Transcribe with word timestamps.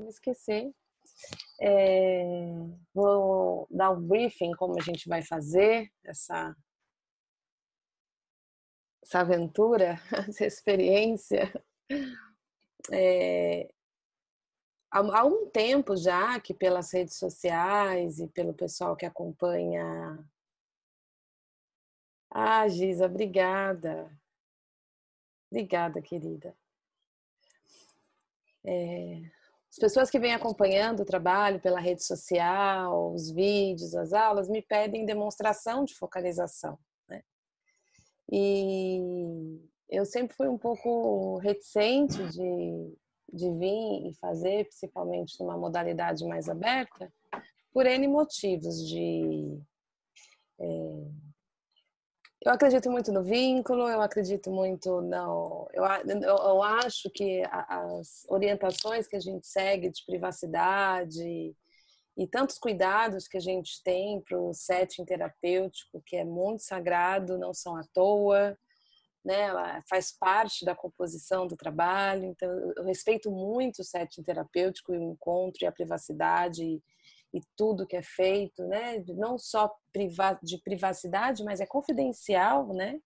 para 0.00 0.04
me 0.04 0.08
esquecer. 0.08 0.72
É, 1.60 2.54
vou 2.94 3.66
dar 3.70 3.90
um 3.90 4.00
briefing 4.00 4.52
como 4.52 4.78
a 4.78 4.82
gente 4.82 5.08
vai 5.08 5.22
fazer 5.22 5.92
essa, 6.02 6.56
essa 9.02 9.20
aventura, 9.20 10.00
essa 10.28 10.46
experiência. 10.46 11.52
É, 12.90 13.68
há, 14.90 15.24
um 15.24 15.50
tempo 15.50 15.96
já 15.96 16.40
que 16.40 16.54
pelas 16.54 16.92
redes 16.92 17.16
sociais 17.16 18.18
e 18.18 18.28
pelo 18.28 18.54
pessoal 18.54 18.96
que 18.96 19.04
acompanha. 19.04 20.18
Ah, 22.30 22.66
Giza, 22.68 23.06
obrigada. 23.06 24.10
Obrigada, 25.50 26.00
querida. 26.00 26.56
É, 28.64 29.39
as 29.70 29.76
pessoas 29.78 30.10
que 30.10 30.18
vêm 30.18 30.34
acompanhando 30.34 31.00
o 31.00 31.04
trabalho 31.04 31.60
pela 31.60 31.78
rede 31.78 32.04
social, 32.04 33.12
os 33.14 33.30
vídeos, 33.30 33.94
as 33.94 34.12
aulas, 34.12 34.48
me 34.48 34.62
pedem 34.62 35.06
demonstração 35.06 35.84
de 35.84 35.94
focalização. 35.94 36.76
Né? 37.08 37.22
E 38.32 39.60
eu 39.88 40.04
sempre 40.04 40.36
fui 40.36 40.48
um 40.48 40.58
pouco 40.58 41.38
reticente 41.38 42.16
de, 42.30 42.94
de 43.32 43.50
vir 43.52 44.08
e 44.08 44.14
fazer, 44.20 44.64
principalmente 44.64 45.38
numa 45.38 45.56
modalidade 45.56 46.26
mais 46.26 46.48
aberta, 46.48 47.12
por 47.72 47.86
N 47.86 48.08
motivos 48.08 48.84
de 48.88 49.56
é, 50.58 50.66
eu 52.42 52.52
acredito 52.52 52.90
muito 52.90 53.12
no 53.12 53.22
vínculo, 53.22 53.86
eu 53.88 54.00
acredito 54.00 54.50
muito 54.50 55.02
no. 55.02 55.68
Eu, 55.74 55.84
eu, 55.84 56.36
eu 56.36 56.62
acho 56.62 57.10
que 57.10 57.42
as 57.50 58.24
orientações 58.28 59.06
que 59.06 59.16
a 59.16 59.20
gente 59.20 59.46
segue 59.46 59.90
de 59.90 60.04
privacidade 60.06 61.54
e 62.16 62.26
tantos 62.26 62.58
cuidados 62.58 63.28
que 63.28 63.36
a 63.36 63.40
gente 63.40 63.82
tem 63.82 64.20
para 64.22 64.40
o 64.40 64.54
setting 64.54 65.04
terapêutico, 65.04 66.02
que 66.04 66.16
é 66.16 66.24
muito 66.24 66.62
sagrado, 66.62 67.38
não 67.38 67.52
são 67.52 67.76
à 67.76 67.82
toa, 67.92 68.56
né? 69.24 69.42
Ela 69.42 69.82
faz 69.88 70.10
parte 70.10 70.64
da 70.64 70.74
composição 70.74 71.46
do 71.46 71.56
trabalho. 71.56 72.24
Então, 72.24 72.50
eu 72.74 72.84
respeito 72.84 73.30
muito 73.30 73.80
o 73.80 73.84
setting 73.84 74.22
terapêutico 74.22 74.94
e 74.94 74.98
o 74.98 75.02
encontro 75.02 75.62
e 75.62 75.66
a 75.66 75.72
privacidade 75.72 76.82
e 77.32 77.40
tudo 77.56 77.86
que 77.86 77.96
é 77.96 78.02
feito, 78.02 78.62
né? 78.64 79.04
Não 79.08 79.38
só 79.38 79.72
de 80.42 80.58
privacidade, 80.58 81.44
mas 81.44 81.60
é 81.60 81.66
confidencial, 81.66 82.66
né? 82.68 83.00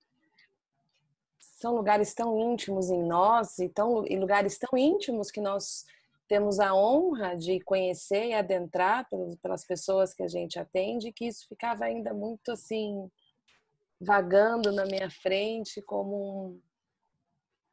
São 1.38 1.74
lugares 1.74 2.14
tão 2.14 2.38
íntimos 2.38 2.90
em 2.90 3.02
nós 3.02 3.58
e, 3.58 3.68
tão, 3.68 4.06
e 4.06 4.18
lugares 4.18 4.58
tão 4.58 4.78
íntimos 4.78 5.30
que 5.30 5.40
nós 5.40 5.84
temos 6.26 6.58
a 6.58 6.74
honra 6.74 7.36
de 7.36 7.60
conhecer 7.60 8.28
e 8.28 8.34
adentrar 8.34 9.06
pelas 9.42 9.64
pessoas 9.64 10.14
que 10.14 10.22
a 10.22 10.28
gente 10.28 10.58
atende, 10.58 11.12
que 11.12 11.26
isso 11.26 11.46
ficava 11.48 11.84
ainda 11.84 12.14
muito 12.14 12.52
assim 12.52 13.10
vagando 14.00 14.72
na 14.72 14.84
minha 14.84 15.10
frente 15.10 15.80
como 15.82 16.46
um, 16.46 16.60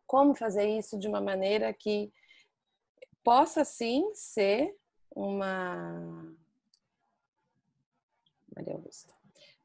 como 0.05 0.35
fazer 0.35 0.67
isso 0.67 0.99
de 0.99 1.07
uma 1.07 1.21
maneira 1.21 1.73
que 1.73 2.11
possa 3.23 3.63
sim 3.63 4.11
ser 4.13 4.75
uma 5.15 6.33
Maria 8.55 8.73
Augusta, 8.73 9.13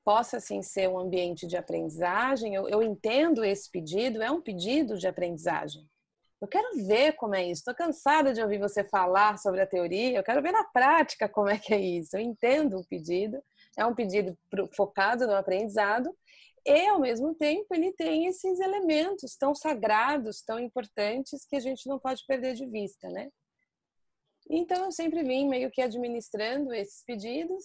possa 0.04 0.36
assim 0.36 0.62
ser 0.62 0.88
um 0.88 0.98
ambiente 0.98 1.46
de 1.46 1.56
aprendizagem. 1.56 2.54
Eu, 2.54 2.68
eu 2.68 2.82
entendo 2.82 3.44
esse 3.44 3.70
pedido, 3.70 4.22
é 4.22 4.30
um 4.30 4.40
pedido 4.40 4.96
de 4.96 5.08
aprendizagem. 5.08 5.88
Eu 6.40 6.46
quero 6.46 6.86
ver 6.86 7.12
como 7.12 7.34
é 7.34 7.42
isso. 7.42 7.60
Estou 7.60 7.74
cansada 7.74 8.32
de 8.32 8.42
ouvir 8.42 8.58
você 8.58 8.84
falar 8.84 9.38
sobre 9.38 9.60
a 9.60 9.66
teoria. 9.66 10.18
Eu 10.18 10.22
quero 10.22 10.42
ver 10.42 10.52
na 10.52 10.64
prática 10.64 11.28
como 11.28 11.48
é 11.48 11.58
que 11.58 11.72
é 11.72 11.80
isso. 11.80 12.16
Eu 12.16 12.20
entendo 12.20 12.78
o 12.78 12.86
pedido. 12.86 13.42
É 13.76 13.84
um 13.84 13.94
pedido 13.94 14.36
focado 14.74 15.26
no 15.26 15.34
aprendizado 15.34 16.14
e, 16.64 16.86
ao 16.88 16.98
mesmo 16.98 17.34
tempo, 17.34 17.66
ele 17.72 17.92
tem 17.92 18.26
esses 18.26 18.58
elementos 18.58 19.36
tão 19.36 19.54
sagrados, 19.54 20.42
tão 20.42 20.58
importantes 20.58 21.46
que 21.46 21.56
a 21.56 21.60
gente 21.60 21.88
não 21.88 21.98
pode 21.98 22.24
perder 22.26 22.54
de 22.54 22.66
vista, 22.66 23.08
né? 23.08 23.30
Então, 24.48 24.84
eu 24.84 24.92
sempre 24.92 25.22
vim 25.22 25.48
meio 25.48 25.70
que 25.70 25.82
administrando 25.82 26.72
esses 26.72 27.02
pedidos 27.04 27.64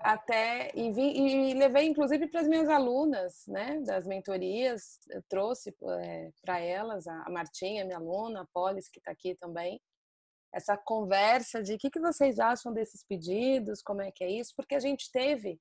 até 0.00 0.70
e, 0.74 0.92
vi, 0.92 1.16
e 1.16 1.54
levei 1.54 1.86
inclusive 1.86 2.28
para 2.28 2.40
as 2.40 2.48
minhas 2.48 2.68
alunas, 2.68 3.44
né, 3.46 3.80
das 3.80 4.06
mentorias, 4.06 4.98
eu 5.08 5.22
trouxe 5.28 5.74
é, 6.02 6.30
para 6.42 6.58
elas 6.58 7.06
a 7.06 7.30
Martinha, 7.30 7.84
minha 7.84 7.98
aluna, 7.98 8.42
a 8.42 8.46
Polis 8.52 8.88
que 8.88 8.98
está 8.98 9.12
aqui 9.12 9.34
também, 9.36 9.80
essa 10.52 10.76
conversa 10.76 11.62
de 11.62 11.74
o 11.74 11.78
que, 11.78 11.90
que 11.90 12.00
vocês 12.00 12.38
acham 12.38 12.72
desses 12.72 13.04
pedidos, 13.04 13.82
como 13.82 14.02
é 14.02 14.10
que 14.12 14.22
é 14.22 14.30
isso, 14.30 14.52
porque 14.56 14.74
a 14.74 14.80
gente 14.80 15.10
teve 15.10 15.60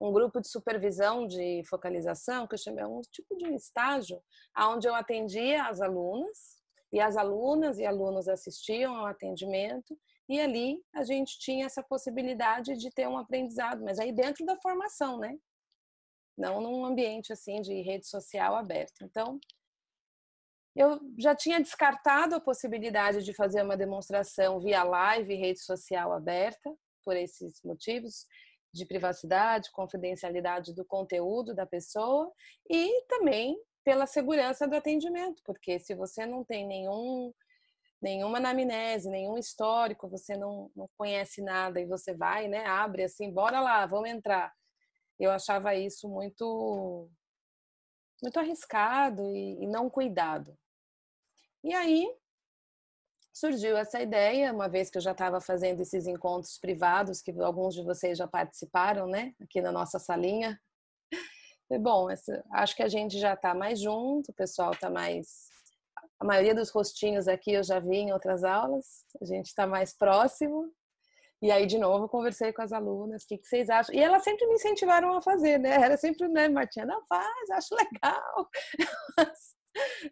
um 0.00 0.12
grupo 0.12 0.40
de 0.40 0.48
supervisão 0.48 1.26
de 1.26 1.62
focalização 1.68 2.46
que 2.46 2.54
eu 2.54 2.58
chamei 2.58 2.84
um 2.84 3.00
tipo 3.00 3.34
de 3.36 3.54
estágio, 3.54 4.20
aonde 4.54 4.86
eu 4.86 4.94
atendia 4.94 5.64
as 5.64 5.80
alunas 5.80 6.55
e 6.92 7.00
as 7.00 7.16
alunas 7.16 7.78
e 7.78 7.84
alunos 7.84 8.28
assistiam 8.28 8.96
ao 8.96 9.06
atendimento 9.06 9.98
e 10.28 10.40
ali 10.40 10.78
a 10.94 11.04
gente 11.04 11.38
tinha 11.38 11.66
essa 11.66 11.82
possibilidade 11.82 12.76
de 12.76 12.90
ter 12.90 13.08
um 13.08 13.18
aprendizado, 13.18 13.82
mas 13.82 13.98
aí 13.98 14.12
dentro 14.12 14.44
da 14.44 14.56
formação, 14.56 15.18
né? 15.18 15.36
Não 16.36 16.60
num 16.60 16.84
ambiente 16.84 17.32
assim 17.32 17.60
de 17.60 17.80
rede 17.82 18.06
social 18.06 18.56
aberta. 18.56 19.04
Então, 19.04 19.38
eu 20.74 21.00
já 21.18 21.34
tinha 21.34 21.60
descartado 21.60 22.34
a 22.34 22.40
possibilidade 22.40 23.22
de 23.22 23.32
fazer 23.32 23.62
uma 23.62 23.76
demonstração 23.76 24.60
via 24.60 24.82
live, 24.82 25.34
rede 25.34 25.60
social 25.60 26.12
aberta, 26.12 26.74
por 27.02 27.16
esses 27.16 27.62
motivos 27.62 28.26
de 28.74 28.84
privacidade, 28.84 29.70
confidencialidade 29.70 30.74
do 30.74 30.84
conteúdo 30.84 31.54
da 31.54 31.64
pessoa 31.64 32.30
e 32.68 33.02
também 33.06 33.56
pela 33.86 34.04
segurança 34.04 34.66
do 34.66 34.74
atendimento, 34.74 35.40
porque 35.44 35.78
se 35.78 35.94
você 35.94 36.26
não 36.26 36.42
tem 36.42 36.66
nenhum 36.66 37.32
nenhuma 38.02 38.38
anamnese, 38.38 39.08
nenhum 39.08 39.38
histórico, 39.38 40.08
você 40.08 40.36
não, 40.36 40.70
não 40.74 40.88
conhece 40.98 41.40
nada 41.40 41.80
e 41.80 41.86
você 41.86 42.12
vai, 42.14 42.46
né, 42.48 42.66
abre 42.66 43.04
assim, 43.04 43.32
bora 43.32 43.60
lá, 43.60 43.86
vamos 43.86 44.10
entrar. 44.10 44.52
Eu 45.18 45.30
achava 45.30 45.74
isso 45.74 46.08
muito 46.08 47.08
muito 48.20 48.38
arriscado 48.40 49.22
e, 49.30 49.62
e 49.62 49.66
não 49.68 49.88
cuidado. 49.88 50.58
E 51.62 51.72
aí 51.72 52.12
surgiu 53.32 53.76
essa 53.76 54.00
ideia, 54.00 54.52
uma 54.52 54.68
vez 54.68 54.90
que 54.90 54.98
eu 54.98 55.02
já 55.02 55.12
estava 55.12 55.40
fazendo 55.40 55.80
esses 55.80 56.08
encontros 56.08 56.58
privados, 56.58 57.22
que 57.22 57.30
alguns 57.40 57.74
de 57.74 57.84
vocês 57.84 58.18
já 58.18 58.26
participaram, 58.26 59.06
né, 59.06 59.32
aqui 59.40 59.60
na 59.60 59.70
nossa 59.70 60.00
salinha. 60.00 60.60
Bom, 61.78 62.10
essa, 62.10 62.44
acho 62.52 62.76
que 62.76 62.82
a 62.82 62.88
gente 62.88 63.18
já 63.18 63.34
está 63.34 63.54
mais 63.54 63.80
junto, 63.80 64.30
o 64.30 64.34
pessoal 64.34 64.72
está 64.72 64.88
mais 64.88 65.48
a 66.18 66.24
maioria 66.24 66.54
dos 66.54 66.70
rostinhos 66.70 67.28
aqui 67.28 67.52
eu 67.52 67.62
já 67.62 67.78
vi 67.78 67.96
em 67.96 68.12
outras 68.12 68.42
aulas, 68.42 69.04
a 69.20 69.24
gente 69.24 69.46
está 69.46 69.66
mais 69.66 69.96
próximo. 69.96 70.72
E 71.42 71.50
aí, 71.50 71.66
de 71.66 71.76
novo, 71.76 72.08
conversei 72.08 72.50
com 72.50 72.62
as 72.62 72.72
alunas, 72.72 73.22
o 73.22 73.26
que, 73.26 73.36
que, 73.36 73.46
vocês 73.46 73.68
acham? 73.68 73.94
E 73.94 73.98
elas 73.98 74.24
sempre 74.24 74.46
me 74.46 74.54
incentivaram 74.54 75.14
a 75.14 75.20
fazer, 75.20 75.58
né? 75.58 75.74
Era 75.74 75.98
sempre, 75.98 76.26
né, 76.28 76.48
Martinha, 76.48 76.86
não 76.86 77.04
faz, 77.06 77.50
acho 77.50 77.74
legal. 77.74 78.48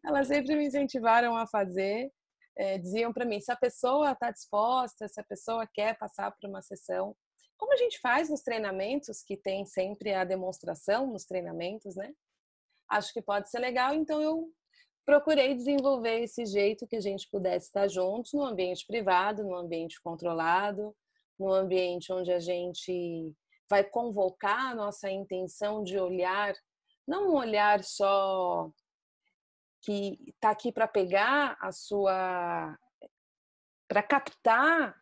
elas 0.04 0.28
sempre 0.28 0.54
me 0.54 0.66
incentivaram 0.66 1.34
a 1.34 1.46
fazer. 1.46 2.12
É, 2.56 2.76
diziam 2.78 3.12
para 3.12 3.24
mim, 3.24 3.40
se 3.40 3.50
a 3.50 3.56
pessoa 3.56 4.12
está 4.12 4.30
disposta, 4.30 5.08
se 5.08 5.18
a 5.18 5.24
pessoa 5.24 5.66
quer 5.72 5.96
passar 5.98 6.30
por 6.30 6.48
uma 6.48 6.60
sessão, 6.60 7.16
como 7.56 7.72
a 7.72 7.76
gente 7.76 7.98
faz 8.00 8.28
nos 8.28 8.42
treinamentos, 8.42 9.22
que 9.22 9.36
tem 9.36 9.64
sempre 9.64 10.12
a 10.12 10.24
demonstração 10.24 11.06
nos 11.06 11.24
treinamentos, 11.24 11.94
né? 11.96 12.12
Acho 12.88 13.12
que 13.12 13.22
pode 13.22 13.50
ser 13.50 13.58
legal, 13.58 13.94
então 13.94 14.20
eu 14.20 14.52
procurei 15.04 15.54
desenvolver 15.54 16.22
esse 16.22 16.46
jeito 16.46 16.86
que 16.86 16.96
a 16.96 17.00
gente 17.00 17.28
pudesse 17.30 17.66
estar 17.66 17.88
juntos 17.88 18.32
no 18.32 18.44
ambiente 18.44 18.86
privado, 18.86 19.44
no 19.44 19.54
ambiente 19.54 20.00
controlado, 20.02 20.94
no 21.38 21.52
ambiente 21.52 22.12
onde 22.12 22.32
a 22.32 22.38
gente 22.38 23.32
vai 23.68 23.84
convocar 23.84 24.72
a 24.72 24.74
nossa 24.74 25.10
intenção 25.10 25.82
de 25.82 25.98
olhar, 25.98 26.54
não 27.06 27.30
um 27.30 27.36
olhar 27.36 27.82
só 27.82 28.70
que 29.82 30.18
está 30.26 30.50
aqui 30.50 30.72
para 30.72 30.88
pegar 30.88 31.56
a 31.60 31.70
sua. 31.70 32.78
para 33.86 34.02
captar 34.02 34.96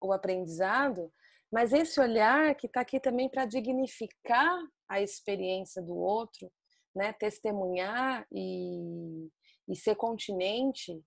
o 0.00 0.12
aprendizado, 0.12 1.10
mas 1.52 1.72
esse 1.72 2.00
olhar 2.00 2.54
que 2.54 2.66
está 2.66 2.80
aqui 2.80 2.98
também 2.98 3.28
para 3.28 3.46
dignificar 3.46 4.58
a 4.88 5.00
experiência 5.00 5.82
do 5.82 5.94
outro, 5.94 6.50
né? 6.94 7.12
testemunhar 7.12 8.26
e, 8.32 9.28
e 9.68 9.76
ser 9.76 9.96
continente 9.96 11.02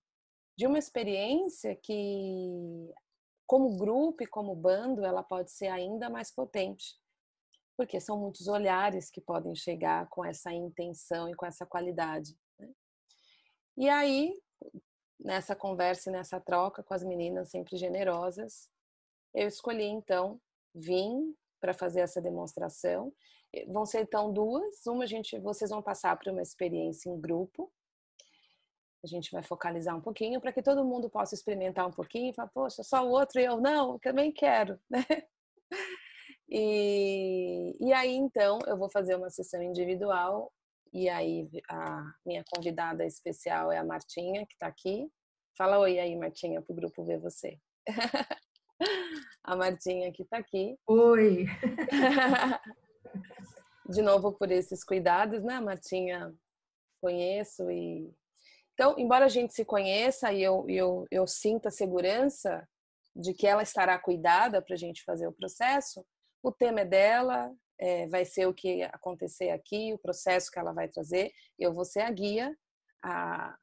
de 0.56 0.66
uma 0.66 0.78
experiência 0.78 1.76
que, 1.76 2.92
como 3.46 3.76
grupo 3.76 4.22
e 4.22 4.26
como 4.26 4.54
bando, 4.54 5.04
ela 5.04 5.22
pode 5.22 5.50
ser 5.50 5.68
ainda 5.68 6.10
mais 6.10 6.32
potente. 6.32 6.98
Porque 7.76 7.98
são 7.98 8.18
muitos 8.18 8.46
olhares 8.46 9.10
que 9.10 9.22
podem 9.22 9.54
chegar 9.54 10.06
com 10.10 10.24
essa 10.24 10.52
intenção 10.52 11.28
e 11.28 11.34
com 11.34 11.46
essa 11.46 11.64
qualidade. 11.64 12.36
Né? 12.58 12.68
E 13.76 13.88
aí, 13.88 14.34
nessa 15.18 15.56
conversa 15.56 16.10
e 16.10 16.12
nessa 16.12 16.38
troca 16.38 16.82
com 16.82 16.92
as 16.92 17.02
meninas 17.02 17.50
sempre 17.50 17.76
generosas, 17.76 18.68
eu 19.34 19.46
escolhi 19.46 19.84
então 19.84 20.40
vir 20.74 21.34
para 21.60 21.74
fazer 21.74 22.00
essa 22.00 22.20
demonstração. 22.20 23.12
Vão 23.68 23.84
ser 23.84 24.02
então 24.02 24.32
duas, 24.32 24.86
uma 24.86 25.04
a 25.04 25.06
gente 25.06 25.38
vocês 25.38 25.70
vão 25.70 25.82
passar 25.82 26.16
por 26.18 26.30
uma 26.32 26.42
experiência 26.42 27.10
em 27.10 27.20
grupo. 27.20 27.72
A 29.02 29.06
gente 29.06 29.30
vai 29.30 29.42
focalizar 29.42 29.96
um 29.96 30.00
pouquinho 30.00 30.40
para 30.40 30.52
que 30.52 30.62
todo 30.62 30.84
mundo 30.84 31.08
possa 31.08 31.34
experimentar 31.34 31.86
um 31.86 31.92
pouquinho 31.92 32.30
e 32.30 32.34
falar, 32.34 32.48
poxa, 32.48 32.82
só 32.82 33.04
o 33.04 33.10
outro 33.10 33.40
e 33.40 33.44
eu 33.44 33.58
não, 33.58 33.94
eu 33.94 33.98
também 33.98 34.30
quero, 34.30 34.78
né? 34.90 35.04
E, 36.48 37.76
e 37.80 37.92
aí 37.92 38.12
então 38.14 38.58
eu 38.66 38.76
vou 38.76 38.90
fazer 38.90 39.14
uma 39.14 39.30
sessão 39.30 39.62
individual 39.62 40.52
e 40.92 41.08
aí 41.08 41.48
a 41.68 42.02
minha 42.26 42.44
convidada 42.52 43.06
especial 43.06 43.70
é 43.70 43.78
a 43.78 43.84
Martinha, 43.84 44.44
que 44.46 44.54
está 44.54 44.66
aqui. 44.66 45.10
Fala 45.56 45.78
oi 45.78 45.98
aí, 45.98 46.16
Martinha, 46.16 46.60
para 46.60 46.72
o 46.72 46.76
grupo 46.76 47.04
ver 47.04 47.18
você. 47.18 47.58
a 49.44 49.56
Martinha 49.56 50.12
que 50.12 50.22
está 50.22 50.38
aqui. 50.38 50.76
Oi! 50.86 51.46
De 53.88 54.02
novo 54.02 54.32
por 54.32 54.50
esses 54.50 54.84
cuidados, 54.84 55.42
né, 55.42 55.60
Martinha? 55.60 56.32
Conheço 57.00 57.70
e 57.70 58.12
então, 58.80 58.98
embora 58.98 59.26
a 59.26 59.28
gente 59.28 59.52
se 59.52 59.62
conheça 59.62 60.32
e 60.32 60.42
eu, 60.42 60.64
eu, 60.66 61.06
eu 61.10 61.26
sinta 61.26 61.70
segurança 61.70 62.66
de 63.14 63.34
que 63.34 63.46
ela 63.46 63.62
estará 63.62 63.98
cuidada 63.98 64.62
para 64.62 64.74
a 64.74 64.78
gente 64.78 65.04
fazer 65.04 65.26
o 65.26 65.34
processo, 65.34 66.02
o 66.42 66.50
tema 66.50 66.80
é 66.80 66.84
dela, 66.86 67.52
é, 67.78 68.08
vai 68.08 68.24
ser 68.24 68.46
o 68.46 68.54
que 68.54 68.82
acontecer 68.84 69.50
aqui, 69.50 69.92
o 69.92 69.98
processo 69.98 70.50
que 70.50 70.58
ela 70.58 70.72
vai 70.72 70.88
trazer. 70.88 71.30
Eu 71.58 71.74
vou 71.74 71.84
ser 71.84 72.00
a 72.00 72.10
guia, 72.10 72.56
a, 73.04 73.54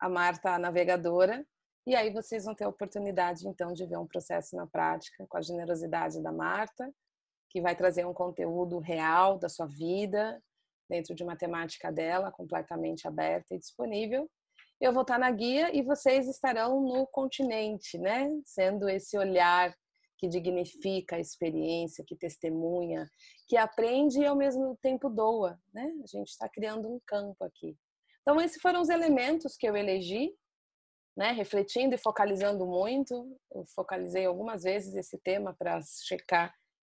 a 0.00 0.08
Marta 0.08 0.50
a 0.50 0.58
navegadora, 0.58 1.44
e 1.86 1.94
aí 1.94 2.10
vocês 2.10 2.44
vão 2.44 2.54
ter 2.54 2.64
a 2.64 2.68
oportunidade 2.68 3.46
então 3.46 3.72
de 3.72 3.84
ver 3.86 3.98
um 3.98 4.06
processo 4.06 4.56
na 4.56 4.66
prática 4.66 5.26
com 5.28 5.36
a 5.36 5.42
generosidade 5.42 6.22
da 6.22 6.32
Marta, 6.32 6.90
que 7.50 7.60
vai 7.60 7.76
trazer 7.76 8.06
um 8.06 8.14
conteúdo 8.14 8.78
real 8.78 9.38
da 9.38 9.48
sua 9.48 9.66
vida, 9.66 10.42
dentro 10.88 11.14
de 11.14 11.22
uma 11.22 11.36
temática 11.36 11.92
dela, 11.92 12.32
completamente 12.32 13.06
aberta 13.06 13.54
e 13.54 13.58
disponível. 13.58 14.28
Eu 14.80 14.92
vou 14.92 15.02
estar 15.02 15.18
na 15.18 15.30
guia 15.30 15.74
e 15.74 15.82
vocês 15.82 16.28
estarão 16.28 16.80
no 16.80 17.06
continente, 17.06 17.96
né? 17.98 18.28
Sendo 18.44 18.88
esse 18.88 19.16
olhar 19.16 19.74
que 20.18 20.28
dignifica 20.28 21.16
a 21.16 21.20
experiência, 21.20 22.04
que 22.06 22.16
testemunha, 22.16 23.08
que 23.46 23.56
aprende 23.56 24.20
e 24.20 24.26
ao 24.26 24.36
mesmo 24.36 24.76
tempo 24.82 25.08
doa, 25.08 25.58
né? 25.72 25.92
A 26.02 26.06
gente 26.06 26.28
está 26.28 26.48
criando 26.48 26.88
um 26.88 27.00
campo 27.06 27.44
aqui. 27.44 27.76
Então 28.22 28.40
esses 28.40 28.60
foram 28.60 28.80
os 28.80 28.88
elementos 28.88 29.56
que 29.56 29.68
eu 29.68 29.76
elegi, 29.76 30.32
né? 31.16 31.32
Refletindo 31.32 31.94
e 31.94 31.98
focalizando 31.98 32.66
muito, 32.66 33.36
eu 33.52 33.64
focalizei 33.74 34.26
algumas 34.26 34.62
vezes 34.62 34.94
esse 34.94 35.18
tema 35.18 35.54
para 35.58 35.80
checar 35.82 36.54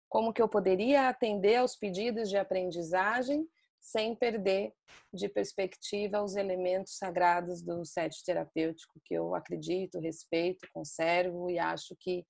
como 0.09 0.33
que 0.33 0.41
eu 0.41 0.49
poderia 0.49 1.09
atender 1.09 1.57
aos 1.57 1.77
pedidos 1.77 2.29
de 2.29 2.37
aprendizagem 2.37 3.47
sem 3.81 4.15
perder 4.15 4.73
de 5.13 5.29
perspectiva 5.29 6.23
os 6.23 6.35
elementos 6.35 6.97
sagrados 6.97 7.63
do 7.63 7.85
set 7.85 8.25
terapêutico 8.25 9.01
que 9.05 9.15
eu 9.15 9.35
acredito, 9.35 10.01
respeito, 10.01 10.67
conservo 10.73 11.49
e 11.51 11.59
acho 11.59 11.95
que 11.99 12.27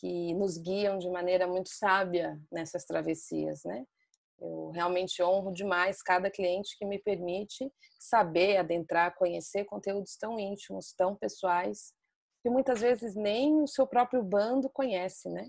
que 0.00 0.32
nos 0.34 0.56
guiam 0.56 0.96
de 0.96 1.10
maneira 1.10 1.44
muito 1.48 1.70
sábia 1.70 2.40
nessas 2.52 2.84
travessias, 2.84 3.64
né? 3.64 3.84
Eu 4.40 4.70
realmente 4.70 5.22
honro 5.22 5.52
demais 5.52 6.02
cada 6.02 6.30
cliente 6.30 6.76
que 6.78 6.84
me 6.84 6.98
permite 6.98 7.70
saber, 7.98 8.56
adentrar, 8.56 9.14
conhecer 9.16 9.64
conteúdos 9.64 10.16
tão 10.16 10.38
íntimos, 10.38 10.92
tão 10.96 11.16
pessoais, 11.16 11.92
que 12.42 12.48
muitas 12.48 12.80
vezes 12.80 13.14
nem 13.14 13.60
o 13.62 13.66
seu 13.66 13.86
próprio 13.86 14.22
bando 14.22 14.70
conhece, 14.70 15.28
né? 15.28 15.48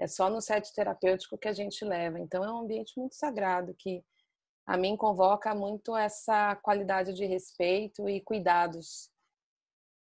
É 0.00 0.06
só 0.06 0.30
no 0.30 0.40
set 0.40 0.72
terapêutico 0.72 1.38
que 1.38 1.48
a 1.48 1.52
gente 1.52 1.84
leva. 1.84 2.18
Então 2.18 2.44
é 2.44 2.52
um 2.52 2.60
ambiente 2.60 2.92
muito 2.96 3.14
sagrado 3.14 3.74
que 3.78 4.02
a 4.66 4.76
mim 4.76 4.96
convoca 4.96 5.54
muito 5.54 5.96
essa 5.96 6.56
qualidade 6.56 7.12
de 7.12 7.26
respeito 7.26 8.08
e 8.08 8.20
cuidados. 8.20 9.10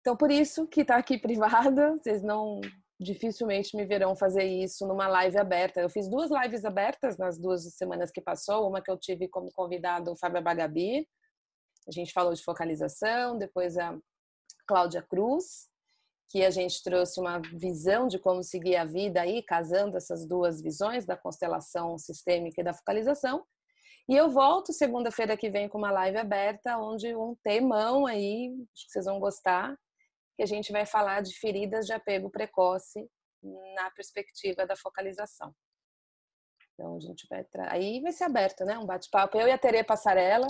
Então 0.00 0.16
por 0.16 0.30
isso 0.30 0.66
que 0.66 0.80
está 0.80 0.96
aqui 0.96 1.18
privado, 1.20 1.98
vocês 1.98 2.22
não 2.22 2.60
dificilmente 3.00 3.76
me 3.76 3.86
verão 3.86 4.16
fazer 4.16 4.44
isso 4.44 4.86
numa 4.86 5.06
live 5.06 5.38
aberta. 5.38 5.80
Eu 5.80 5.88
fiz 5.88 6.08
duas 6.08 6.30
lives 6.30 6.64
abertas 6.64 7.16
nas 7.16 7.38
duas 7.38 7.62
semanas 7.74 8.10
que 8.10 8.20
passou, 8.20 8.68
uma 8.68 8.82
que 8.82 8.90
eu 8.90 8.98
tive 8.98 9.28
como 9.28 9.52
convidado 9.52 10.10
o 10.10 10.16
Fábio 10.16 10.42
Bagabi, 10.42 11.06
a 11.88 11.90
gente 11.90 12.12
falou 12.12 12.34
de 12.34 12.44
focalização, 12.44 13.38
depois 13.38 13.78
a 13.78 13.98
Cláudia 14.66 15.02
Cruz, 15.02 15.68
que 16.28 16.44
a 16.44 16.50
gente 16.50 16.82
trouxe 16.82 17.18
uma 17.18 17.38
visão 17.38 18.06
de 18.06 18.18
como 18.18 18.42
seguir 18.42 18.76
a 18.76 18.84
vida 18.84 19.22
aí, 19.22 19.42
casando 19.42 19.96
essas 19.96 20.26
duas 20.26 20.60
visões 20.60 21.06
da 21.06 21.16
constelação 21.16 21.96
sistêmica 21.96 22.60
e 22.60 22.64
da 22.64 22.74
focalização. 22.74 23.42
E 24.06 24.14
eu 24.14 24.28
volto 24.28 24.72
segunda-feira 24.72 25.36
que 25.36 25.48
vem 25.48 25.68
com 25.68 25.78
uma 25.78 25.90
live 25.90 26.18
aberta, 26.18 26.76
onde 26.76 27.16
um 27.16 27.34
temão 27.42 28.04
aí, 28.04 28.54
acho 28.74 28.86
que 28.86 28.92
vocês 28.92 29.06
vão 29.06 29.18
gostar, 29.18 29.74
que 30.38 30.42
a 30.44 30.46
gente 30.46 30.70
vai 30.70 30.86
falar 30.86 31.20
de 31.20 31.36
feridas 31.36 31.84
de 31.84 31.92
apego 31.92 32.30
precoce 32.30 33.10
na 33.74 33.90
perspectiva 33.90 34.64
da 34.64 34.76
focalização. 34.76 35.52
Então 36.72 36.96
a 36.96 37.00
gente 37.00 37.26
vai 37.28 37.44
aí 37.70 38.00
vai 38.00 38.12
ser 38.12 38.22
aberto, 38.22 38.64
né? 38.64 38.78
Um 38.78 38.86
bate-papo. 38.86 39.36
Eu 39.36 39.48
e 39.48 39.50
a 39.50 39.58
Tere 39.58 39.82
Passarela, 39.82 40.46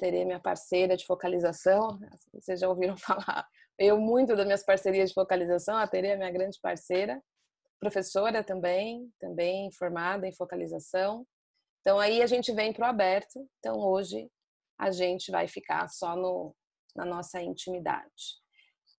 Tere 0.00 0.24
minha 0.24 0.40
parceira 0.40 0.96
de 0.96 1.06
focalização, 1.06 1.96
vocês 2.32 2.58
já 2.58 2.68
ouviram 2.68 2.96
falar. 2.98 3.46
Eu 3.78 4.00
muito 4.00 4.34
das 4.34 4.44
minhas 4.44 4.64
parcerias 4.64 5.10
de 5.10 5.14
focalização, 5.14 5.76
a 5.76 5.86
Tere 5.86 6.08
é 6.08 6.16
minha 6.16 6.32
grande 6.32 6.58
parceira, 6.60 7.22
professora 7.78 8.42
também, 8.42 9.08
também 9.20 9.70
formada 9.70 10.26
em 10.26 10.34
focalização. 10.34 11.24
Então 11.82 12.00
aí 12.00 12.20
a 12.20 12.26
gente 12.26 12.52
vem 12.52 12.72
para 12.72 12.88
o 12.88 12.90
aberto. 12.90 13.48
Então 13.60 13.78
hoje 13.78 14.28
a 14.76 14.90
gente 14.90 15.30
vai 15.30 15.46
ficar 15.46 15.88
só 15.88 16.16
no, 16.16 16.52
na 16.96 17.04
nossa 17.04 17.40
intimidade. 17.40 18.42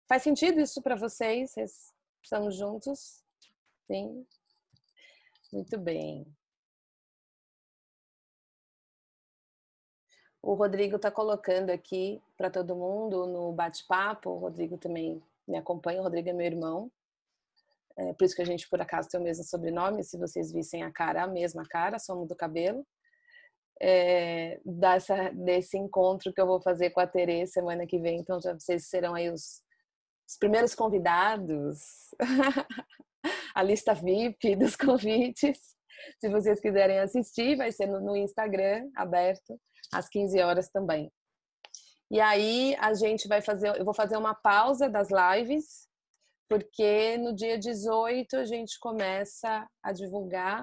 Faz 0.09 0.23
sentido 0.23 0.59
isso 0.59 0.81
para 0.81 0.97
vocês? 0.97 1.51
Vocês 1.51 1.93
estamos 2.23 2.57
juntos? 2.57 3.23
Sim? 3.87 4.27
Muito 5.53 5.79
bem. 5.79 6.27
O 10.41 10.55
Rodrigo 10.55 10.97
está 10.97 11.11
colocando 11.11 11.69
aqui 11.69 12.23
para 12.39 12.51
todo 12.51 12.75
mundo 12.75 13.27
no 13.27 13.53
bate-papo. 13.53 14.31
O 14.31 14.39
Rodrigo 14.39 14.79
também 14.79 15.23
me 15.47 15.59
acompanha. 15.59 16.01
O 16.01 16.05
Rodrigo 16.05 16.31
é 16.31 16.33
meu 16.33 16.47
irmão. 16.47 16.91
É 17.95 18.15
por 18.15 18.25
isso 18.25 18.35
que 18.35 18.41
a 18.41 18.47
gente, 18.47 18.67
por 18.67 18.81
acaso, 18.81 19.11
tem 19.11 19.21
o 19.21 19.23
mesmo 19.23 19.45
sobrenome. 19.45 20.03
Se 20.05 20.17
vocês 20.17 20.51
vissem 20.51 20.85
a 20.85 20.91
cara, 20.91 21.25
a 21.25 21.27
mesma 21.27 21.65
cara, 21.69 21.99
somos 21.99 22.27
do 22.27 22.35
cabelo. 22.35 22.87
É, 23.79 24.59
dessa, 24.65 25.31
desse 25.33 25.77
encontro 25.77 26.33
que 26.33 26.41
eu 26.41 26.47
vou 26.47 26.63
fazer 26.63 26.91
com 26.91 27.01
a 27.01 27.07
Tere 27.07 27.47
semana 27.47 27.87
que 27.87 27.99
vem. 27.99 28.21
Então, 28.21 28.41
já 28.41 28.55
vocês 28.55 28.87
serão 28.87 29.15
aí 29.15 29.29
os 29.29 29.68
os 30.29 30.37
primeiros 30.37 30.75
convidados, 30.75 32.15
a 33.55 33.63
lista 33.63 33.95
VIP 33.95 34.57
dos 34.57 34.77
convites. 34.77 35.59
Se 36.21 36.29
vocês 36.29 36.61
quiserem 36.61 36.99
assistir, 36.99 37.57
vai 37.57 37.73
ser 37.73 37.87
no 37.87 38.15
Instagram, 38.15 38.91
aberto, 38.95 39.59
às 39.93 40.09
15 40.09 40.39
horas 40.41 40.69
também. 40.69 41.11
E 42.11 42.21
aí 42.21 42.77
a 42.79 42.93
gente 42.95 43.27
vai 43.27 43.41
fazer, 43.41 43.75
eu 43.79 43.85
vou 43.85 43.95
fazer 43.95 44.17
uma 44.17 44.35
pausa 44.35 44.89
das 44.89 45.09
lives, 45.11 45.89
porque 46.49 47.17
no 47.19 47.35
dia 47.35 47.59
18 47.59 48.37
a 48.37 48.45
gente 48.45 48.79
começa 48.79 49.67
a 49.83 49.93
divulgar. 49.93 50.63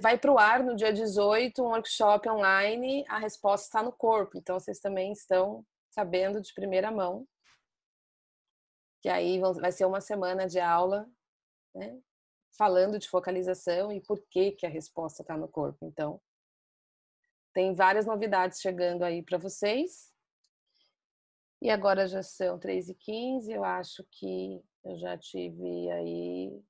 Vai 0.00 0.16
para 0.16 0.32
o 0.32 0.38
ar 0.38 0.64
no 0.64 0.74
dia 0.74 0.92
18 0.92 1.62
um 1.62 1.66
workshop 1.66 2.28
online, 2.28 3.04
a 3.08 3.18
resposta 3.18 3.66
está 3.66 3.82
no 3.82 3.92
corpo. 3.92 4.38
Então 4.38 4.58
vocês 4.58 4.78
também 4.78 5.12
estão 5.12 5.64
sabendo 5.90 6.40
de 6.40 6.54
primeira 6.54 6.90
mão 6.90 7.26
que 9.00 9.08
aí 9.08 9.40
vai 9.40 9.72
ser 9.72 9.84
uma 9.86 10.00
semana 10.00 10.46
de 10.46 10.60
aula, 10.60 11.08
né, 11.74 12.00
falando 12.56 12.98
de 12.98 13.08
focalização 13.08 13.90
e 13.92 14.00
por 14.00 14.20
que 14.30 14.52
que 14.52 14.66
a 14.66 14.70
resposta 14.70 15.22
está 15.22 15.36
no 15.36 15.48
corpo. 15.48 15.78
Então, 15.86 16.20
tem 17.52 17.74
várias 17.74 18.06
novidades 18.06 18.60
chegando 18.60 19.02
aí 19.02 19.22
para 19.22 19.38
vocês. 19.38 20.12
E 21.62 21.70
agora 21.70 22.06
já 22.06 22.22
são 22.22 22.58
3 22.58 22.88
e 22.88 22.94
15 22.94 23.52
eu 23.52 23.64
acho 23.64 24.04
que 24.10 24.62
eu 24.84 24.98
já 24.98 25.16
tive 25.18 25.90
aí 25.90 26.62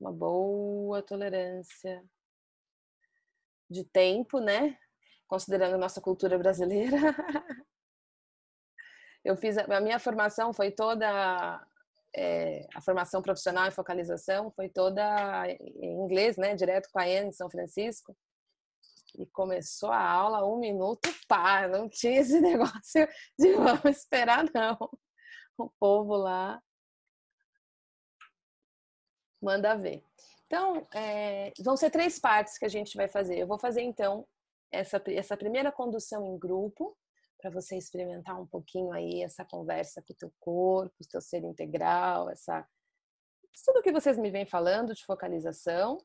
uma 0.00 0.12
boa 0.12 1.02
tolerância 1.02 2.02
de 3.68 3.84
tempo, 3.84 4.40
né? 4.40 4.78
Considerando 5.26 5.74
a 5.74 5.78
nossa 5.78 6.00
cultura 6.00 6.38
brasileira. 6.38 6.96
eu 9.26 9.36
fiz 9.36 9.58
a, 9.58 9.80
minha 9.80 9.98
formação 9.98 10.52
foi 10.52 10.70
toda 10.70 11.66
é, 12.14 12.66
a 12.72 12.80
formação 12.80 13.20
profissional 13.20 13.66
e 13.66 13.72
focalização 13.72 14.52
foi 14.52 14.68
toda 14.68 15.02
em 15.48 16.00
inglês, 16.04 16.36
né, 16.36 16.54
direto 16.54 16.88
com 16.92 17.00
a 17.00 17.02
Anne 17.02 17.28
em 17.28 17.32
São 17.32 17.50
Francisco. 17.50 18.16
E 19.18 19.26
começou 19.26 19.90
a 19.90 20.08
aula, 20.08 20.46
um 20.46 20.58
minuto, 20.58 21.08
pá, 21.26 21.66
não 21.66 21.88
tinha 21.88 22.20
esse 22.20 22.38
negócio 22.40 23.08
de 23.38 23.52
vamos 23.54 23.84
esperar, 23.96 24.44
não. 24.54 24.78
O 25.58 25.70
povo 25.80 26.16
lá 26.16 26.62
manda 29.42 29.74
ver. 29.74 30.04
Então, 30.46 30.86
é, 30.94 31.52
vão 31.60 31.76
ser 31.76 31.90
três 31.90 32.18
partes 32.18 32.58
que 32.58 32.64
a 32.64 32.68
gente 32.68 32.96
vai 32.96 33.08
fazer. 33.08 33.38
Eu 33.38 33.46
vou 33.46 33.58
fazer, 33.58 33.82
então, 33.82 34.26
essa, 34.70 35.02
essa 35.08 35.36
primeira 35.36 35.72
condução 35.72 36.26
em 36.26 36.38
grupo, 36.38 36.96
para 37.38 37.50
você 37.50 37.76
experimentar 37.76 38.40
um 38.40 38.46
pouquinho 38.46 38.92
aí 38.92 39.22
essa 39.22 39.44
conversa 39.44 40.02
com 40.02 40.12
o 40.12 40.16
teu 40.16 40.32
corpo, 40.40 40.94
o 41.00 41.08
teu 41.08 41.20
ser 41.20 41.44
integral, 41.44 42.30
essa 42.30 42.66
tudo 43.64 43.82
que 43.82 43.92
vocês 43.92 44.18
me 44.18 44.30
vêm 44.30 44.44
falando 44.44 44.94
de 44.94 45.04
focalização. 45.04 45.98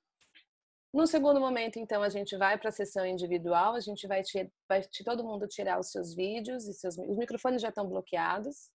No 0.94 1.08
segundo 1.08 1.40
momento, 1.40 1.80
então, 1.80 2.04
a 2.04 2.10
gente 2.10 2.36
vai 2.38 2.58
para 2.58 2.70
a 2.70 2.72
sessão 2.72 3.06
individual, 3.06 3.76
a 3.76 3.80
gente 3.80 4.08
vai, 4.08 4.22
te, 4.22 4.52
vai 4.68 4.82
te, 4.82 5.04
todo 5.04 5.24
mundo 5.24 5.48
tirar 5.48 5.80
os 5.80 5.90
seus 5.90 6.14
vídeos 6.14 6.68
e 6.68 6.74
seus 6.74 6.98
os 6.98 7.18
microfones 7.18 7.62
já 7.62 7.70
estão 7.70 7.88
bloqueados. 7.88 8.70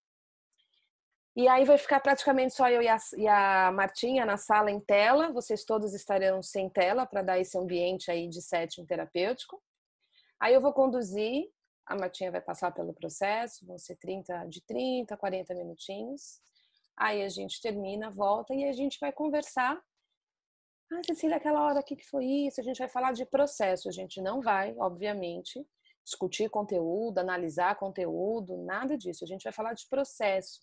E 1.35 1.47
aí 1.47 1.63
vai 1.65 1.77
ficar 1.77 1.99
praticamente 1.99 2.55
só 2.55 2.67
eu 2.67 2.81
e 2.81 2.87
a, 2.87 2.97
e 3.15 3.27
a 3.27 3.71
Martinha 3.71 4.25
na 4.25 4.37
sala 4.37 4.71
em 4.71 4.79
tela, 4.79 5.31
vocês 5.31 5.63
todos 5.63 5.93
estarão 5.93 6.41
sem 6.41 6.67
tela 6.67 7.05
para 7.05 7.21
dar 7.21 7.39
esse 7.39 7.55
ambiente 7.55 8.09
aí 8.09 8.27
de 8.27 8.41
setting 8.41 8.85
terapêutico. 8.85 9.61
Aí 10.39 10.55
eu 10.55 10.61
vou 10.61 10.73
conduzir, 10.73 11.45
a 11.87 11.95
Martinha 11.95 12.31
vai 12.31 12.41
passar 12.41 12.71
pelo 12.71 12.93
processo, 12.93 13.65
vão 13.65 13.77
ser 13.77 13.95
30, 13.95 14.45
de 14.45 14.61
30 14.61 15.13
a 15.13 15.17
40 15.17 15.55
minutinhos. 15.55 16.41
Aí 16.97 17.23
a 17.23 17.29
gente 17.29 17.61
termina, 17.61 18.11
volta 18.11 18.53
e 18.53 18.65
a 18.65 18.73
gente 18.73 18.97
vai 18.99 19.11
conversar 19.11 19.81
ah, 20.91 21.01
Cecília, 21.05 21.35
aquela 21.35 21.65
hora 21.65 21.79
aqui 21.79 21.97
que 21.97 22.07
foi 22.07 22.25
isso, 22.25 22.61
a 22.61 22.63
gente 22.63 22.77
vai 22.77 22.87
falar 22.87 23.11
de 23.11 23.25
processo. 23.25 23.89
A 23.89 23.91
gente 23.91 24.21
não 24.21 24.41
vai, 24.41 24.73
obviamente, 24.77 25.65
discutir 26.03 26.49
conteúdo, 26.49 27.17
analisar 27.17 27.75
conteúdo, 27.75 28.57
nada 28.63 28.97
disso. 28.97 29.25
A 29.25 29.27
gente 29.27 29.43
vai 29.43 29.51
falar 29.51 29.73
de 29.73 29.85
processo. 29.89 30.59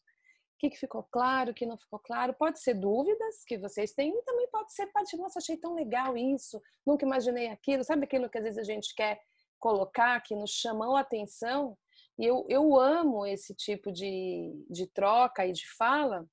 O 0.55 0.59
que, 0.61 0.71
que 0.71 0.79
ficou 0.79 1.03
claro, 1.03 1.51
o 1.51 1.55
que 1.55 1.67
não 1.67 1.77
ficou 1.77 1.99
claro. 1.99 2.33
Pode 2.33 2.59
ser 2.59 2.73
dúvidas 2.73 3.45
que 3.47 3.59
vocês 3.59 3.93
têm 3.93 4.17
e 4.17 4.23
também 4.23 4.49
pode 4.51 4.73
ser 4.73 4.87
parte, 4.87 5.15
nossa, 5.17 5.39
achei 5.41 5.59
tão 5.59 5.75
legal 5.75 6.17
isso, 6.17 6.61
nunca 6.87 7.05
imaginei 7.05 7.49
aquilo. 7.49 7.85
Sabe 7.85 8.05
aquilo 8.05 8.31
que 8.31 8.39
às 8.39 8.45
vezes 8.45 8.59
a 8.59 8.65
gente 8.65 8.95
quer 8.95 9.21
colocar, 9.65 10.21
que 10.21 10.37
nos 10.37 10.51
chamou 10.51 10.95
a 10.95 11.01
atenção? 11.01 11.75
E 12.19 12.27
eu, 12.27 12.45
eu 12.51 12.79
amo 12.79 13.25
esse 13.25 13.55
tipo 13.55 13.91
de, 13.91 14.53
de 14.69 14.87
troca 14.87 15.47
e 15.47 15.53
de 15.53 15.67
fala, 15.67 16.29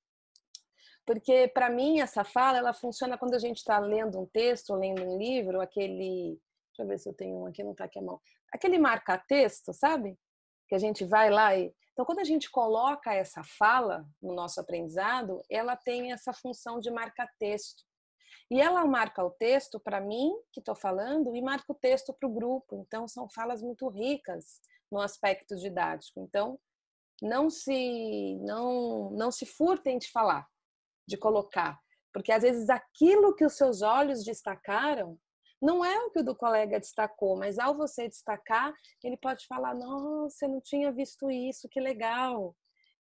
porque 1.06 1.48
para 1.48 1.70
mim 1.70 2.00
essa 2.00 2.24
fala 2.24 2.58
ela 2.58 2.74
funciona 2.74 3.16
quando 3.16 3.34
a 3.34 3.38
gente 3.38 3.56
está 3.56 3.78
lendo 3.78 4.20
um 4.20 4.26
texto, 4.26 4.74
lendo 4.74 5.02
um 5.02 5.16
livro, 5.16 5.62
aquele, 5.62 6.38
deixa 6.68 6.82
eu 6.82 6.86
ver 6.86 6.98
se 6.98 7.08
eu 7.08 7.14
tenho 7.14 7.38
um 7.38 7.46
aqui, 7.46 7.64
não 7.64 7.72
está 7.72 7.86
aqui 7.86 7.98
a 7.98 8.02
mão, 8.02 8.20
aquele 8.52 8.76
marca-texto, 8.76 9.72
sabe? 9.72 10.18
Que 10.68 10.74
a 10.74 10.78
gente 10.78 11.02
vai 11.02 11.30
lá 11.30 11.56
e 11.56 11.74
então 11.92 12.04
quando 12.04 12.20
a 12.20 12.24
gente 12.24 12.50
coloca 12.50 13.14
essa 13.14 13.42
fala 13.42 14.06
no 14.20 14.34
nosso 14.34 14.60
aprendizado, 14.60 15.42
ela 15.50 15.74
tem 15.74 16.12
essa 16.12 16.32
função 16.32 16.78
de 16.80 16.90
marca-texto. 16.90 17.82
E 18.52 18.60
ela 18.60 18.84
marca 18.84 19.24
o 19.24 19.30
texto 19.30 19.80
para 19.80 19.98
mim, 19.98 20.30
que 20.52 20.60
estou 20.60 20.74
falando, 20.74 21.34
e 21.34 21.40
marca 21.40 21.72
o 21.72 21.74
texto 21.74 22.12
para 22.12 22.28
o 22.28 22.34
grupo. 22.34 22.76
Então, 22.76 23.08
são 23.08 23.26
falas 23.26 23.62
muito 23.62 23.88
ricas 23.88 24.60
no 24.90 25.00
aspecto 25.00 25.56
didático. 25.56 26.20
Então, 26.20 26.60
não 27.22 27.48
se, 27.48 28.38
não, 28.42 29.10
não 29.12 29.30
se 29.32 29.46
furtem 29.46 29.96
de 29.96 30.10
falar 30.10 30.46
de 31.08 31.16
colocar. 31.16 31.80
Porque 32.12 32.30
às 32.30 32.42
vezes 32.42 32.68
aquilo 32.68 33.34
que 33.34 33.42
os 33.46 33.54
seus 33.54 33.80
olhos 33.80 34.22
destacaram 34.22 35.18
não 35.58 35.82
é 35.82 35.98
o 36.00 36.10
que 36.10 36.20
o 36.20 36.24
do 36.24 36.36
colega 36.36 36.78
destacou, 36.78 37.38
mas 37.38 37.58
ao 37.58 37.74
você 37.74 38.06
destacar, 38.06 38.74
ele 39.02 39.16
pode 39.16 39.46
falar: 39.46 39.74
Nossa, 39.74 40.44
eu 40.44 40.50
não 40.50 40.60
tinha 40.60 40.92
visto 40.92 41.30
isso, 41.30 41.70
que 41.70 41.80
legal. 41.80 42.54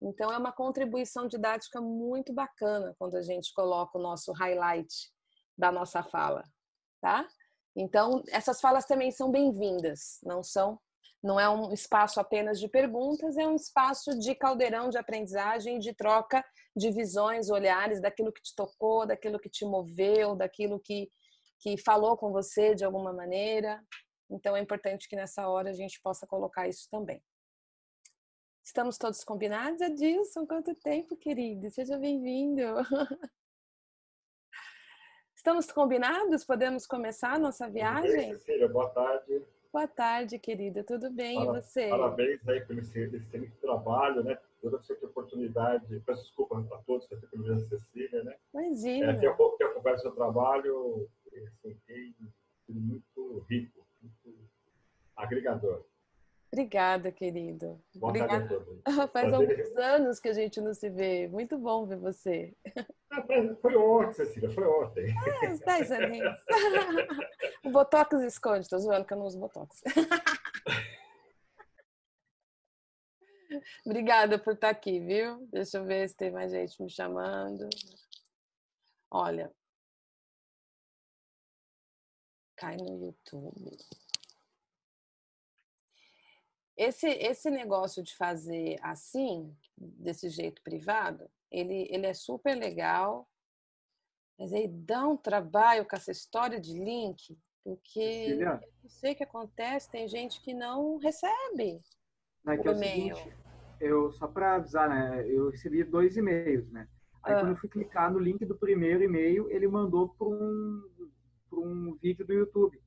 Então, 0.02 0.30
é 0.30 0.36
uma 0.36 0.52
contribuição 0.52 1.26
didática 1.26 1.80
muito 1.80 2.34
bacana 2.34 2.94
quando 2.98 3.16
a 3.16 3.22
gente 3.22 3.50
coloca 3.54 3.96
o 3.96 4.02
nosso 4.02 4.30
highlight 4.32 4.94
da 5.58 5.72
nossa 5.72 6.02
fala, 6.02 6.44
tá? 7.00 7.26
Então, 7.76 8.22
essas 8.28 8.60
falas 8.60 8.86
também 8.86 9.10
são 9.10 9.30
bem-vindas, 9.30 10.18
não 10.22 10.42
são 10.42 10.80
não 11.22 11.38
é 11.38 11.48
um 11.48 11.72
espaço 11.72 12.20
apenas 12.20 12.60
de 12.60 12.68
perguntas, 12.68 13.36
é 13.36 13.46
um 13.46 13.56
espaço 13.56 14.16
de 14.18 14.36
caldeirão 14.36 14.88
de 14.88 14.98
aprendizagem, 14.98 15.80
de 15.80 15.92
troca 15.92 16.44
de 16.76 16.92
visões, 16.92 17.50
olhares, 17.50 18.00
daquilo 18.00 18.32
que 18.32 18.40
te 18.40 18.54
tocou, 18.54 19.04
daquilo 19.04 19.38
que 19.38 19.50
te 19.50 19.64
moveu, 19.64 20.36
daquilo 20.36 20.78
que, 20.78 21.10
que 21.58 21.76
falou 21.76 22.16
com 22.16 22.30
você 22.30 22.72
de 22.72 22.84
alguma 22.84 23.12
maneira. 23.12 23.82
Então 24.30 24.56
é 24.56 24.60
importante 24.60 25.08
que 25.08 25.16
nessa 25.16 25.48
hora 25.48 25.70
a 25.70 25.74
gente 25.74 26.00
possa 26.00 26.26
colocar 26.26 26.68
isso 26.68 26.86
também. 26.88 27.20
Estamos 28.64 28.96
todos 28.96 29.24
combinados, 29.24 29.80
Adilson? 29.80 30.46
Quanto 30.46 30.74
tempo, 30.74 31.16
querido? 31.16 31.68
Seja 31.70 31.98
bem-vindo. 31.98 32.62
Estamos 35.48 35.72
combinados? 35.72 36.44
Podemos 36.44 36.86
começar 36.86 37.32
a 37.32 37.38
nossa 37.38 37.70
viagem? 37.70 38.36
Cecília, 38.36 38.68
boa 38.68 38.90
tarde. 38.90 39.42
Boa 39.72 39.88
tarde, 39.88 40.38
querida. 40.38 40.84
Tudo 40.84 41.10
bem? 41.10 41.42
e 41.42 41.46
você? 41.46 41.88
Parabéns 41.88 42.46
aí 42.46 42.60
por 42.60 42.76
esse 42.76 43.00
excelente 43.16 43.56
trabalho, 43.56 44.22
né? 44.22 44.38
Toda 44.60 44.76
essa 44.76 44.92
oportunidade. 45.06 46.02
Peço 46.04 46.22
desculpa 46.24 46.58
a 46.58 46.78
todos, 46.82 47.06
que 47.06 47.16
pelo 47.16 47.44
menos 47.44 47.66
Cecília, 47.66 48.22
né? 48.24 48.36
Imagina. 48.52 49.12
É, 49.12 49.30
pouco 49.30 49.56
que 49.56 49.64
acompanho 49.64 49.96
o 49.96 50.00
seu 50.00 50.12
trabalho, 50.12 51.08
assim, 51.34 51.74
tem 51.86 52.14
sido 52.66 52.80
muito 52.80 53.46
rico, 53.48 53.86
muito 54.02 54.38
agregador. 55.16 55.82
Obrigada, 56.50 57.12
querido. 57.12 57.78
Boa 57.94 58.10
Obrigada. 58.10 58.48
Faz 59.12 59.32
alguns 59.32 59.76
anos 59.76 60.18
que 60.18 60.28
a 60.28 60.32
gente 60.32 60.60
não 60.60 60.72
se 60.72 60.88
vê. 60.88 61.28
Muito 61.28 61.58
bom 61.58 61.86
ver 61.86 61.98
você. 61.98 62.56
Foi 63.60 63.76
ontem, 63.76 64.12
Cecília, 64.14 64.50
foi 64.50 64.66
ontem. 64.66 65.14
É, 65.42 65.50
uns 65.50 65.60
10 65.60 65.92
aninhos. 65.92 66.38
o 67.64 67.70
Botox 67.70 68.22
esconde, 68.22 68.68
tô 68.68 68.78
zoando 68.78 69.04
que 69.04 69.12
eu 69.12 69.18
não 69.18 69.26
uso 69.26 69.38
Botox. 69.38 69.82
Obrigada 73.84 74.38
por 74.38 74.54
estar 74.54 74.70
aqui, 74.70 75.00
viu? 75.00 75.46
Deixa 75.50 75.78
eu 75.78 75.84
ver 75.84 76.08
se 76.08 76.16
tem 76.16 76.30
mais 76.30 76.50
gente 76.50 76.82
me 76.82 76.88
chamando. 76.88 77.68
Olha. 79.10 79.52
Cai 82.56 82.76
no 82.76 83.04
YouTube. 83.04 83.76
Esse, 86.78 87.08
esse 87.08 87.50
negócio 87.50 88.04
de 88.04 88.16
fazer 88.16 88.78
assim, 88.80 89.52
desse 89.76 90.28
jeito 90.28 90.62
privado, 90.62 91.28
ele, 91.50 91.88
ele 91.90 92.06
é 92.06 92.14
super 92.14 92.54
legal, 92.54 93.28
mas 94.38 94.52
aí 94.52 94.68
dá 94.68 95.04
um 95.08 95.16
trabalho 95.16 95.84
com 95.84 95.96
essa 95.96 96.12
história 96.12 96.60
de 96.60 96.78
link, 96.78 97.36
porque 97.64 98.26
Cecília. 98.26 98.60
eu 98.62 98.68
não 98.84 98.88
sei 98.88 99.12
o 99.12 99.16
que 99.16 99.24
acontece, 99.24 99.90
tem 99.90 100.06
gente 100.06 100.40
que 100.40 100.54
não 100.54 100.98
recebe 100.98 101.82
não, 102.44 102.52
é 102.52 102.60
o 102.60 102.68
é 102.68 102.72
e-mail. 102.72 103.16
Seguinte, 103.16 103.36
eu, 103.80 104.12
só 104.12 104.28
para 104.28 104.54
avisar, 104.54 104.88
né, 104.88 105.26
eu 105.28 105.50
recebi 105.50 105.82
dois 105.82 106.16
e-mails, 106.16 106.70
né? 106.70 106.88
Aí 107.24 107.34
ah. 107.34 107.40
quando 107.40 107.50
eu 107.50 107.56
fui 107.56 107.68
clicar 107.68 108.12
no 108.12 108.20
link 108.20 108.44
do 108.44 108.56
primeiro 108.56 109.02
e-mail, 109.02 109.50
ele 109.50 109.66
mandou 109.66 110.10
para 110.10 110.28
um, 110.28 110.82
um 111.52 111.98
vídeo 112.00 112.24
do 112.24 112.32
YouTube. 112.32 112.80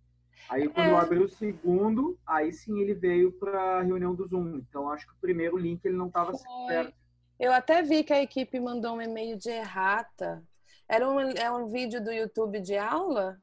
Aí 0.50 0.68
quando 0.68 0.88
é. 0.88 0.92
eu 0.92 0.98
abri 0.98 1.20
o 1.20 1.30
segundo, 1.30 2.20
aí 2.28 2.52
sim 2.52 2.80
ele 2.80 2.94
veio 2.94 3.32
para 3.32 3.80
a 3.80 3.82
reunião 3.82 4.14
do 4.14 4.28
Zoom. 4.28 4.58
Então 4.58 4.90
acho 4.90 5.08
que 5.08 5.14
o 5.14 5.22
primeiro 5.22 5.58
link 5.58 5.84
ele 5.86 5.96
não 5.96 6.08
estava 6.08 6.34
certo. 6.68 6.94
Eu 7.40 7.52
até 7.52 7.82
vi 7.82 8.04
que 8.04 8.14
a 8.14 8.22
equipe 8.22 8.60
mandou 8.60 8.96
um 8.96 9.02
e-mail 9.02 9.38
de 9.38 9.50
errata. 9.50 10.44
Era 10.88 11.10
um, 11.10 11.20
é 11.20 11.50
um 11.52 11.70
vídeo 11.70 12.04
do 12.04 12.12
YouTube 12.12 12.60
de 12.60 12.78
aula? 12.78 13.40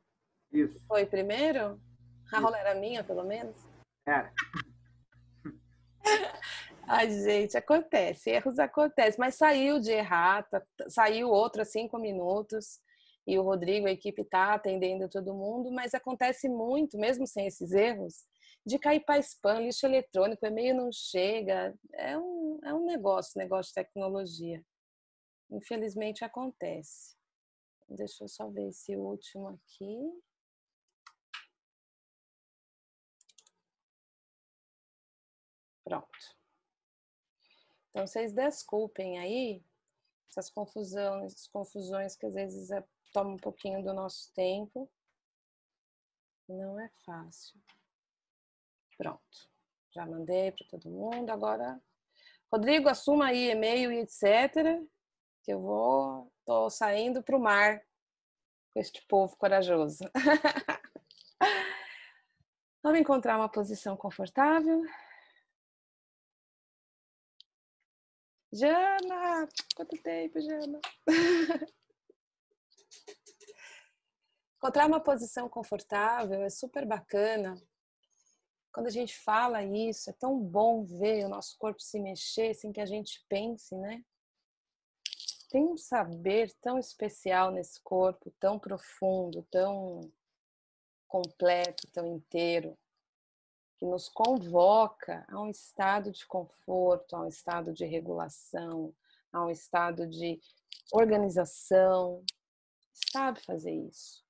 Isso. 0.52 0.78
Foi 0.86 1.06
primeiro? 1.06 1.80
A 2.32 2.40
aula 2.40 2.58
era 2.58 2.74
minha, 2.74 3.02
pelo 3.02 3.24
menos? 3.24 3.56
Era. 4.06 4.32
Ai, 6.86 7.10
gente, 7.10 7.56
acontece, 7.56 8.30
erros 8.30 8.58
acontecem, 8.58 9.18
mas 9.18 9.34
saiu 9.34 9.78
de 9.78 9.90
errata, 9.90 10.66
saiu 10.88 11.28
outro 11.28 11.60
a 11.60 11.64
cinco 11.64 11.98
minutos 11.98 12.80
e 13.28 13.38
o 13.38 13.42
Rodrigo, 13.42 13.86
a 13.86 13.90
equipe 13.90 14.22
está 14.22 14.54
atendendo 14.54 15.06
todo 15.06 15.34
mundo, 15.34 15.70
mas 15.70 15.92
acontece 15.92 16.48
muito, 16.48 16.96
mesmo 16.96 17.26
sem 17.26 17.46
esses 17.46 17.72
erros, 17.72 18.26
de 18.64 18.78
cair 18.78 19.00
para 19.00 19.18
spam, 19.18 19.60
lixo 19.60 19.84
eletrônico, 19.84 20.46
e-mail 20.46 20.74
não 20.74 20.90
chega. 20.90 21.78
É 21.92 22.16
um, 22.16 22.58
é 22.64 22.72
um 22.72 22.86
negócio, 22.86 23.38
negócio 23.38 23.68
de 23.68 23.74
tecnologia. 23.74 24.64
Infelizmente 25.50 26.24
acontece. 26.24 27.18
Deixa 27.86 28.24
eu 28.24 28.28
só 28.28 28.48
ver 28.48 28.68
esse 28.68 28.96
último 28.96 29.48
aqui. 29.48 30.10
Pronto. 35.84 36.08
Então, 37.90 38.06
vocês 38.06 38.32
desculpem 38.32 39.18
aí 39.18 39.62
essas 40.30 40.48
confusões, 40.48 41.46
confusões 41.48 42.16
que 42.16 42.24
às 42.24 42.32
vezes 42.32 42.70
toma 43.12 43.30
um 43.30 43.36
pouquinho 43.36 43.82
do 43.82 43.92
nosso 43.92 44.32
tempo. 44.34 44.90
Não 46.48 46.80
é 46.80 46.88
fácil. 47.04 47.60
Pronto. 48.96 49.48
Já 49.90 50.06
mandei 50.06 50.52
para 50.52 50.66
todo 50.68 50.90
mundo. 50.90 51.30
Agora, 51.30 51.80
Rodrigo, 52.52 52.88
assuma 52.88 53.26
aí 53.26 53.50
e-mail 53.50 53.92
e 53.92 54.00
etc. 54.00 54.82
Que 55.42 55.52
eu 55.52 55.60
vou, 55.60 56.32
tô 56.44 56.70
saindo 56.70 57.22
para 57.22 57.36
o 57.36 57.40
mar 57.40 57.82
com 58.72 58.80
este 58.80 59.04
povo 59.06 59.36
corajoso. 59.36 60.04
Vamos 62.82 63.00
encontrar 63.00 63.36
uma 63.36 63.48
posição 63.48 63.96
confortável. 63.96 64.82
Jana! 68.52 69.46
Quanto 69.76 70.02
tempo, 70.02 70.40
Jana? 70.40 70.80
Encontrar 74.58 74.88
uma 74.88 75.00
posição 75.00 75.48
confortável 75.48 76.42
é 76.42 76.50
super 76.50 76.84
bacana. 76.84 77.54
Quando 78.72 78.88
a 78.88 78.90
gente 78.90 79.16
fala 79.16 79.62
isso, 79.62 80.10
é 80.10 80.12
tão 80.12 80.36
bom 80.36 80.84
ver 80.84 81.24
o 81.24 81.28
nosso 81.28 81.56
corpo 81.56 81.80
se 81.80 82.00
mexer 82.00 82.54
sem 82.54 82.72
que 82.72 82.80
a 82.80 82.86
gente 82.86 83.24
pense, 83.28 83.76
né? 83.76 84.04
Tem 85.48 85.64
um 85.64 85.76
saber 85.76 86.52
tão 86.60 86.76
especial 86.76 87.52
nesse 87.52 87.80
corpo, 87.82 88.34
tão 88.40 88.58
profundo, 88.58 89.46
tão 89.48 90.00
completo, 91.06 91.86
tão 91.92 92.16
inteiro, 92.16 92.76
que 93.76 93.86
nos 93.86 94.08
convoca 94.08 95.24
a 95.28 95.40
um 95.40 95.48
estado 95.48 96.10
de 96.10 96.26
conforto, 96.26 97.14
a 97.14 97.20
um 97.20 97.28
estado 97.28 97.72
de 97.72 97.86
regulação, 97.86 98.92
a 99.32 99.44
um 99.44 99.50
estado 99.50 100.04
de 100.08 100.40
organização. 100.92 102.24
Sabe 102.92 103.40
fazer 103.40 103.72
isso. 103.72 104.27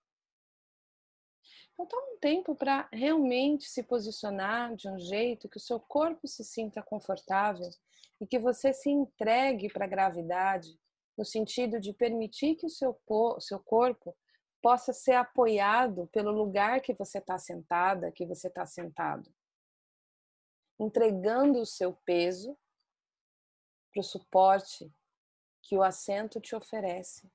Então, 1.78 1.87
toma 1.87 2.14
um 2.14 2.18
tempo 2.18 2.54
para 2.56 2.88
realmente 2.92 3.68
se 3.68 3.82
posicionar 3.82 4.75
de 4.75 4.88
um 4.88 4.99
jeito 4.99 5.49
que 5.49 5.58
o 5.58 5.61
seu 5.61 5.78
corpo 5.78 6.26
se 6.26 6.44
sinta 6.44 6.82
confortável 6.82 7.70
e 8.20 8.26
que 8.26 8.38
você 8.38 8.73
se 8.73 8.90
entregue 8.90 9.73
para 9.73 9.85
a 9.85 9.88
gravidade, 9.88 10.76
no 11.16 11.25
sentido 11.25 11.78
de 11.80 11.92
permitir 11.92 12.56
que 12.56 12.66
o 12.66 12.70
seu, 12.70 12.99
seu 13.38 13.61
corpo 13.61 14.16
possa 14.61 14.92
ser 14.92 15.14
apoiado 15.14 16.08
pelo 16.08 16.32
lugar 16.32 16.80
que 16.80 16.92
você 16.94 17.18
está 17.18 17.38
sentada, 17.38 18.11
que 18.11 18.26
você 18.26 18.49
está 18.49 18.66
sentado 18.66 19.30
entregando 20.78 21.61
o 21.61 21.66
seu 21.66 21.92
peso 22.04 22.56
para 23.92 24.00
o 24.00 24.04
suporte 24.04 24.92
que 25.62 25.76
o 25.76 25.82
assento 25.82 26.40
te 26.40 26.54
oferece. 26.54 27.28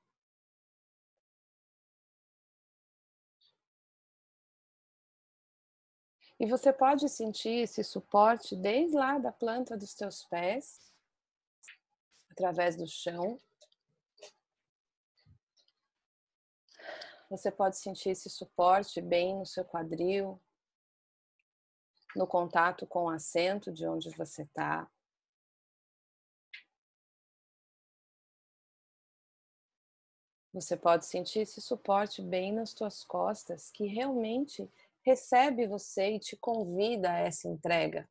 E 6.43 6.45
você 6.45 6.73
pode 6.73 7.07
sentir 7.07 7.62
esse 7.62 7.81
suporte 7.85 8.53
desde 8.53 8.97
lá 8.97 9.17
da 9.17 9.31
planta 9.31 9.77
dos 9.77 9.93
teus 9.93 10.25
pés, 10.25 10.93
através 12.29 12.75
do 12.75 12.85
chão. 12.85 13.39
Você 17.29 17.50
pode 17.50 17.77
sentir 17.77 18.09
esse 18.09 18.29
suporte 18.29 19.00
bem 19.00 19.38
no 19.38 19.45
seu 19.45 19.63
quadril, 19.63 20.38
no 22.13 22.27
contato 22.27 22.85
com 22.85 23.05
o 23.05 23.09
assento 23.09 23.71
de 23.71 23.88
onde 23.88 24.09
você 24.09 24.41
está. 24.41 24.91
Você 30.51 30.75
pode 30.75 31.05
sentir 31.05 31.39
esse 31.39 31.62
suporte 31.62 32.21
bem 32.21 32.51
nas 32.51 32.73
tuas 32.73 33.01
costas, 33.05 33.71
que 33.71 33.85
realmente 33.85 34.69
recebe 35.03 35.67
você 35.67 36.15
e 36.15 36.19
te 36.19 36.36
convida 36.38 37.12
a 37.12 37.19
essa 37.19 37.48
entrega. 37.48 38.10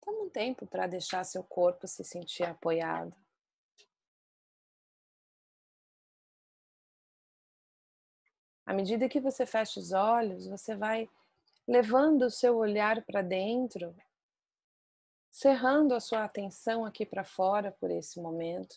Toma 0.00 0.24
um 0.24 0.30
tempo 0.30 0.66
para 0.66 0.86
deixar 0.86 1.24
seu 1.24 1.42
corpo 1.42 1.86
se 1.86 2.04
sentir 2.04 2.44
apoiado. 2.44 3.14
À 8.64 8.74
medida 8.74 9.08
que 9.08 9.20
você 9.20 9.44
fecha 9.44 9.80
os 9.80 9.92
olhos, 9.92 10.46
você 10.46 10.74
vai 10.76 11.08
levando 11.66 12.22
o 12.22 12.30
seu 12.30 12.56
olhar 12.56 13.04
para 13.04 13.22
dentro, 13.22 13.94
cerrando 15.30 15.94
a 15.94 16.00
sua 16.00 16.24
atenção 16.24 16.84
aqui 16.84 17.04
para 17.06 17.24
fora 17.24 17.72
por 17.72 17.90
esse 17.90 18.20
momento. 18.20 18.76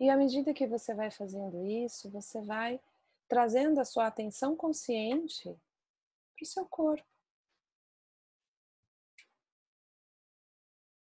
E 0.00 0.08
à 0.08 0.16
medida 0.16 0.54
que 0.54 0.66
você 0.66 0.94
vai 0.94 1.10
fazendo 1.10 1.64
isso, 1.66 2.10
você 2.10 2.40
vai 2.40 2.80
trazendo 3.28 3.78
a 3.78 3.84
sua 3.84 4.06
atenção 4.06 4.56
consciente 4.56 5.44
para 6.34 6.42
o 6.42 6.46
seu 6.46 6.66
corpo. 6.66 7.10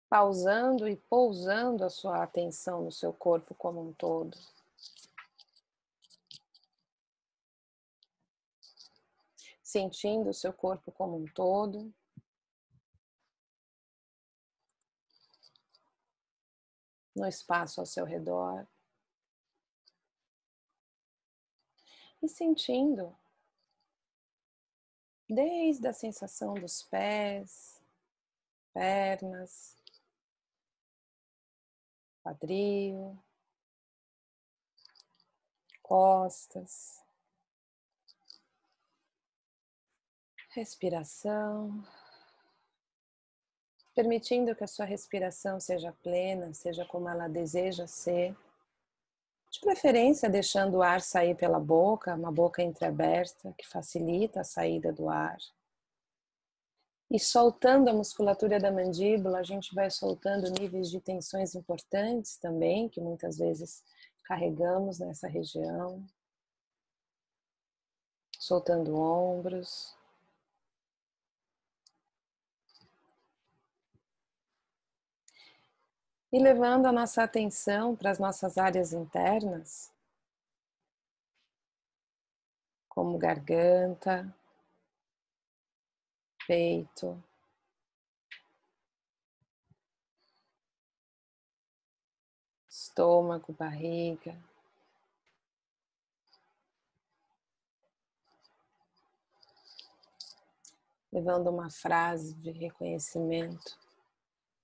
pausando 0.10 0.88
e 0.88 0.96
pousando 0.96 1.86
a 1.86 1.90
sua 1.90 2.24
atenção 2.24 2.84
no 2.84 2.92
seu 2.92 3.14
corpo 3.14 3.54
como 3.54 3.80
um 3.80 3.94
todo. 3.94 4.36
Sentindo 9.62 10.32
o 10.32 10.34
seu 10.34 10.52
corpo 10.52 10.92
como 10.92 11.16
um 11.16 11.26
todo. 11.26 11.94
No 17.16 17.28
espaço 17.28 17.80
ao 17.80 17.86
seu 17.86 18.04
redor. 18.04 18.68
E 22.22 22.28
sentindo. 22.28 23.16
Desde 25.30 25.88
a 25.88 25.94
sensação 25.94 26.54
dos 26.56 26.84
pés, 26.84 27.82
pernas, 28.74 29.78
quadril, 32.24 33.18
costas, 35.84 37.04
respiração, 40.50 41.84
permitindo 43.96 44.56
que 44.56 44.64
a 44.64 44.68
sua 44.68 44.86
respiração 44.86 45.60
seja 45.60 45.92
plena, 46.04 46.54
seja 46.54 46.86
como 46.86 47.10
ela 47.10 47.28
deseja 47.28 47.88
ser. 47.88 48.36
De 49.52 49.60
preferência, 49.60 50.30
deixando 50.30 50.78
o 50.78 50.84
ar 50.84 51.02
sair 51.02 51.36
pela 51.36 51.60
boca, 51.60 52.14
uma 52.14 52.32
boca 52.32 52.62
entreaberta, 52.62 53.54
que 53.58 53.68
facilita 53.68 54.42
a 54.42 54.44
saída 54.44 54.94
do 54.94 55.10
ar. 55.10 55.38
E 57.12 57.20
soltando 57.20 57.90
a 57.90 57.94
musculatura 57.94 58.60
da 58.60 58.72
mandíbula, 58.72 59.40
a 59.40 59.44
gente 59.44 59.74
vai 59.74 59.90
soltando 59.90 60.52
níveis 60.52 60.92
de 60.92 61.02
tensões 61.02 61.56
importantes 61.56 62.38
também, 62.38 62.88
que 62.88 63.02
muitas 63.02 63.40
vezes 63.40 63.84
carregamos 64.24 65.00
nessa 65.00 65.28
região. 65.28 66.06
Soltando 68.38 68.96
ombros. 68.96 69.98
E 76.32 76.38
levando 76.38 76.86
a 76.86 76.92
nossa 76.92 77.24
atenção 77.24 77.96
para 77.96 78.12
as 78.12 78.20
nossas 78.20 78.58
áreas 78.60 78.94
internas, 78.94 79.92
como 82.88 83.18
garganta, 83.18 84.32
peito. 86.46 87.24
Estômago, 92.70 93.54
barriga. 93.54 94.38
Levando 101.12 101.50
uma 101.50 101.72
frase 101.72 102.36
de 102.36 102.52
reconhecimento. 102.52 103.80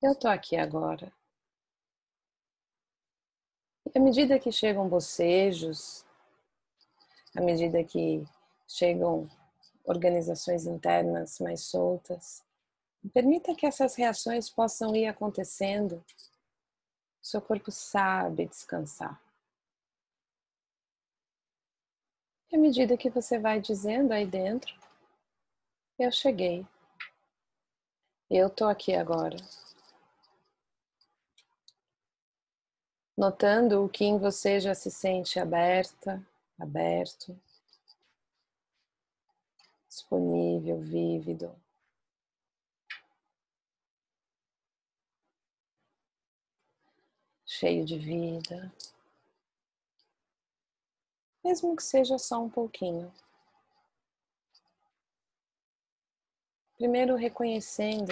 Eu 0.02 0.14
tô 0.14 0.28
aqui 0.28 0.56
agora. 0.58 1.12
À 3.96 4.00
medida 4.00 4.38
que 4.38 4.52
chegam 4.52 4.90
bocejos, 4.90 6.06
à 7.34 7.42
medida 7.42 7.82
que 7.82 8.28
chegam 8.68 9.30
organizações 9.86 10.66
internas 10.66 11.40
mais 11.40 11.62
soltas. 11.62 12.44
Permita 13.14 13.56
que 13.56 13.66
essas 13.66 13.96
reações 13.96 14.50
possam 14.50 14.96
ir 14.96 15.06
acontecendo. 15.06 16.04
Seu 17.22 17.42
corpo 17.42 17.72
sabe 17.72 18.48
descansar. 18.48 19.22
E 22.52 22.56
à 22.56 22.60
medida 22.60 22.98
que 22.98 23.10
você 23.10 23.40
vai 23.40 23.60
dizendo 23.60 24.12
aí 24.12 24.26
dentro, 24.26 24.74
eu 25.98 26.12
cheguei. 26.12 26.66
Eu 28.30 28.50
tô 28.50 28.66
aqui 28.66 28.94
agora. 28.94 29.38
Notando 33.18 33.84
o 33.84 33.90
que 33.90 34.04
em 34.04 34.18
você 34.18 34.60
já 34.60 34.76
se 34.76 34.92
sente 34.92 35.40
aberta, 35.40 36.26
aberto, 36.60 37.40
disponível, 39.88 40.80
vívido. 40.82 41.56
Cheio 47.46 47.86
de 47.86 47.98
vida, 47.98 48.74
mesmo 51.42 51.74
que 51.76 51.84
seja 51.84 52.18
só 52.18 52.42
um 52.42 52.50
pouquinho. 52.50 53.14
Primeiro 56.76 57.16
reconhecendo 57.16 58.12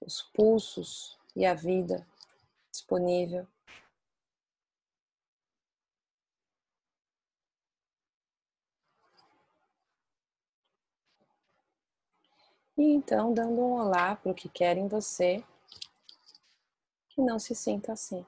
os 0.00 0.22
pulsos 0.22 1.18
e 1.36 1.44
a 1.44 1.52
vida 1.52 2.06
disponível. 2.70 3.46
E 12.78 12.92
então 12.94 13.34
dando 13.34 13.60
um 13.60 13.72
olá 13.72 14.14
para 14.14 14.30
o 14.30 14.34
que 14.34 14.48
quer 14.48 14.76
em 14.76 14.86
você, 14.86 15.44
que 17.08 17.20
não 17.20 17.36
se 17.36 17.52
sinta 17.52 17.92
assim. 17.92 18.24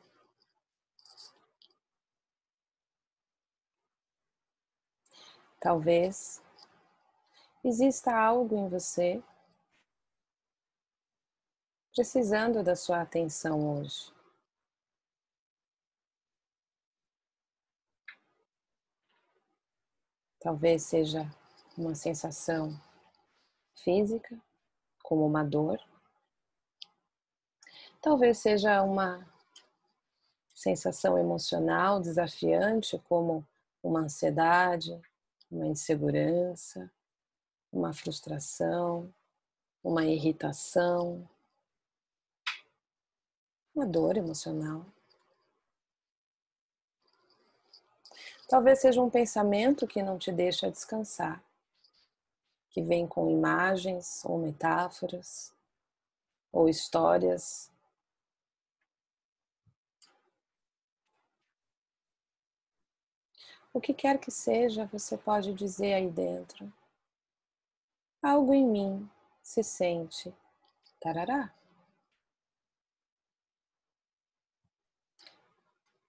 Talvez 5.61 6.43
exista 7.63 8.13
algo 8.13 8.57
em 8.57 8.69
você 8.69 9.23
precisando 11.95 12.65
da 12.65 12.75
sua 12.75 13.03
atenção 13.03 13.79
hoje. 13.79 14.13
Talvez 20.41 20.83
seja 20.83 21.31
uma 21.79 21.95
sensação 21.95 22.90
física, 23.83 24.39
como 25.03 25.27
uma 25.27 25.45
dor. 25.45 25.81
Talvez 28.01 28.39
seja 28.39 28.83
uma 28.83 29.27
sensação 30.55 31.19
emocional 31.19 32.01
desafiante, 32.01 32.99
como 33.09 33.47
uma 33.83 34.01
ansiedade, 34.01 35.01
uma 35.51 35.67
insegurança, 35.67 36.91
uma 37.73 37.93
frustração, 37.93 39.13
uma 39.83 40.05
irritação, 40.05 41.29
uma 43.75 43.87
dor 43.87 44.17
emocional. 44.17 44.85
Talvez 48.49 48.81
seja 48.81 49.01
um 49.01 49.09
pensamento 49.09 49.87
que 49.87 50.03
não 50.03 50.19
te 50.19 50.33
deixa 50.33 50.71
descansar, 50.71 51.43
que 52.71 52.81
vem 52.81 53.07
com 53.07 53.29
imagens 53.29 54.25
ou 54.25 54.39
metáforas 54.39 55.53
ou 56.53 56.69
histórias. 56.69 57.71
O 63.73 63.81
que 63.81 63.95
quer 63.95 64.19
que 64.19 64.31
seja, 64.31 64.87
você 64.87 65.17
pode 65.17 65.53
dizer 65.55 65.95
aí 65.95 66.11
dentro. 66.11 66.73
Algo 68.23 68.53
em 68.53 68.67
mim 68.67 69.11
se 69.43 69.63
sente 69.63 70.35
tarará. 71.01 71.53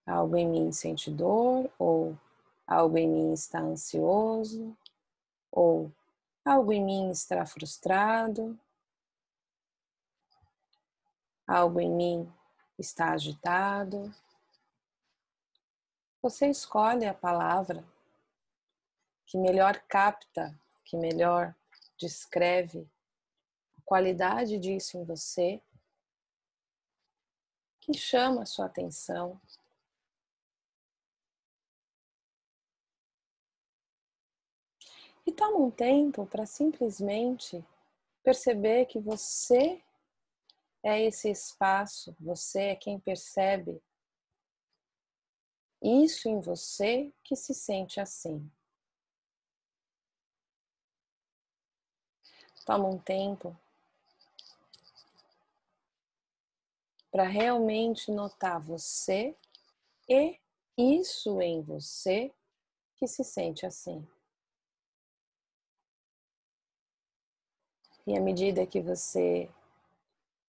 Algo 0.05 0.35
em 0.35 0.47
mim 0.47 0.71
sente 0.71 1.09
dor, 1.09 1.71
ou 1.79 2.17
algo 2.67 2.97
em 2.97 3.07
mim 3.07 3.33
está 3.33 3.59
ansioso, 3.59 4.75
ou 5.51 5.91
algo 6.43 6.73
em 6.73 6.83
mim 6.83 7.11
está 7.11 7.45
frustrado, 7.45 8.59
algo 11.47 11.79
em 11.79 11.91
mim 11.91 12.33
está 12.77 13.13
agitado. 13.13 14.13
Você 16.21 16.49
escolhe 16.49 17.05
a 17.05 17.13
palavra 17.13 17.83
que 19.25 19.37
melhor 19.37 19.79
capta, 19.87 20.53
que 20.83 20.97
melhor 20.97 21.55
descreve 21.97 22.87
a 23.77 23.81
qualidade 23.85 24.57
disso 24.57 24.97
em 24.97 25.03
você, 25.03 25.61
que 27.79 27.93
chama 27.93 28.43
a 28.43 28.45
sua 28.45 28.65
atenção. 28.65 29.39
E 35.31 35.33
toma 35.33 35.59
um 35.59 35.71
tempo 35.71 36.25
para 36.25 36.45
simplesmente 36.45 37.65
perceber 38.21 38.85
que 38.87 38.99
você 38.99 39.81
é 40.83 41.01
esse 41.05 41.31
espaço, 41.31 42.13
você 42.19 42.63
é 42.63 42.75
quem 42.75 42.99
percebe 42.99 43.81
isso 45.81 46.27
em 46.27 46.41
você 46.41 47.13
que 47.23 47.33
se 47.37 47.53
sente 47.53 48.01
assim. 48.01 48.51
Toma 52.65 52.89
um 52.89 52.99
tempo 52.99 53.57
para 57.09 57.23
realmente 57.23 58.11
notar 58.11 58.59
você 58.59 59.33
e 60.09 60.37
isso 60.77 61.41
em 61.41 61.61
você 61.61 62.33
que 62.97 63.07
se 63.07 63.23
sente 63.23 63.65
assim. 63.65 64.05
E 68.05 68.17
à 68.17 68.19
medida 68.19 68.65
que 68.65 68.81
você 68.81 69.49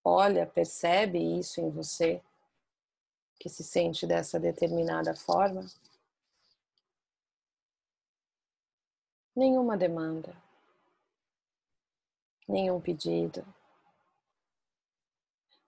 olha, 0.04 0.46
percebe 0.46 1.18
isso 1.38 1.60
em 1.60 1.70
você, 1.70 2.22
que 3.38 3.48
se 3.48 3.62
sente 3.62 4.06
dessa 4.06 4.38
determinada 4.38 5.14
forma, 5.14 5.66
nenhuma 9.34 9.76
demanda, 9.76 10.34
nenhum 12.48 12.80
pedido, 12.80 13.44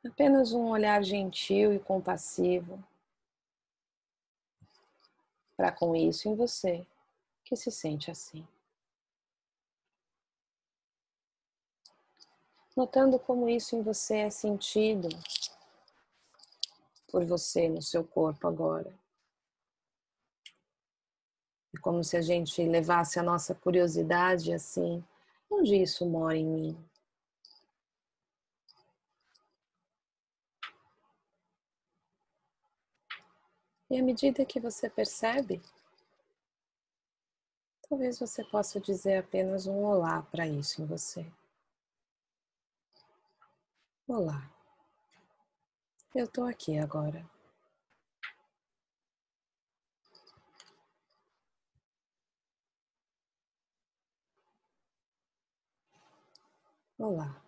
apenas 0.06 0.52
um 0.52 0.68
olhar 0.68 1.02
gentil 1.02 1.72
e 1.72 1.78
compassivo 1.78 2.82
para 5.56 5.72
com 5.72 5.94
isso 5.94 6.28
em 6.28 6.34
você 6.34 6.86
que 7.44 7.56
se 7.56 7.70
sente 7.70 8.10
assim. 8.10 8.46
Notando 12.76 13.20
como 13.20 13.48
isso 13.48 13.76
em 13.76 13.82
você 13.82 14.16
é 14.16 14.30
sentido 14.30 15.08
por 17.08 17.24
você 17.24 17.68
no 17.68 17.80
seu 17.80 18.02
corpo 18.02 18.48
agora. 18.48 18.92
É 21.72 21.78
como 21.80 22.02
se 22.02 22.16
a 22.16 22.20
gente 22.20 22.60
levasse 22.66 23.16
a 23.18 23.22
nossa 23.22 23.54
curiosidade 23.54 24.52
assim, 24.52 25.04
onde 25.48 25.76
isso 25.76 26.04
mora 26.04 26.36
em 26.36 26.46
mim? 26.46 26.90
E 33.88 34.00
à 34.00 34.02
medida 34.02 34.44
que 34.44 34.58
você 34.58 34.90
percebe, 34.90 35.62
talvez 37.88 38.18
você 38.18 38.42
possa 38.44 38.80
dizer 38.80 39.18
apenas 39.18 39.68
um 39.68 39.84
olá 39.84 40.22
para 40.22 40.48
isso 40.48 40.82
em 40.82 40.86
você. 40.86 41.24
Olá, 44.06 44.50
eu 46.14 46.24
estou 46.24 46.44
aqui 46.46 46.78
agora. 46.78 47.28
Olá. 56.98 57.40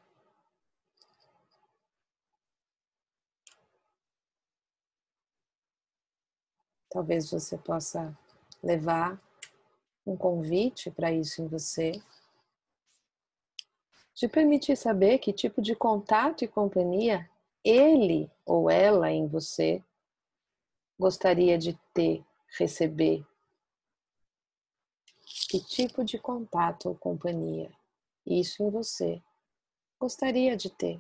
Talvez 6.90 7.30
você 7.30 7.58
possa 7.58 8.16
levar 8.62 9.20
um 10.06 10.16
convite 10.16 10.90
para 10.90 11.12
isso 11.12 11.42
em 11.42 11.48
você 11.48 11.92
te 14.16 14.26
permitir 14.26 14.76
saber 14.78 15.18
que 15.18 15.30
tipo 15.30 15.60
de 15.60 15.76
contato 15.76 16.42
e 16.42 16.48
companhia 16.48 17.30
ele 17.62 18.30
ou 18.46 18.70
ela 18.70 19.10
em 19.10 19.28
você 19.28 19.84
gostaria 20.98 21.58
de 21.58 21.78
ter, 21.92 22.24
receber. 22.58 23.22
Que 25.50 25.60
tipo 25.60 26.02
de 26.02 26.18
contato 26.18 26.88
ou 26.88 26.94
companhia 26.94 27.70
isso 28.24 28.62
em 28.62 28.70
você 28.70 29.22
gostaria 30.00 30.56
de 30.56 30.70
ter? 30.70 30.98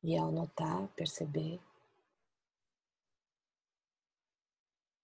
E 0.00 0.16
ao 0.16 0.30
notar, 0.30 0.86
perceber, 0.94 1.60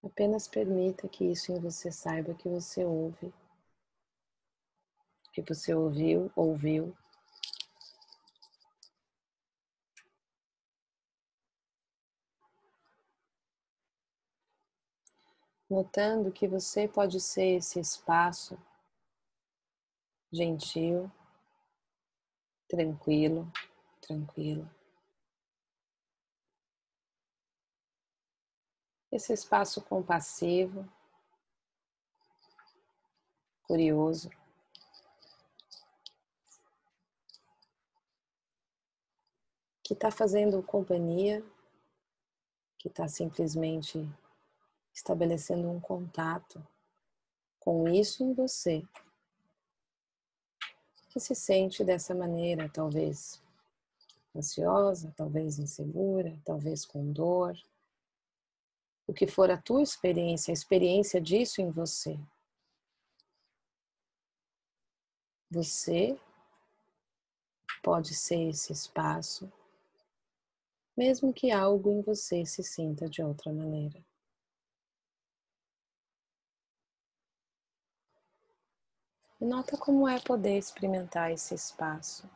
apenas 0.03 0.49
permita 0.49 1.09
que 1.09 1.25
isso 1.25 1.53
em 1.53 1.61
você 1.61 1.93
saiba 1.93 2.35
que 2.35 2.49
você 2.49 2.85
ouve, 2.85 3.33
que 5.33 5.41
você 5.43 5.75
ouviu, 5.75 6.31
ouviu. 6.35 6.97
Notando 15.71 16.31
que 16.31 16.47
você 16.47 16.87
pode 16.87 17.19
ser 17.19 17.57
esse 17.57 17.81
espaço 17.81 18.59
gentil, 20.31 21.11
tranquilo, 22.69 23.51
tranquilo. 24.01 24.69
Esse 29.13 29.35
espaço 29.35 29.83
compassivo, 29.83 30.89
curioso. 33.65 34.31
Que 39.85 39.93
está 39.93 40.11
fazendo 40.11 40.63
companhia, 40.63 41.45
que 42.79 42.89
está 42.89 43.07
simplesmente 43.07 44.11
estabelecendo 44.95 45.71
um 45.71 45.79
contato 45.79 46.67
com 47.61 47.87
isso 47.87 48.25
em 48.25 48.33
você 48.33 48.83
que 51.13 51.21
se 51.21 51.35
sente 51.35 51.85
dessa 51.85 52.15
maneira, 52.15 52.71
talvez 52.71 53.43
ansiosa, 54.35 55.13
talvez 55.15 55.59
insegura, 55.59 56.41
talvez 56.43 56.87
com 56.87 57.13
dor. 57.13 57.55
O 59.07 59.13
que 59.13 59.27
for 59.27 59.51
a 59.51 59.61
tua 59.61 59.83
experiência, 59.83 60.53
a 60.53 60.55
experiência 60.55 61.21
disso 61.21 61.61
em 61.61 61.71
você. 61.71 62.19
Você 65.51 66.19
pode 67.83 68.15
ser 68.15 68.49
esse 68.49 68.73
espaço, 68.73 69.53
mesmo 70.97 71.33
que 71.33 71.51
algo 71.51 71.91
em 71.91 72.01
você 72.01 72.47
se 72.47 72.63
sinta 72.63 73.09
de 73.09 73.23
outra 73.23 73.53
maneira. 73.53 74.03
E 79.41 79.45
nota 79.45 79.77
como 79.77 80.09
é 80.09 80.21
poder 80.21 80.57
experimentar 80.57 81.33
esse 81.33 81.53
espaço. 81.53 82.31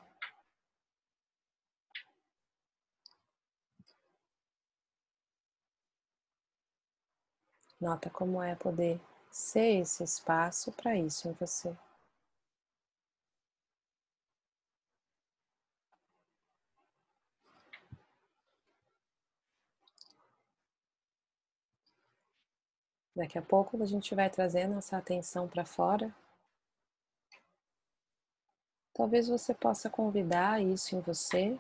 Nota 7.86 8.10
como 8.10 8.42
é 8.42 8.56
poder 8.56 9.00
ser 9.30 9.82
esse 9.82 10.02
espaço 10.02 10.72
para 10.72 10.96
isso 10.96 11.28
em 11.28 11.32
você. 11.34 11.72
Daqui 23.14 23.38
a 23.38 23.42
pouco 23.42 23.80
a 23.80 23.86
gente 23.86 24.16
vai 24.16 24.28
trazendo 24.28 24.76
essa 24.76 24.96
atenção 24.96 25.46
para 25.46 25.64
fora 25.64 26.12
Talvez 28.92 29.28
você 29.28 29.54
possa 29.54 29.88
convidar 29.88 30.60
isso 30.60 30.96
em 30.96 31.00
você 31.00 31.56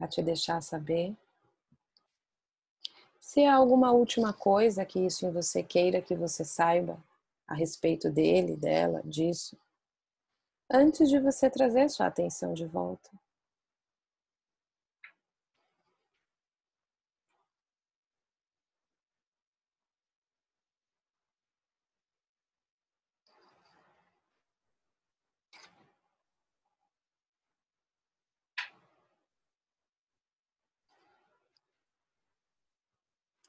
a 0.00 0.08
te 0.08 0.22
deixar 0.22 0.62
saber. 0.62 1.14
Se 3.20 3.44
há 3.44 3.54
alguma 3.54 3.92
última 3.92 4.32
coisa 4.32 4.84
que 4.84 4.98
isso 4.98 5.26
em 5.26 5.30
você 5.30 5.62
queira 5.62 6.00
que 6.00 6.16
você 6.16 6.44
saiba 6.44 6.98
a 7.46 7.54
respeito 7.54 8.10
dele, 8.10 8.56
dela, 8.56 9.02
disso, 9.04 9.56
antes 10.70 11.08
de 11.08 11.20
você 11.20 11.50
trazer 11.50 11.88
sua 11.90 12.06
atenção 12.06 12.54
de 12.54 12.64
volta. 12.64 13.10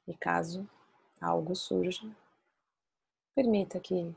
E 0.06 0.14
caso 0.16 0.68
algo 1.20 1.54
surja, 1.54 2.04
permita 3.34 3.78
que 3.78 4.14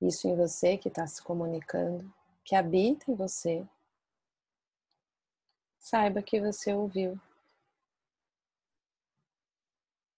isso 0.00 0.26
em 0.26 0.36
você 0.36 0.76
que 0.76 0.88
está 0.88 1.06
se 1.06 1.22
comunicando, 1.22 2.12
que 2.44 2.54
habita 2.54 3.10
em 3.10 3.14
você, 3.14 3.66
saiba 5.78 6.22
que 6.22 6.40
você 6.40 6.74
ouviu, 6.74 7.20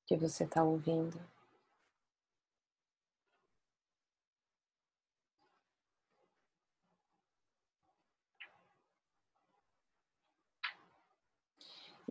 que 0.06 0.16
você 0.16 0.44
está 0.44 0.62
ouvindo. 0.62 1.18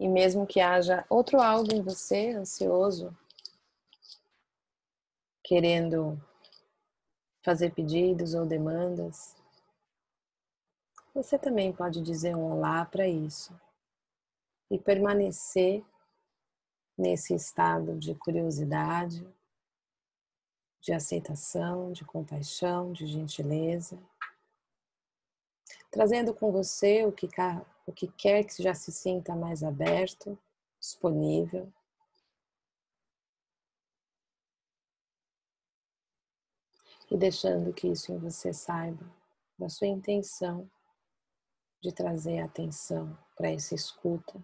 E 0.01 0.07
mesmo 0.07 0.47
que 0.47 0.59
haja 0.59 1.05
outro 1.07 1.39
algo 1.39 1.71
em 1.71 1.83
você 1.83 2.31
ansioso, 2.31 3.15
querendo 5.43 6.19
fazer 7.45 7.71
pedidos 7.71 8.33
ou 8.33 8.43
demandas, 8.43 9.35
você 11.13 11.37
também 11.37 11.71
pode 11.71 12.01
dizer 12.01 12.35
um 12.35 12.51
olá 12.51 12.83
para 12.83 13.07
isso. 13.07 13.55
E 14.71 14.79
permanecer 14.79 15.85
nesse 16.97 17.35
estado 17.35 17.95
de 17.95 18.15
curiosidade, 18.15 19.23
de 20.79 20.93
aceitação, 20.93 21.91
de 21.91 22.03
compaixão, 22.03 22.91
de 22.91 23.05
gentileza, 23.05 24.01
trazendo 25.91 26.34
com 26.34 26.51
você 26.51 27.06
o 27.06 27.12
que 27.12 27.27
o 27.86 27.91
que 27.91 28.08
quer 28.08 28.45
que 28.45 28.63
já 28.63 28.73
se 28.73 28.91
sinta 28.91 29.36
mais 29.36 29.62
aberto, 29.62 30.39
disponível. 30.80 31.71
E 37.12 37.17
deixando 37.17 37.73
que 37.73 37.89
isso 37.89 38.13
em 38.13 38.17
você 38.17 38.54
saiba 38.54 39.06
da 39.60 39.67
sua 39.67 39.88
intenção 39.88 40.71
de 41.82 41.91
trazer 41.91 42.39
atenção 42.39 43.17
para 43.36 43.51
essa 43.51 43.75
escuta 43.75 44.41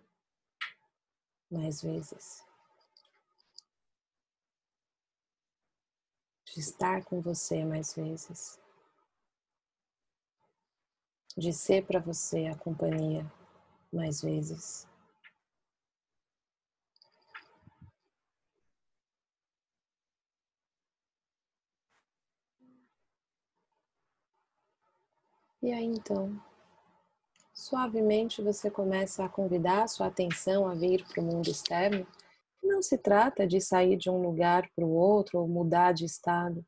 mais 1.49 1.81
vezes. 1.81 2.45
De 6.45 6.59
estar 6.59 7.05
com 7.05 7.21
você 7.21 7.63
mais 7.63 7.93
vezes 7.93 8.59
de 11.37 11.53
ser 11.53 11.85
para 11.85 11.99
você 11.99 12.47
a 12.47 12.55
companhia 12.55 13.23
mais 13.93 14.21
vezes. 14.21 14.87
E 25.61 25.71
aí 25.71 25.85
então, 25.85 26.41
suavemente 27.53 28.41
você 28.41 28.71
começa 28.71 29.23
a 29.23 29.29
convidar 29.29 29.83
a 29.83 29.87
sua 29.87 30.07
atenção 30.07 30.67
a 30.67 30.73
vir 30.73 31.05
para 31.05 31.21
o 31.21 31.25
mundo 31.25 31.49
externo. 31.49 32.07
Não 32.63 32.81
se 32.81 32.97
trata 32.97 33.45
de 33.45 33.61
sair 33.61 33.95
de 33.95 34.09
um 34.09 34.21
lugar 34.21 34.69
para 34.75 34.85
o 34.85 34.91
outro 34.91 35.39
ou 35.39 35.47
mudar 35.47 35.93
de 35.93 36.05
estado. 36.05 36.65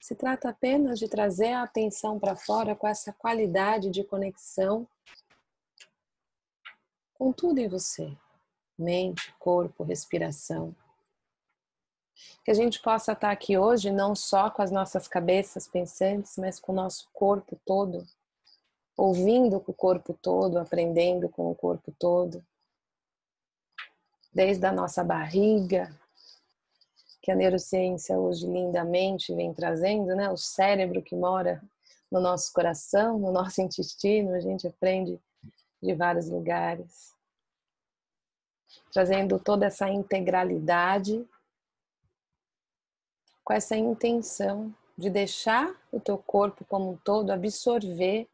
Se 0.00 0.14
trata 0.14 0.48
apenas 0.48 0.98
de 0.98 1.08
trazer 1.08 1.52
a 1.52 1.62
atenção 1.62 2.18
para 2.18 2.36
fora 2.36 2.74
com 2.74 2.86
essa 2.86 3.12
qualidade 3.12 3.90
de 3.90 4.04
conexão 4.04 4.88
com 7.14 7.32
tudo 7.32 7.58
em 7.58 7.68
você: 7.68 8.16
mente, 8.78 9.34
corpo, 9.38 9.82
respiração. 9.82 10.74
Que 12.44 12.50
a 12.50 12.54
gente 12.54 12.80
possa 12.80 13.12
estar 13.12 13.30
aqui 13.30 13.58
hoje 13.58 13.90
não 13.90 14.14
só 14.14 14.50
com 14.50 14.62
as 14.62 14.70
nossas 14.70 15.06
cabeças 15.06 15.68
pensantes, 15.68 16.36
mas 16.36 16.58
com 16.58 16.72
o 16.72 16.74
nosso 16.74 17.08
corpo 17.12 17.60
todo, 17.64 18.06
ouvindo 18.96 19.60
com 19.60 19.72
o 19.72 19.74
corpo 19.74 20.14
todo, 20.14 20.58
aprendendo 20.58 21.28
com 21.28 21.50
o 21.50 21.54
corpo 21.54 21.92
todo. 21.98 22.44
Desde 24.32 24.66
a 24.66 24.72
nossa 24.72 25.02
barriga, 25.04 25.94
que 27.28 27.32
a 27.32 27.36
neurociência 27.36 28.18
hoje 28.18 28.46
lindamente 28.46 29.34
vem 29.34 29.52
trazendo, 29.52 30.16
né? 30.16 30.30
O 30.30 30.36
cérebro 30.38 31.02
que 31.02 31.14
mora 31.14 31.62
no 32.10 32.22
nosso 32.22 32.50
coração, 32.54 33.18
no 33.18 33.30
nosso 33.30 33.60
intestino, 33.60 34.32
a 34.32 34.40
gente 34.40 34.66
aprende 34.66 35.20
de 35.82 35.94
vários 35.94 36.30
lugares. 36.30 37.14
trazendo 38.90 39.38
toda 39.38 39.66
essa 39.66 39.90
integralidade, 39.90 41.28
com 43.44 43.52
essa 43.52 43.76
intenção 43.76 44.74
de 44.96 45.10
deixar 45.10 45.70
o 45.92 46.00
teu 46.00 46.16
corpo 46.16 46.64
como 46.64 46.92
um 46.92 46.96
todo 46.96 47.30
absorver 47.30 48.26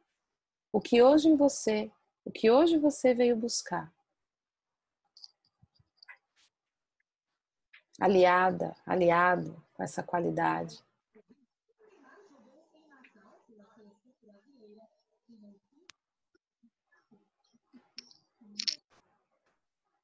o 0.73 0.81
que 0.81 1.03
hoje 1.03 1.31
em 1.31 1.37
você, 1.37 1.91
o 2.25 2.31
que 2.31 2.49
hoje 2.49 2.79
você 2.79 3.13
veio 3.13 3.37
buscar. 3.37 3.93
Aliada, 8.01 8.75
aliado 8.85 9.63
com 9.75 9.83
essa 9.83 10.03
qualidade. 10.03 10.83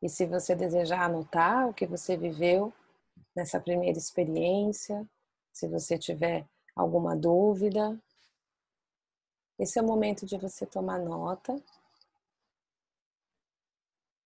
E 0.03 0.09
se 0.09 0.25
você 0.25 0.55
desejar 0.55 1.03
anotar 1.03 1.69
o 1.69 1.75
que 1.75 1.87
você 1.87 2.17
viveu 2.17 2.73
nessa 3.37 3.61
primeira 3.61 3.99
experiência, 3.99 5.07
se 5.53 5.69
você 5.69 5.99
tiver 5.99 6.47
alguma 6.75 7.15
dúvida, 7.15 8.01
esse 9.59 9.79
é 9.79 9.83
o 9.83 9.87
momento 9.87 10.25
de 10.25 10.39
você 10.39 10.65
tomar 10.65 10.99
nota. 10.99 11.63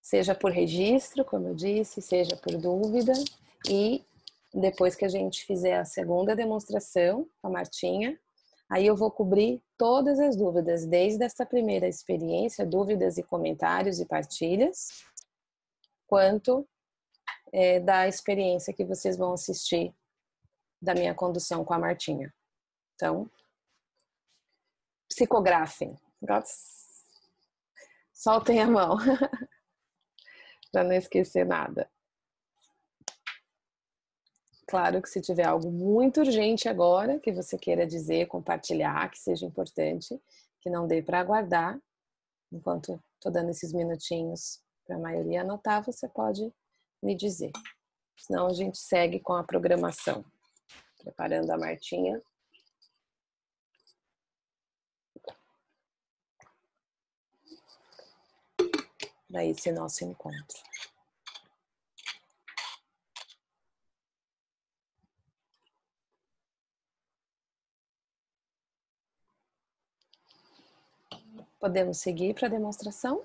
Seja 0.01 0.33
por 0.33 0.51
registro, 0.51 1.25
como 1.25 1.49
eu 1.49 1.55
disse, 1.55 2.01
seja 2.01 2.37
por 2.37 2.55
dúvida. 2.57 3.11
E 3.69 4.05
depois 4.53 4.95
que 4.95 5.05
a 5.05 5.09
gente 5.09 5.45
fizer 5.45 5.77
a 5.77 5.85
segunda 5.85 6.35
demonstração 6.35 7.27
com 7.41 7.47
a 7.47 7.51
Martinha, 7.51 8.19
aí 8.69 8.85
eu 8.85 8.95
vou 8.95 9.11
cobrir 9.11 9.61
todas 9.77 10.19
as 10.19 10.35
dúvidas, 10.35 10.85
desde 10.85 11.23
essa 11.23 11.45
primeira 11.45 11.87
experiência, 11.87 12.65
dúvidas 12.65 13.17
e 13.17 13.23
comentários 13.23 13.99
e 13.99 14.05
partilhas, 14.05 15.03
quanto 16.07 16.67
é, 17.51 17.79
da 17.79 18.07
experiência 18.07 18.73
que 18.73 18.85
vocês 18.85 19.17
vão 19.17 19.33
assistir 19.33 19.93
da 20.81 20.93
minha 20.93 21.13
condução 21.13 21.65
com 21.65 21.73
a 21.73 21.79
Martinha. 21.79 22.33
Então, 22.95 23.29
psicografem. 25.09 25.95
Soltem 28.13 28.61
a 28.61 28.67
mão 28.67 28.97
para 30.71 30.83
não 30.83 30.93
esquecer 30.93 31.45
nada. 31.45 31.89
Claro 34.67 35.01
que 35.01 35.09
se 35.09 35.21
tiver 35.21 35.45
algo 35.45 35.71
muito 35.71 36.21
urgente 36.21 36.67
agora 36.67 37.19
que 37.19 37.31
você 37.31 37.57
queira 37.57 37.85
dizer, 37.85 38.27
compartilhar, 38.27 39.09
que 39.11 39.19
seja 39.19 39.45
importante, 39.45 40.19
que 40.59 40.69
não 40.69 40.87
dê 40.87 41.03
para 41.03 41.19
aguardar, 41.19 41.79
enquanto 42.51 42.99
estou 43.13 43.31
dando 43.31 43.51
esses 43.51 43.71
minutinhos 43.71 44.59
para 44.85 44.95
a 44.95 44.99
maioria 44.99 45.41
anotar, 45.41 45.83
você 45.83 46.07
pode 46.07 46.51
me 47.01 47.15
dizer. 47.15 47.51
Senão 48.17 48.47
a 48.47 48.53
gente 48.53 48.77
segue 48.77 49.19
com 49.19 49.33
a 49.33 49.43
programação. 49.43 50.25
Preparando 50.97 51.51
a 51.51 51.57
Martinha. 51.57 52.19
Para 59.31 59.45
esse 59.45 59.71
nosso 59.71 60.03
encontro. 60.03 60.57
Podemos 71.65 71.97
seguir 71.97 72.35
para 72.35 72.45
a 72.45 72.51
demonstração? 72.51 73.23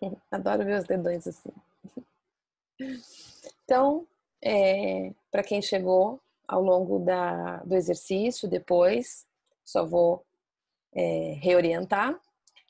Adoro 0.28 0.64
ver 0.64 0.80
os 0.80 0.84
dedões 0.84 1.24
assim. 1.24 1.52
Então, 3.64 4.08
é, 4.42 5.12
para 5.30 5.44
quem 5.44 5.62
chegou 5.62 6.20
ao 6.48 6.60
longo 6.60 6.98
da, 6.98 7.58
do 7.58 7.76
exercício, 7.76 8.48
depois, 8.48 9.24
só 9.64 9.86
vou 9.86 10.26
é, 10.92 11.34
reorientar. 11.40 12.20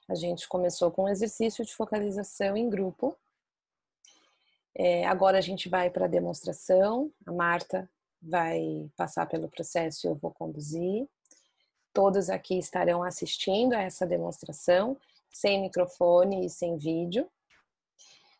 A 0.06 0.14
gente 0.14 0.46
começou 0.46 0.90
com 0.90 1.04
um 1.04 1.08
exercício 1.08 1.64
de 1.64 1.74
focalização 1.74 2.58
em 2.58 2.68
grupo. 2.68 3.16
É, 4.74 5.06
agora 5.06 5.38
a 5.38 5.40
gente 5.40 5.66
vai 5.66 5.88
para 5.88 6.04
a 6.04 6.08
demonstração. 6.08 7.10
A 7.24 7.32
Marta 7.32 7.88
vai 8.20 8.90
passar 8.98 9.26
pelo 9.26 9.48
processo 9.48 10.06
e 10.06 10.10
eu 10.10 10.14
vou 10.14 10.30
conduzir. 10.30 11.08
Todos 11.92 12.30
aqui 12.30 12.58
estarão 12.58 13.02
assistindo 13.02 13.74
a 13.74 13.82
essa 13.82 14.06
demonstração 14.06 14.96
sem 15.30 15.60
microfone 15.62 16.46
e 16.46 16.50
sem 16.50 16.76
vídeo. 16.76 17.28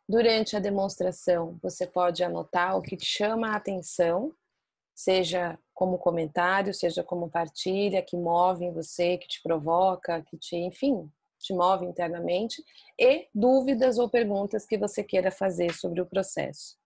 Durante 0.08 0.56
a 0.56 0.60
demonstração, 0.60 1.58
você 1.62 1.86
pode 1.86 2.22
anotar 2.22 2.76
o 2.76 2.82
que 2.82 2.98
chama 2.98 3.48
a 3.48 3.56
atenção, 3.56 4.32
seja 4.94 5.58
como 5.72 5.98
comentário, 5.98 6.74
seja 6.74 7.02
como 7.02 7.30
partilha, 7.30 8.02
que 8.02 8.16
move 8.16 8.64
em 8.64 8.72
você, 8.72 9.16
que 9.16 9.26
te 9.26 9.42
provoca, 9.42 10.22
que 10.22 10.36
te, 10.36 10.56
enfim, 10.56 11.10
te 11.38 11.54
move 11.54 11.86
internamente, 11.86 12.62
e 12.98 13.28
dúvidas 13.34 13.98
ou 13.98 14.08
perguntas 14.08 14.66
que 14.66 14.76
você 14.76 15.02
queira 15.02 15.30
fazer 15.30 15.72
sobre 15.72 16.00
o 16.00 16.06
processo. 16.06 16.76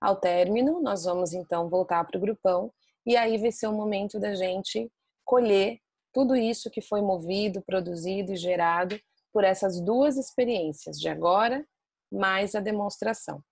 Ao 0.00 0.16
término, 0.16 0.80
nós 0.80 1.04
vamos 1.04 1.32
então 1.32 1.68
voltar 1.68 2.04
para 2.04 2.18
o 2.18 2.20
grupão 2.20 2.72
e 3.06 3.16
aí 3.16 3.38
vai 3.38 3.52
ser 3.52 3.66
o 3.66 3.72
momento 3.72 4.18
da 4.18 4.34
gente 4.34 4.90
colher 5.24 5.80
tudo 6.14 6.36
isso 6.36 6.70
que 6.70 6.80
foi 6.80 7.02
movido, 7.02 7.60
produzido 7.60 8.32
e 8.32 8.36
gerado 8.36 8.98
por 9.32 9.42
essas 9.42 9.80
duas 9.80 10.16
experiências 10.16 10.96
de 10.96 11.08
agora 11.08 11.66
mais 12.10 12.54
a 12.54 12.60
demonstração. 12.60 13.42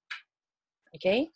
Ok? 0.94 1.28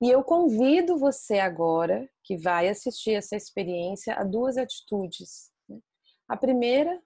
E 0.00 0.08
eu 0.10 0.22
convido 0.22 0.98
você 0.98 1.40
agora, 1.40 2.08
que 2.22 2.36
vai 2.36 2.68
assistir 2.68 3.12
essa 3.12 3.34
experiência, 3.34 4.14
a 4.14 4.22
duas 4.22 4.56
atitudes. 4.56 5.50
Né? 5.68 5.80
A 6.28 6.36
primeira 6.36 7.02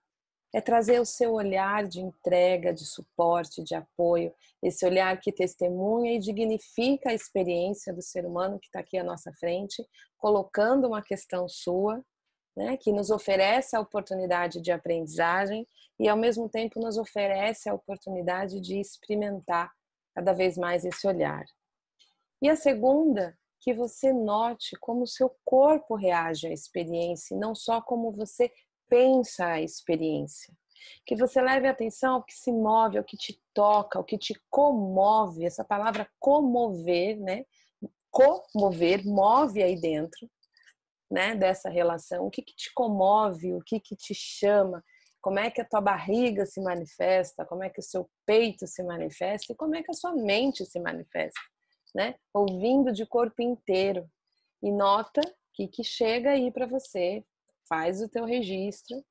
é 0.53 0.61
trazer 0.61 1.00
o 1.00 1.07
seu 1.07 1.33
olhar 1.33 1.87
de 1.87 2.00
entrega, 2.00 2.74
de 2.74 2.85
suporte, 2.85 3.62
de 3.62 3.74
apoio, 3.74 4.35
esse 4.62 4.85
olhar 4.85 5.18
que 5.20 5.33
testemunha 5.33 6.12
e 6.14 6.18
dignifica 6.18 7.11
a 7.11 7.14
experiência 7.14 7.94
do 7.94 8.03
ser 8.03 8.26
humano 8.26 8.59
que 8.59 8.66
está 8.66 8.81
aqui 8.81 8.98
à 8.98 9.05
nossa 9.05 9.33
frente, 9.38 9.87
colocando 10.18 10.88
uma 10.88 11.00
questão 11.00 11.48
sua 11.48 12.05
né, 12.56 12.76
que 12.76 12.92
nos 12.92 13.10
oferece 13.10 13.76
a 13.76 13.80
oportunidade 13.80 14.60
de 14.60 14.72
aprendizagem 14.72 15.66
e, 15.98 16.08
ao 16.08 16.16
mesmo 16.16 16.48
tempo, 16.48 16.80
nos 16.80 16.98
oferece 16.98 17.68
a 17.68 17.74
oportunidade 17.74 18.60
de 18.60 18.78
experimentar 18.78 19.70
cada 20.14 20.32
vez 20.32 20.56
mais 20.56 20.84
esse 20.84 21.06
olhar. 21.06 21.44
E 22.42 22.48
a 22.48 22.56
segunda, 22.56 23.38
que 23.60 23.72
você 23.74 24.12
note 24.12 24.76
como 24.80 25.02
o 25.02 25.06
seu 25.06 25.34
corpo 25.44 25.94
reage 25.94 26.46
à 26.46 26.52
experiência, 26.52 27.34
e 27.34 27.38
não 27.38 27.54
só 27.54 27.80
como 27.80 28.10
você 28.10 28.50
pensa 28.88 29.46
a 29.46 29.60
experiência. 29.60 30.52
Que 31.06 31.14
você 31.14 31.40
leve 31.42 31.68
atenção 31.68 32.14
ao 32.14 32.24
que 32.24 32.32
se 32.32 32.50
move, 32.50 32.96
ao 32.96 33.04
que 33.04 33.16
te 33.16 33.40
toca, 33.52 33.98
ao 33.98 34.04
que 34.04 34.16
te 34.16 34.34
comove. 34.48 35.44
Essa 35.44 35.62
palavra 35.62 36.08
comover, 36.18 37.20
né? 37.20 37.44
Comover, 38.10 39.06
move 39.06 39.62
aí 39.62 39.78
dentro 39.78 40.28
né, 41.11 41.35
dessa 41.35 41.68
relação, 41.68 42.27
o 42.27 42.31
que, 42.31 42.42
que 42.42 42.55
te 42.55 42.73
comove, 42.73 43.53
o 43.53 43.61
que, 43.61 43.81
que 43.81 43.96
te 43.96 44.14
chama, 44.14 44.83
como 45.20 45.38
é 45.38 45.51
que 45.51 45.61
a 45.61 45.64
tua 45.64 45.81
barriga 45.81 46.46
se 46.46 46.61
manifesta, 46.61 47.44
como 47.44 47.62
é 47.62 47.68
que 47.68 47.81
o 47.81 47.83
seu 47.83 48.09
peito 48.25 48.66
se 48.66 48.83
manifesta? 48.83 49.53
E 49.53 49.57
como 49.57 49.75
é 49.75 49.83
que 49.83 49.90
a 49.90 49.94
sua 49.94 50.14
mente 50.14 50.64
se 50.64 50.81
manifesta, 50.81 51.40
né? 51.94 52.14
Ouvindo 52.33 52.90
de 52.92 53.05
corpo 53.05 53.42
inteiro. 53.42 54.09
E 54.62 54.73
nota 54.73 55.20
que 55.53 55.68
que 55.68 55.85
chega 55.85 56.31
aí 56.31 56.51
para 56.51 56.66
você, 56.66 57.25
faz 57.68 58.00
o 58.00 58.08
teu 58.08 58.25
registro. 58.25 59.04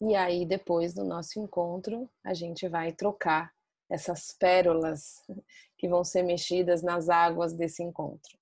E 0.00 0.14
aí 0.14 0.44
depois 0.44 0.92
do 0.94 1.04
nosso 1.04 1.40
encontro 1.40 2.10
a 2.22 2.34
gente 2.34 2.68
vai 2.68 2.92
trocar 2.92 3.52
essas 3.90 4.32
pérolas 4.38 5.24
que 5.78 5.88
vão 5.88 6.04
ser 6.04 6.22
mexidas 6.22 6.82
nas 6.82 7.08
águas 7.08 7.54
desse 7.54 7.82
encontro. 7.82 8.38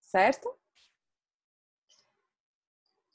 Certo? 0.00 0.56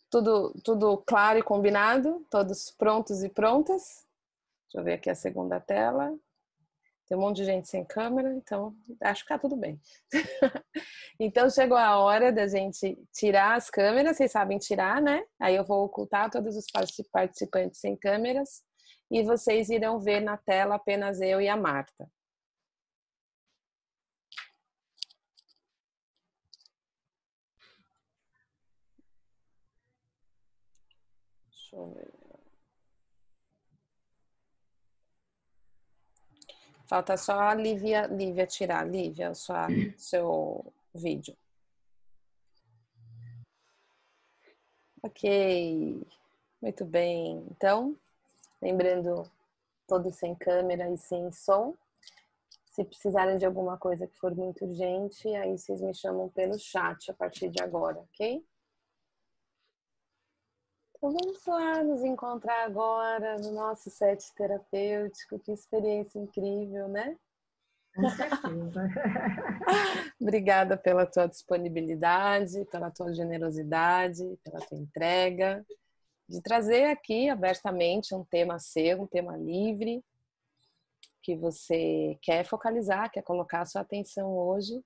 Tudo, 0.10 0.54
tudo 0.64 0.98
claro 1.06 1.38
e 1.38 1.44
combinado? 1.44 2.26
Todos 2.32 2.72
prontos 2.72 3.24
e 3.24 3.30
prontas? 3.30 4.06
Deixa 4.66 4.78
eu 4.80 4.84
ver 4.84 4.94
aqui 4.94 5.10
a 5.10 5.16
segunda 5.16 5.60
tela. 5.60 6.18
Tem 7.08 7.18
um 7.18 7.22
monte 7.22 7.38
de 7.38 7.46
gente 7.46 7.68
sem 7.68 7.84
câmera, 7.84 8.32
então 8.36 8.76
acho 9.02 9.24
que 9.24 9.30
tá 9.30 9.40
tudo 9.40 9.56
bem. 9.56 9.82
então 11.20 11.50
chegou 11.50 11.78
a 11.78 11.98
hora 11.98 12.32
da 12.32 12.48
gente 12.48 12.98
tirar 13.12 13.56
as 13.56 13.68
câmeras, 13.68 14.18
vocês 14.18 14.32
sabem 14.32 14.60
tirar, 14.60 15.02
né? 15.02 15.24
Aí 15.40 15.56
eu 15.56 15.64
vou 15.64 15.86
ocultar 15.86 16.30
todos 16.30 16.56
os 16.56 16.66
participantes 16.68 17.80
sem 17.80 17.96
câmeras 17.96 18.64
e 19.10 19.24
vocês 19.24 19.70
irão 19.70 20.00
ver 20.00 20.20
na 20.20 20.38
tela 20.38 20.76
apenas 20.76 21.20
eu 21.20 21.42
e 21.42 21.48
a 21.48 21.58
Marta. 21.58 22.08
Deixa 31.70 31.76
eu 31.76 31.88
ver. 31.94 32.12
Falta 36.88 37.16
só 37.16 37.40
a 37.40 37.54
Lívia, 37.54 38.08
Lívia 38.08 38.48
tirar. 38.48 38.84
Lívia, 38.90 39.36
sua, 39.36 39.68
seu 39.96 40.74
vídeo. 40.94 41.38
Ok, 45.04 46.04
muito 46.60 46.86
bem. 46.86 47.46
Então, 47.52 47.96
lembrando, 48.60 49.30
todos 49.88 50.16
sem 50.16 50.34
câmera 50.34 50.90
e 50.90 50.98
sem 50.98 51.32
som. 51.32 51.76
Se 52.66 52.84
precisarem 52.84 53.38
de 53.38 53.46
alguma 53.46 53.78
coisa 53.78 54.08
que 54.08 54.18
for 54.18 54.34
muito 54.36 54.66
urgente, 54.66 55.28
aí 55.36 55.58
vocês 55.58 55.82
me 55.82 55.94
chamam 55.94 56.30
pelo 56.30 56.58
chat 56.58 57.12
a 57.12 57.14
partir 57.14 57.50
de 57.50 57.62
agora, 57.62 58.00
ok? 58.00 58.44
Então 61.00 61.14
vamos 61.14 61.46
lá 61.46 61.82
nos 61.82 62.04
encontrar 62.04 62.66
agora 62.66 63.38
no 63.38 63.54
nosso 63.54 63.90
set 63.90 64.34
terapêutico. 64.36 65.40
Que 65.40 65.54
experiência 65.54 66.20
incrível, 66.20 66.90
né? 66.90 67.18
Com 67.96 68.10
certeza. 68.10 68.90
Obrigada 70.22 70.76
pela 70.76 71.06
tua 71.06 71.26
disponibilidade, 71.28 72.66
pela 72.66 72.92
tua 72.92 73.14
generosidade, 73.14 74.38
pela 74.44 74.60
tua 74.60 74.78
entrega, 74.78 75.66
de 76.28 76.42
trazer 76.42 76.88
aqui 76.88 77.30
abertamente 77.30 78.14
um 78.14 78.26
tema 78.26 78.60
seu, 78.60 79.02
um 79.02 79.08
tema 79.08 79.38
livre, 79.38 80.04
que 81.24 81.34
você 81.34 82.20
quer 82.22 82.44
focalizar, 82.44 83.10
quer 83.10 83.24
colocar 83.24 83.62
a 83.62 83.66
sua 83.66 83.82
atenção 83.84 84.38
hoje 84.38 84.84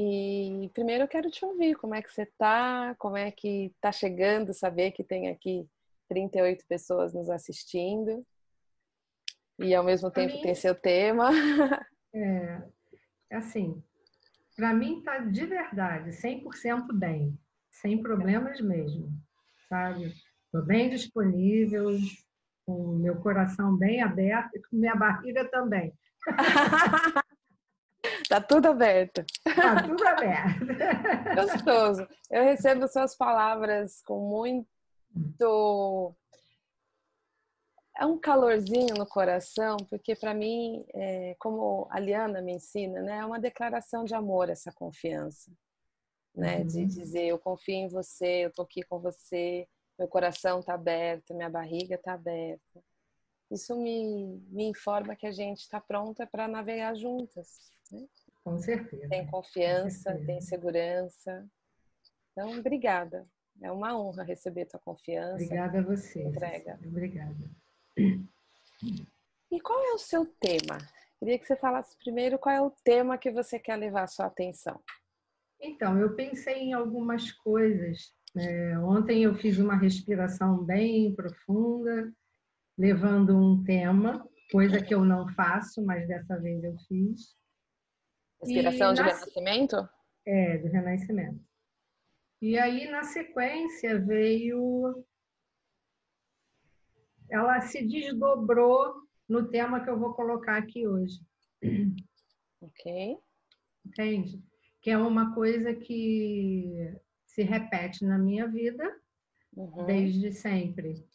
e 0.00 0.70
primeiro 0.72 1.02
eu 1.02 1.08
quero 1.08 1.28
te 1.28 1.44
ouvir, 1.44 1.74
como 1.74 1.92
é 1.92 2.00
que 2.00 2.08
você 2.08 2.24
tá? 2.38 2.94
Como 3.00 3.16
é 3.16 3.32
que 3.32 3.74
tá 3.80 3.90
chegando 3.90 4.54
saber 4.54 4.92
que 4.92 5.02
tem 5.02 5.28
aqui 5.28 5.68
38 6.08 6.64
pessoas 6.68 7.12
nos 7.12 7.28
assistindo? 7.28 8.24
E 9.58 9.74
ao 9.74 9.82
mesmo 9.82 10.08
tempo 10.08 10.36
mim, 10.36 10.42
tem 10.42 10.54
seu 10.54 10.72
tema. 10.72 11.30
É, 12.14 12.62
é 13.28 13.36
assim, 13.38 13.82
para 14.54 14.72
mim 14.72 15.02
tá 15.02 15.18
de 15.18 15.44
verdade, 15.44 16.10
100% 16.10 16.92
bem, 16.92 17.36
sem 17.68 18.00
problemas 18.00 18.60
mesmo, 18.60 19.10
sabe? 19.68 20.14
Tô 20.52 20.62
bem 20.62 20.90
disponível, 20.90 21.88
com 22.64 22.98
meu 22.98 23.16
coração 23.16 23.76
bem 23.76 24.00
aberto 24.00 24.54
e 24.54 24.62
com 24.62 24.76
minha 24.76 24.94
barriga 24.94 25.44
também. 25.50 25.92
Tá 28.28 28.40
tudo 28.40 28.66
aberto. 28.66 29.24
Tá 29.42 29.82
tudo 29.82 30.06
aberto. 30.06 30.66
Gostoso. 31.34 32.06
Eu 32.30 32.44
recebo 32.44 32.86
suas 32.86 33.16
palavras 33.16 34.02
com 34.02 34.20
muito. 34.28 36.14
É 37.96 38.04
um 38.04 38.18
calorzinho 38.18 38.94
no 38.94 39.06
coração, 39.06 39.76
porque 39.88 40.14
para 40.14 40.34
mim, 40.34 40.84
é, 40.94 41.34
como 41.38 41.88
a 41.90 41.98
Liana 41.98 42.40
me 42.40 42.52
ensina, 42.52 43.00
né, 43.00 43.18
é 43.18 43.24
uma 43.24 43.40
declaração 43.40 44.04
de 44.04 44.14
amor 44.14 44.50
essa 44.50 44.70
confiança. 44.70 45.50
Né? 46.34 46.58
Uhum. 46.58 46.66
De 46.66 46.86
dizer, 46.86 47.26
eu 47.26 47.38
confio 47.38 47.74
em 47.74 47.88
você, 47.88 48.44
eu 48.44 48.52
tô 48.52 48.62
aqui 48.62 48.82
com 48.84 49.00
você, 49.00 49.66
meu 49.98 50.06
coração 50.06 50.62
tá 50.62 50.74
aberto, 50.74 51.34
minha 51.34 51.50
barriga 51.50 51.98
tá 51.98 52.12
aberta. 52.12 52.80
Isso 53.50 53.74
me, 53.74 54.38
me 54.50 54.64
informa 54.68 55.16
que 55.16 55.26
a 55.26 55.32
gente 55.32 55.60
está 55.60 55.80
pronta 55.80 56.26
para 56.26 56.46
navegar 56.46 56.94
juntas. 56.94 57.72
Né? 57.90 58.06
Com 58.44 58.58
certeza. 58.58 59.08
Tem 59.08 59.26
confiança, 59.26 60.10
certeza. 60.10 60.26
tem 60.26 60.40
segurança. 60.40 61.48
Então, 62.32 62.58
obrigada. 62.58 63.26
É 63.60 63.72
uma 63.72 63.98
honra 63.98 64.22
receber 64.22 64.66
tua 64.66 64.80
confiança. 64.80 65.42
Obrigada 65.42 65.78
a 65.78 65.82
você. 65.82 66.22
Entrega. 66.22 66.78
Obrigada. 66.84 67.50
E 69.50 69.60
qual 69.60 69.82
é 69.84 69.92
o 69.92 69.98
seu 69.98 70.24
tema? 70.24 70.78
Queria 71.18 71.38
que 71.38 71.46
você 71.46 71.56
falasse 71.56 71.96
primeiro 71.98 72.38
qual 72.38 72.54
é 72.54 72.62
o 72.62 72.70
tema 72.70 73.18
que 73.18 73.30
você 73.30 73.58
quer 73.58 73.76
levar 73.76 74.04
a 74.04 74.08
sua 74.08 74.26
atenção. 74.26 74.80
Então, 75.60 75.98
eu 75.98 76.14
pensei 76.14 76.58
em 76.58 76.72
algumas 76.72 77.32
coisas. 77.32 78.14
É, 78.36 78.78
ontem 78.78 79.24
eu 79.24 79.34
fiz 79.34 79.58
uma 79.58 79.76
respiração 79.76 80.62
bem 80.62 81.12
profunda, 81.14 82.12
levando 82.76 83.36
um 83.36 83.64
tema, 83.64 84.24
coisa 84.52 84.80
que 84.80 84.94
eu 84.94 85.04
não 85.04 85.26
faço, 85.34 85.84
mas 85.84 86.06
dessa 86.06 86.38
vez 86.38 86.62
eu 86.62 86.76
fiz. 86.86 87.36
Inspiração 88.42 88.94
de 88.94 89.02
renascimento? 89.02 89.88
É, 90.26 90.56
de 90.58 90.68
renascimento. 90.68 91.40
E 92.40 92.58
aí, 92.58 92.88
na 92.90 93.02
sequência, 93.02 93.98
veio. 93.98 95.04
Ela 97.30 97.60
se 97.60 97.84
desdobrou 97.84 99.02
no 99.28 99.48
tema 99.48 99.82
que 99.82 99.90
eu 99.90 99.98
vou 99.98 100.14
colocar 100.14 100.56
aqui 100.56 100.86
hoje. 100.86 101.20
Ok. 102.60 103.18
Entende? 103.84 104.42
Que 104.80 104.90
é 104.90 104.98
uma 104.98 105.34
coisa 105.34 105.74
que 105.74 106.96
se 107.24 107.42
repete 107.42 108.04
na 108.04 108.18
minha 108.18 108.48
vida 108.48 108.84
uhum. 109.56 109.86
desde 109.86 110.32
sempre. 110.32 111.06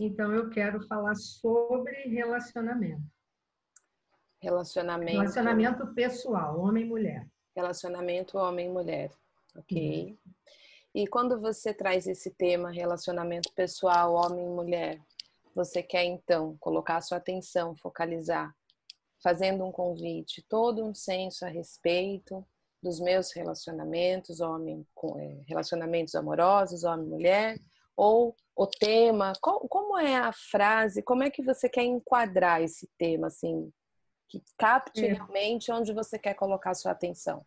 Então, 0.00 0.32
eu 0.32 0.50
quero 0.50 0.86
falar 0.86 1.14
sobre 1.14 1.92
relacionamento. 2.08 3.13
Relacionamento. 4.44 5.12
Relacionamento 5.12 5.86
pessoal, 5.94 6.60
homem 6.60 6.84
e 6.84 6.86
mulher. 6.86 7.26
Relacionamento 7.56 8.36
homem 8.36 8.66
e 8.66 8.70
mulher. 8.70 9.10
Ok. 9.56 10.10
Uhum. 10.10 10.18
E 10.94 11.06
quando 11.06 11.40
você 11.40 11.72
traz 11.72 12.06
esse 12.06 12.30
tema, 12.30 12.70
relacionamento 12.70 13.50
pessoal, 13.54 14.12
homem 14.14 14.44
e 14.44 14.50
mulher, 14.50 15.00
você 15.54 15.82
quer 15.82 16.04
então 16.04 16.56
colocar 16.60 17.00
sua 17.00 17.16
atenção, 17.16 17.74
focalizar, 17.74 18.54
fazendo 19.22 19.64
um 19.64 19.72
convite, 19.72 20.44
todo 20.46 20.84
um 20.84 20.94
senso 20.94 21.46
a 21.46 21.48
respeito 21.48 22.46
dos 22.82 23.00
meus 23.00 23.32
relacionamentos, 23.32 24.40
homem 24.40 24.86
com 24.94 25.18
é, 25.18 25.40
relacionamentos 25.48 26.14
amorosos, 26.14 26.84
homem 26.84 27.06
e 27.06 27.10
mulher, 27.10 27.58
ou 27.96 28.36
o 28.54 28.66
tema, 28.66 29.32
qual, 29.40 29.60
como 29.68 29.98
é 29.98 30.16
a 30.16 30.32
frase, 30.32 31.02
como 31.02 31.22
é 31.22 31.30
que 31.30 31.42
você 31.42 31.66
quer 31.66 31.84
enquadrar 31.84 32.60
esse 32.60 32.86
tema 32.98 33.28
assim, 33.28 33.72
que 34.28 34.42
capte 34.58 35.04
é. 35.04 35.12
realmente 35.12 35.70
onde 35.70 35.92
você 35.92 36.18
quer 36.18 36.34
colocar 36.34 36.70
a 36.70 36.74
sua 36.74 36.92
atenção. 36.92 37.44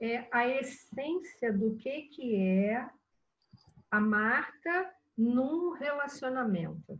É 0.00 0.26
a 0.30 0.46
essência 0.48 1.52
do 1.52 1.76
que, 1.76 2.02
que 2.02 2.36
é 2.36 2.88
a 3.90 4.00
marca 4.00 4.94
num 5.16 5.70
relacionamento. 5.70 6.98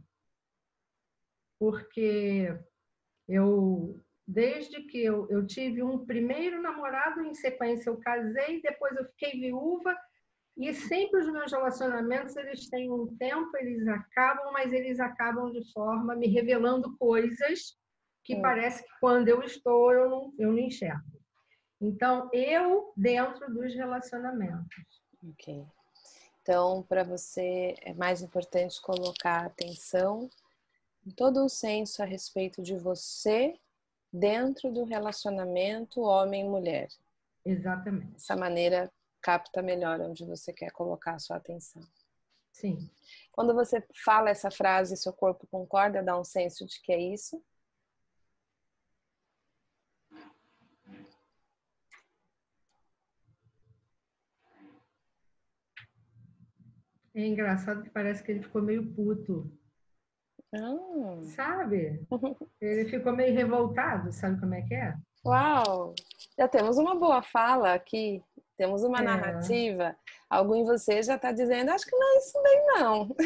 Porque 1.59 2.59
eu, 3.29 4.01
desde 4.27 4.83
que 4.83 5.03
eu, 5.03 5.29
eu 5.31 5.47
tive 5.47 5.83
um 5.83 6.05
primeiro 6.07 6.61
namorado, 6.63 7.23
em 7.23 7.35
sequência 7.35 7.91
eu 7.91 7.99
casei, 7.99 8.63
depois 8.63 8.97
eu 8.97 9.05
fiquei 9.07 9.33
viúva, 9.33 9.97
e 10.57 10.73
sempre 10.73 11.21
os 11.21 11.31
meus 11.31 11.53
relacionamentos, 11.53 12.35
eles 12.35 12.69
têm 12.71 12.91
um 12.91 13.15
tempo, 13.19 13.51
eles 13.59 13.87
acabam, 13.89 14.53
mas 14.53 14.73
eles 14.73 14.99
acabam 14.99 15.53
de 15.53 15.71
forma 15.73 16.17
me 16.17 16.29
revelando 16.29 16.97
coisas 16.97 17.77
que 18.27 18.35
é. 18.35 18.41
parece 18.41 18.83
que 18.83 18.91
quando 19.01 19.29
eu 19.29 19.41
estou, 19.43 19.93
eu 19.93 20.11
não, 20.11 20.35
eu 20.37 20.53
não 20.53 20.59
enxergo. 20.59 21.05
Então, 21.81 22.29
eu 22.33 22.93
dentro 22.97 23.53
dos 23.55 23.73
relacionamentos. 23.75 24.85
Ok. 25.31 25.65
Então, 26.43 26.83
para 26.83 27.05
você, 27.05 27.75
é 27.83 27.95
mais 27.95 28.23
importante 28.23 28.83
colocar 28.83 29.47
atenção 29.47 30.29
em 31.07 31.11
todo 31.11 31.45
o 31.45 31.49
senso 31.49 32.03
a 32.03 32.07
respeito 32.07 32.63
de 32.63 32.77
você 32.77 33.55
dentro 34.13 34.73
do 34.73 34.85
relacionamento 34.85 36.01
homem-mulher. 36.01 36.89
Exatamente. 37.45 38.13
Dessa 38.13 38.37
maneira, 38.37 38.91
capta 39.23 39.63
melhor 39.63 40.01
onde 40.01 40.25
você 40.25 40.53
quer 40.53 40.73
colocar 40.73 41.15
a 41.15 41.19
sua 41.19 41.37
atenção. 41.37 41.83
Sim. 42.53 42.91
Quando 43.31 43.55
você 43.55 43.85
fala 44.05 44.31
essa 44.31 44.51
frase, 44.51 44.97
seu 44.97 45.13
corpo 45.13 45.47
concorda, 45.49 46.03
dá 46.03 46.19
um 46.19 46.25
senso 46.25 46.67
de 46.67 46.81
que 46.81 46.93
é 46.93 46.99
isso? 46.99 47.41
É 57.17 57.27
engraçado 57.27 57.83
que 57.83 57.89
parece 57.89 58.23
que 58.23 58.31
ele 58.31 58.43
ficou 58.43 58.61
meio 58.61 58.93
puto. 58.93 59.51
Ah. 60.55 61.23
Sabe? 61.35 62.07
Ele 62.61 62.85
ficou 62.91 63.17
meio 63.17 63.35
revoltado, 63.35 64.13
sabe 64.13 64.39
como 64.39 64.55
é 64.55 64.61
que 64.61 64.75
é? 64.75 64.95
Uau! 65.25 65.95
Já 66.39 66.47
temos 66.47 66.77
uma 66.77 66.95
boa 66.95 67.23
fala 67.23 67.73
aqui, 67.73 68.23
temos 68.57 68.83
uma 68.83 69.01
é. 69.01 69.03
narrativa. 69.03 69.97
Algo 70.29 70.55
em 70.55 70.65
você 70.65 71.03
já 71.03 71.17
está 71.17 71.33
dizendo, 71.33 71.71
acho 71.71 71.87
que 71.87 71.97
não 71.97 72.15
é 72.15 72.19
isso 72.19 72.43
bem, 72.43 72.67
não. 72.67 73.17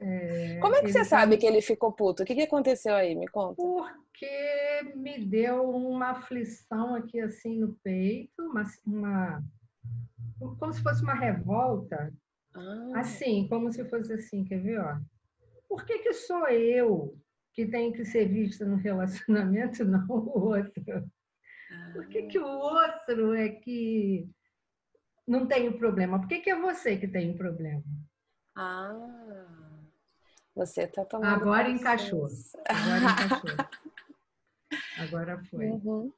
É, 0.00 0.58
como 0.62 0.76
é 0.76 0.80
que 0.82 0.92
você 0.92 1.04
sabe 1.04 1.36
que 1.36 1.46
ele 1.46 1.60
ficou 1.60 1.90
puto? 1.90 2.22
O 2.22 2.26
que, 2.26 2.36
que 2.36 2.42
aconteceu 2.42 2.94
aí? 2.94 3.16
Me 3.16 3.26
conta. 3.26 3.56
Porque 3.56 4.92
me 4.94 5.18
deu 5.24 5.68
uma 5.70 6.10
aflição 6.10 6.94
aqui 6.94 7.20
assim 7.20 7.58
no 7.58 7.74
peito, 7.82 8.40
uma, 8.40 8.62
uma 8.86 9.44
como 10.58 10.72
se 10.72 10.82
fosse 10.82 11.02
uma 11.02 11.14
revolta 11.14 12.12
ah. 12.54 12.92
Assim, 12.96 13.48
como 13.48 13.72
se 13.72 13.84
fosse 13.84 14.12
assim, 14.12 14.44
quer 14.44 14.60
ver? 14.60 14.80
Ó. 14.80 14.96
Por 15.68 15.84
que, 15.84 15.98
que 15.98 16.12
sou 16.12 16.46
eu 16.48 17.18
que 17.54 17.66
tem 17.66 17.92
que 17.92 18.04
ser 18.04 18.28
vista 18.28 18.64
no 18.64 18.76
relacionamento, 18.76 19.84
não 19.84 20.04
o 20.08 20.48
outro. 20.48 21.10
Por 21.92 22.08
que, 22.08 22.22
que 22.24 22.38
o 22.38 22.46
outro 22.46 23.34
é 23.34 23.48
que 23.48 24.28
não 25.26 25.46
tem 25.46 25.68
o 25.68 25.78
problema? 25.78 26.18
Por 26.18 26.28
que, 26.28 26.40
que 26.40 26.50
é 26.50 26.60
você 26.60 26.96
que 26.96 27.06
tem 27.06 27.30
o 27.30 27.36
problema? 27.36 27.82
Ah, 28.56 28.92
você 30.54 30.82
está 30.82 31.04
tomando. 31.04 31.32
Agora 31.32 31.70
encaixou. 31.70 32.28
Agora 32.68 33.04
encaixou. 33.04 33.66
Agora 34.98 35.44
foi. 35.44 35.66
Uhum. 35.66 36.12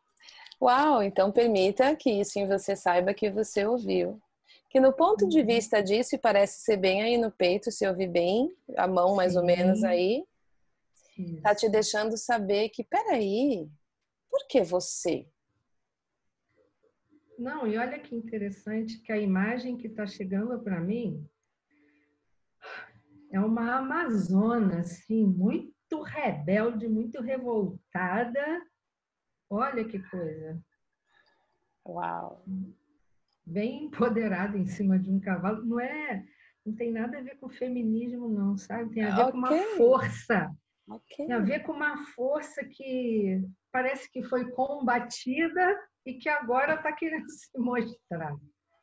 Uau, 0.61 1.03
então 1.03 1.30
permita 1.30 1.95
que 1.97 2.11
isso 2.11 2.39
em 2.39 2.47
você 2.47 2.74
saiba 2.74 3.12
que 3.12 3.30
você 3.30 3.66
ouviu. 3.66 4.20
Que 4.68 4.80
no 4.80 4.92
ponto 4.92 5.28
de 5.28 5.40
uhum. 5.40 5.46
vista 5.46 5.82
disso, 5.82 6.14
e 6.14 6.18
parece 6.18 6.62
ser 6.62 6.76
bem 6.76 7.02
aí 7.02 7.16
no 7.16 7.30
peito, 7.30 7.70
se 7.70 7.86
ouvir 7.86 8.08
bem, 8.08 8.54
a 8.76 8.86
mão 8.86 9.14
mais 9.14 9.32
Sim. 9.32 9.38
ou 9.38 9.44
menos 9.44 9.84
aí, 9.84 10.24
isso. 11.16 11.40
tá 11.42 11.54
te 11.54 11.68
deixando 11.68 12.16
saber 12.16 12.68
que, 12.70 12.84
peraí, 12.84 13.68
por 14.28 14.46
que 14.46 14.62
você? 14.62 15.26
Não, 17.38 17.66
e 17.66 17.76
olha 17.76 17.98
que 17.98 18.14
interessante 18.14 18.98
que 19.02 19.12
a 19.12 19.18
imagem 19.18 19.76
que 19.76 19.88
está 19.88 20.06
chegando 20.06 20.58
para 20.62 20.80
mim 20.80 21.28
é 23.30 23.40
uma 23.40 23.76
amazona, 23.76 24.80
assim, 24.80 25.26
muito 25.26 26.00
rebelde, 26.02 26.88
muito 26.88 27.20
revoltada. 27.20 28.62
Olha 29.50 29.84
que 29.84 29.98
coisa. 30.08 30.60
Uau! 31.86 32.42
Bem 33.47 33.84
empoderada 33.84 34.59
em 34.59 34.66
cima 34.66 34.99
de 34.99 35.11
um 35.11 35.20
cavalo. 35.20 35.64
Não 35.64 35.78
é, 35.78 36.24
não 36.64 36.74
tem 36.74 36.90
nada 36.90 37.18
a 37.18 37.22
ver 37.22 37.38
com 37.38 37.49
feminismo, 37.49 38.28
não, 38.28 38.57
sabe? 38.57 38.94
Tem 38.94 39.05
a 39.05 39.14
ver 39.14 39.22
okay. 39.22 39.32
com 39.32 39.38
uma 39.38 39.62
força. 39.76 40.51
Okay. 40.88 41.26
Tem 41.26 41.32
a 41.32 41.38
ver 41.38 41.61
com 41.61 41.72
uma 41.72 42.05
força 42.07 42.64
que 42.64 43.40
parece 43.72 44.11
que 44.11 44.22
foi 44.24 44.51
combatida 44.51 45.78
e 46.05 46.14
que 46.14 46.28
agora 46.28 46.74
está 46.74 46.92
querendo 46.92 47.28
se 47.30 47.59
mostrar. 47.59 48.34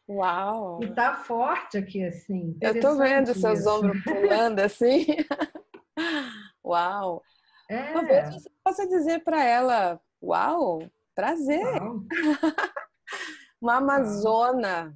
Uau! 0.07 0.83
E 0.83 0.93
tá 0.93 1.15
forte 1.15 1.77
aqui, 1.77 2.03
assim. 2.03 2.57
Eu 2.61 2.79
tô 2.79 2.97
vendo 2.97 3.31
isso. 3.31 3.39
seus 3.39 3.65
ombros 3.65 4.01
pulando 4.03 4.59
assim. 4.59 5.05
Uau! 6.63 7.21
É. 7.69 7.93
Talvez 7.93 8.33
você 8.33 8.49
possa 8.63 8.87
dizer 8.87 9.23
para 9.23 9.43
ela: 9.43 9.99
Uau, 10.21 10.89
prazer! 11.15 11.81
Uau. 11.81 12.03
Uma 13.63 13.77
amazona, 13.77 14.93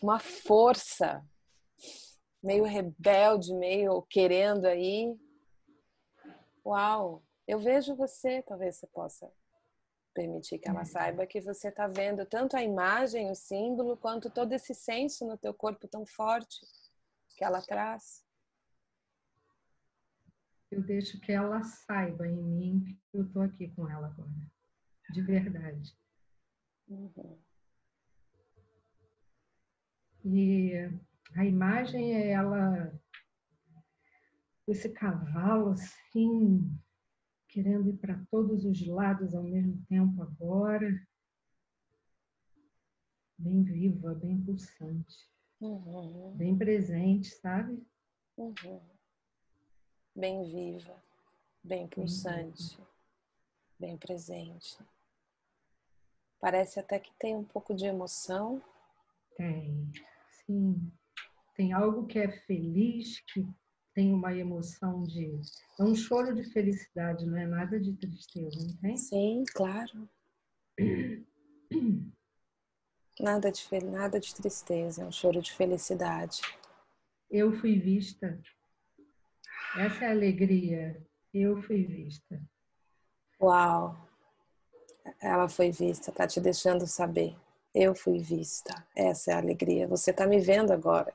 uma 0.00 0.20
força, 0.20 1.26
meio 2.40 2.62
rebelde, 2.62 3.52
meio 3.52 4.02
querendo 4.02 4.66
aí. 4.66 5.12
Uau! 6.64 7.24
Eu 7.44 7.58
vejo 7.58 7.96
você, 7.96 8.40
talvez 8.42 8.76
você 8.76 8.86
possa 8.86 9.28
permitir 10.14 10.60
que 10.60 10.68
ela 10.68 10.80
uhum. 10.80 10.84
saiba 10.84 11.26
que 11.26 11.40
você 11.40 11.70
está 11.70 11.88
vendo 11.88 12.24
tanto 12.24 12.56
a 12.56 12.62
imagem, 12.62 13.28
o 13.32 13.34
símbolo, 13.34 13.96
quanto 13.96 14.30
todo 14.30 14.52
esse 14.52 14.74
senso 14.74 15.26
no 15.26 15.36
teu 15.36 15.52
corpo 15.52 15.88
tão 15.88 16.06
forte 16.06 16.60
que 17.36 17.42
ela 17.42 17.60
traz. 17.60 18.24
Eu 20.70 20.82
deixo 20.82 21.20
que 21.20 21.32
ela 21.32 21.64
saiba 21.64 22.28
em 22.28 22.40
mim 22.40 22.84
que 22.84 23.18
eu 23.18 23.24
estou 23.24 23.42
aqui 23.42 23.68
com 23.74 23.90
ela 23.90 24.06
agora, 24.06 24.30
de 25.10 25.20
verdade. 25.20 25.98
Uhum. 26.88 27.51
E 30.24 30.72
a 31.34 31.44
imagem 31.44 32.14
é 32.14 32.30
ela, 32.30 32.92
esse 34.68 34.88
cavalo 34.90 35.70
assim, 35.70 36.70
querendo 37.48 37.88
ir 37.88 37.96
para 37.98 38.24
todos 38.30 38.64
os 38.64 38.86
lados 38.86 39.34
ao 39.34 39.42
mesmo 39.42 39.84
tempo 39.88 40.22
agora. 40.22 40.88
Bem 43.36 43.62
viva, 43.62 44.14
bem 44.14 44.40
pulsante. 44.40 45.28
Uhum. 45.60 46.34
Bem 46.36 46.56
presente, 46.56 47.28
sabe? 47.28 47.84
Uhum. 48.36 48.80
Bem 50.14 50.44
viva, 50.44 50.94
bem 51.64 51.88
pulsante, 51.88 52.76
bem, 53.78 53.88
bem 53.90 53.96
presente. 53.96 54.78
Parece 56.40 56.78
até 56.78 56.98
que 56.98 57.12
tem 57.14 57.34
um 57.34 57.44
pouco 57.44 57.74
de 57.74 57.86
emoção. 57.86 58.62
Tem, 59.36 59.90
Tem 61.54 61.72
algo 61.72 62.06
que 62.06 62.18
é 62.18 62.30
feliz, 62.30 63.20
que 63.32 63.46
tem 63.94 64.12
uma 64.12 64.34
emoção 64.34 65.02
de. 65.02 65.40
É 65.78 65.84
um 65.84 65.94
choro 65.94 66.34
de 66.34 66.44
felicidade, 66.44 67.26
não 67.26 67.36
é 67.36 67.46
nada 67.46 67.78
de 67.78 67.92
tristeza, 67.94 68.58
não 68.66 68.76
tem? 68.78 68.96
Sim, 68.96 69.44
claro. 69.54 70.08
Nada 73.20 73.52
de, 73.52 73.62
nada 73.84 74.18
de 74.18 74.34
tristeza, 74.34 75.02
é 75.02 75.06
um 75.06 75.12
choro 75.12 75.42
de 75.42 75.52
felicidade. 75.52 76.40
Eu 77.30 77.52
fui 77.52 77.78
vista. 77.78 78.40
Essa 79.76 80.06
é 80.06 80.08
a 80.08 80.10
alegria. 80.10 81.00
Eu 81.32 81.62
fui 81.62 81.84
vista. 81.84 82.42
Uau! 83.40 83.96
Ela 85.20 85.48
foi 85.48 85.70
vista, 85.70 86.12
tá 86.12 86.26
te 86.26 86.40
deixando 86.40 86.86
saber. 86.86 87.36
Eu 87.74 87.94
fui 87.94 88.18
vista. 88.18 88.86
Essa 88.94 89.30
é 89.30 89.34
a 89.34 89.38
alegria. 89.38 89.88
Você 89.88 90.12
tá 90.12 90.26
me 90.26 90.38
vendo 90.38 90.72
agora. 90.72 91.14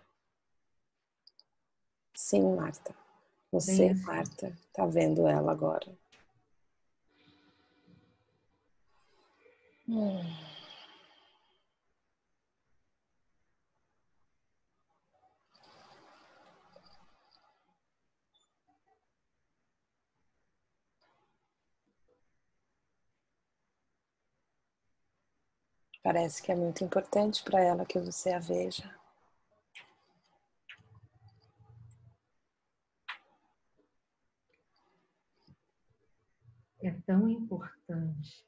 Sim, 2.16 2.56
Marta. 2.56 2.96
Você, 3.52 3.94
Bem, 3.94 4.04
Marta, 4.04 4.48
está 4.68 4.86
vendo 4.86 5.28
ela 5.28 5.52
agora. 5.52 5.88
Hum. 9.88 10.47
Parece 26.08 26.42
que 26.42 26.54
é 26.54 26.56
muito 26.56 26.86
importante 26.86 27.44
para 27.44 27.60
ela 27.60 27.86
que 27.86 28.00
você 28.00 28.32
a 28.32 28.40
veja. 28.40 28.90
é 36.82 36.92
tão 37.06 37.28
importante. 37.28 38.48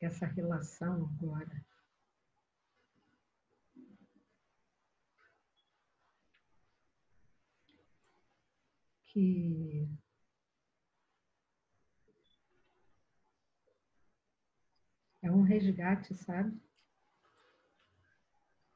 Essa 0.00 0.26
relação 0.26 1.08
agora. 1.20 1.64
Que 9.04 9.88
é 15.26 15.30
um 15.30 15.42
resgate, 15.42 16.14
sabe? 16.14 16.56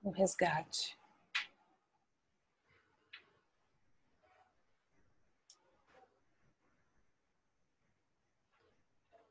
Um 0.03 0.11
resgate. 0.11 0.99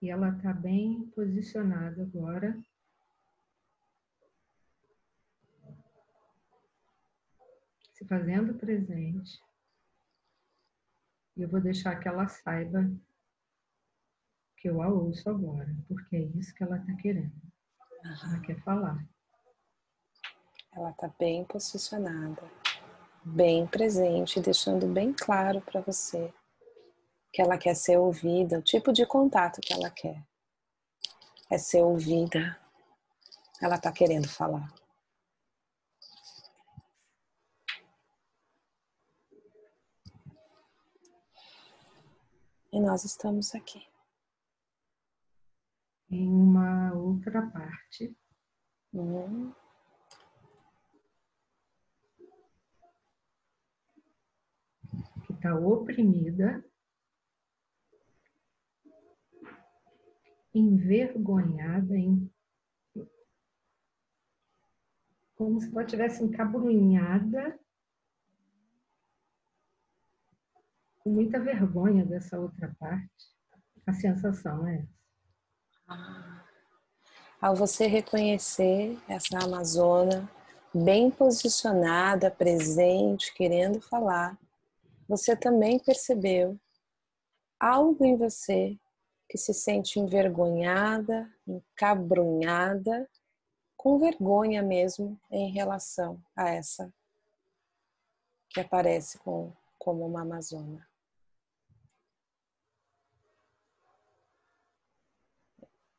E 0.01 0.09
ela 0.09 0.30
está 0.30 0.53
bem 0.53 1.09
posicionada 1.09 2.03
agora. 2.03 2.57
Se 7.91 8.05
fazendo 8.05 8.57
presente. 8.57 9.43
E 11.36 11.41
eu 11.41 11.49
vou 11.49 11.59
deixar 11.59 11.99
que 11.99 12.07
ela 12.07 12.30
saiba 12.30 12.89
que 14.60 14.70
eu 14.70 14.82
a 14.82 14.89
ouço 14.89 15.30
agora, 15.30 15.74
porque 15.88 16.18
é 16.18 16.22
isso 16.38 16.53
que 16.53 16.64
ela 16.64 16.78
está 16.78 16.93
querendo. 16.95 17.32
Ela 18.03 18.39
quer 18.41 18.62
falar. 18.62 19.07
Ela 20.74 20.91
está 20.91 21.07
bem 21.18 21.45
posicionada, 21.45 22.43
bem 23.24 23.66
presente, 23.66 24.39
deixando 24.39 24.86
bem 24.88 25.14
claro 25.14 25.62
para 25.62 25.82
você 25.82 26.34
que 27.32 27.41
ela 27.41 27.57
quer 27.57 27.76
ser 27.76 27.97
ouvida, 27.97 28.60
o 28.60 28.62
tipo 28.62 28.91
de 28.91 29.05
contato 29.05 29.62
que 29.62 29.74
ela 29.74 29.89
quer. 29.89 30.26
É 31.49 31.57
ser 31.57 31.82
ouvida. 31.82 32.60
Ela 33.62 33.76
está 33.76 33.91
querendo 33.91 34.28
falar. 34.28 34.72
E 42.72 42.80
nós 42.80 43.03
estamos 43.03 43.55
aqui. 43.55 43.88
Em 46.10 46.28
uma 46.28 46.93
outra 46.93 47.47
parte. 47.51 48.16
Hum. 48.93 49.51
está 55.39 55.55
oprimida, 55.55 56.64
envergonhada, 60.53 61.97
em... 61.97 62.30
como 65.36 65.62
se 65.62 65.70
ela 65.70 65.84
estivesse 65.84 66.24
encabrunhada, 66.24 67.57
com 70.99 71.12
muita 71.12 71.39
vergonha 71.39 72.05
dessa 72.05 72.38
outra 72.38 72.76
parte. 72.78 73.30
A 73.88 73.93
sensação 73.93 74.68
é 74.68 74.80
essa. 74.80 74.98
Ah. 75.89 76.45
Ao 77.41 77.55
você 77.55 77.87
reconhecer 77.87 78.97
essa 79.07 79.39
Amazona 79.39 80.29
bem 80.73 81.09
posicionada, 81.09 82.29
presente, 82.29 83.33
querendo 83.33 83.81
falar, 83.81 84.37
você 85.07 85.35
também 85.35 85.79
percebeu 85.79 86.59
algo 87.59 88.05
em 88.05 88.15
você 88.15 88.77
que 89.27 89.37
se 89.37 89.53
sente 89.53 89.99
envergonhada, 89.99 91.31
encabrunhada, 91.47 93.09
com 93.75 93.97
vergonha 93.97 94.61
mesmo 94.61 95.19
em 95.31 95.51
relação 95.51 96.21
a 96.35 96.49
essa 96.49 96.93
que 98.49 98.59
aparece 98.59 99.19
com, 99.19 99.53
como 99.77 100.05
uma 100.05 100.21
Amazona. 100.21 100.87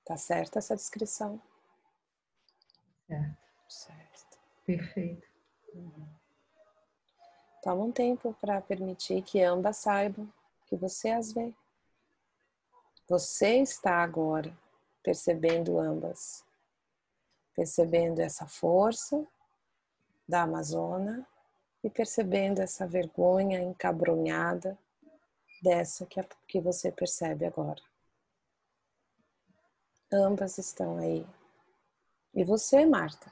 Tá 0.04 0.16
certa 0.16 0.58
essa 0.58 0.74
descrição? 0.74 1.40
Certo. 3.06 3.36
Certo. 3.68 4.38
Perfeito. 4.64 5.28
Uhum. 5.74 6.08
Toma 7.62 7.84
um 7.84 7.92
tempo 7.92 8.34
para 8.40 8.60
permitir 8.60 9.22
que 9.22 9.42
ambas 9.42 9.76
saibam 9.76 10.32
que 10.66 10.76
você 10.76 11.10
as 11.10 11.32
vê. 11.32 11.52
Você 13.08 13.58
está 13.58 14.02
agora 14.02 14.56
percebendo 15.02 15.78
ambas, 15.78 16.44
percebendo 17.54 18.20
essa 18.20 18.46
força 18.46 19.26
da 20.28 20.42
Amazona 20.42 21.26
e 21.82 21.90
percebendo 21.90 22.60
essa 22.60 22.86
vergonha 22.86 23.60
encabrunhada 23.60 24.78
dessa 25.62 26.06
que, 26.06 26.22
que 26.46 26.60
você 26.60 26.90
percebe 26.92 27.44
agora. 27.44 27.82
Ambas 30.12 30.58
estão 30.58 30.98
aí. 30.98 31.24
E 32.34 32.42
você, 32.42 32.84
Marta? 32.84 33.30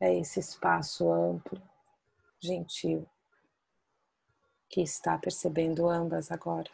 É 0.00 0.12
esse 0.18 0.40
espaço 0.40 1.08
amplo, 1.12 1.62
gentil, 2.40 3.08
que 4.68 4.80
está 4.80 5.16
percebendo 5.16 5.88
ambas 5.88 6.32
agora. 6.32 6.70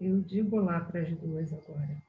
Eu 0.00 0.20
digo 0.20 0.56
lá 0.56 0.80
para 0.80 1.02
as 1.02 1.16
duas 1.18 1.52
agora. 1.52 2.02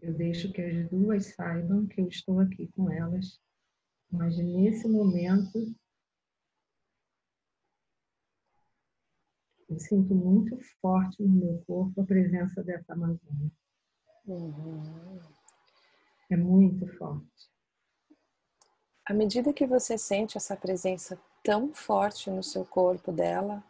Eu 0.00 0.14
deixo 0.14 0.50
que 0.50 0.62
as 0.62 0.88
duas 0.88 1.34
saibam 1.34 1.86
que 1.86 2.00
eu 2.00 2.08
estou 2.08 2.40
aqui 2.40 2.68
com 2.68 2.90
elas 2.90 3.43
mas 4.14 4.36
nesse 4.38 4.88
momento, 4.88 5.74
eu 9.68 9.78
sinto 9.80 10.14
muito 10.14 10.56
forte 10.80 11.20
no 11.22 11.28
meu 11.28 11.64
corpo 11.66 12.00
a 12.00 12.04
presença 12.04 12.62
dessa 12.62 12.92
Amazônia. 12.92 13.50
Uhum. 14.26 15.20
É 16.30 16.36
muito 16.36 16.86
forte. 16.96 17.50
À 19.04 19.12
medida 19.12 19.52
que 19.52 19.66
você 19.66 19.98
sente 19.98 20.36
essa 20.36 20.56
presença 20.56 21.20
tão 21.42 21.74
forte 21.74 22.30
no 22.30 22.42
seu 22.42 22.64
corpo 22.64 23.12
dela, 23.12 23.62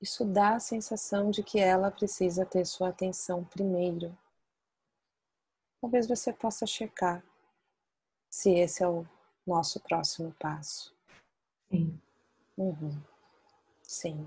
isso 0.00 0.24
dá 0.24 0.56
a 0.56 0.60
sensação 0.60 1.30
de 1.30 1.42
que 1.42 1.60
ela 1.60 1.90
precisa 1.90 2.44
ter 2.44 2.66
sua 2.66 2.88
atenção 2.88 3.44
primeiro. 3.44 4.16
Talvez 5.80 6.06
você 6.06 6.32
possa 6.32 6.66
checar 6.66 7.24
se 8.32 8.50
esse 8.50 8.82
é 8.82 8.88
o 8.88 9.06
nosso 9.46 9.78
próximo 9.78 10.34
passo. 10.40 10.96
Sim. 11.70 12.00
Uhum. 12.56 13.02
Sim. 13.82 14.26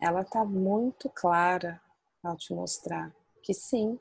Ela 0.00 0.22
está 0.22 0.44
muito 0.44 1.10
clara 1.10 1.82
ao 2.22 2.36
te 2.36 2.54
mostrar 2.54 3.12
que 3.42 3.52
sim, 3.52 3.98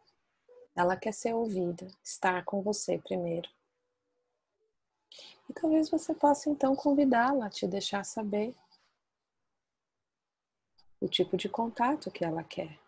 ela 0.75 0.95
quer 0.95 1.11
ser 1.11 1.33
ouvida, 1.33 1.87
estar 2.03 2.45
com 2.45 2.61
você 2.61 2.99
primeiro. 2.99 3.49
E 5.49 5.53
talvez 5.53 5.89
você 5.89 6.13
possa 6.13 6.49
então 6.49 6.75
convidá-la 6.75 7.47
a 7.47 7.49
te 7.49 7.67
deixar 7.67 8.05
saber 8.05 8.55
o 11.01 11.07
tipo 11.07 11.35
de 11.35 11.49
contato 11.49 12.11
que 12.11 12.23
ela 12.23 12.43
quer. 12.43 12.79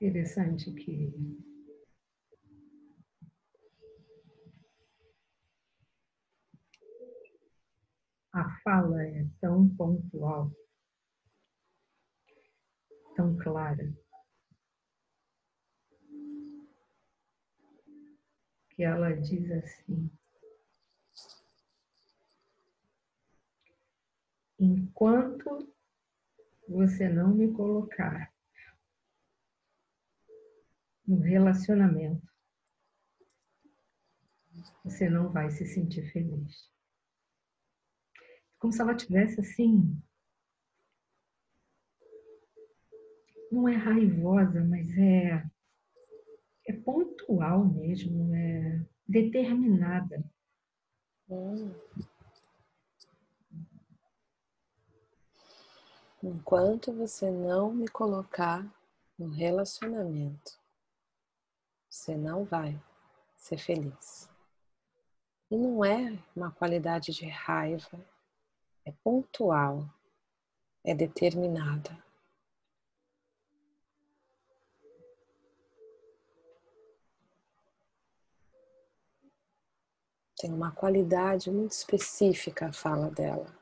Interessante 0.00 0.72
que 0.74 1.12
a 8.32 8.60
fala 8.62 9.02
é 9.02 9.26
tão 9.40 9.68
pontual, 9.74 10.52
tão 13.16 13.36
clara, 13.38 13.92
que 18.70 18.84
ela 18.84 19.12
diz 19.16 19.50
assim: 19.50 20.08
enquanto 24.60 25.74
você 26.68 27.08
não 27.08 27.34
me 27.34 27.52
colocar 27.52 28.27
no 31.08 31.20
relacionamento, 31.20 32.28
você 34.84 35.08
não 35.08 35.32
vai 35.32 35.50
se 35.50 35.64
sentir 35.64 36.12
feliz. 36.12 36.70
Como 38.58 38.72
se 38.72 38.82
ela 38.82 38.94
tivesse 38.94 39.40
assim. 39.40 39.98
Não 43.50 43.66
é 43.66 43.74
raivosa, 43.74 44.62
mas 44.64 44.86
é, 44.98 45.42
é 46.66 46.72
pontual 46.74 47.64
mesmo, 47.64 48.34
é 48.34 48.84
determinada. 49.08 50.22
Hum. 51.30 51.72
Enquanto 56.22 56.92
você 56.92 57.30
não 57.30 57.72
me 57.72 57.88
colocar 57.88 58.66
no 59.18 59.28
relacionamento, 59.28 60.58
você 61.88 62.16
não 62.16 62.44
vai 62.44 62.78
ser 63.36 63.58
feliz. 63.58 64.28
E 65.50 65.56
não 65.56 65.84
é 65.84 66.18
uma 66.36 66.50
qualidade 66.50 67.12
de 67.12 67.26
raiva, 67.26 67.98
é 68.84 68.92
pontual, 69.02 69.88
é 70.84 70.94
determinada. 70.94 71.96
Tem 80.36 80.52
uma 80.52 80.70
qualidade 80.70 81.50
muito 81.50 81.72
específica 81.72 82.68
a 82.68 82.72
fala 82.72 83.10
dela. 83.10 83.57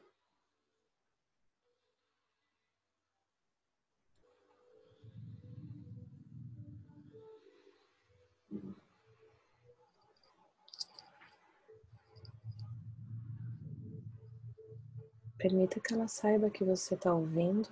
Permita 15.46 15.78
que 15.78 15.94
ela 15.94 16.08
saiba 16.08 16.50
que 16.50 16.64
você 16.64 16.94
está 16.94 17.14
ouvindo. 17.14 17.68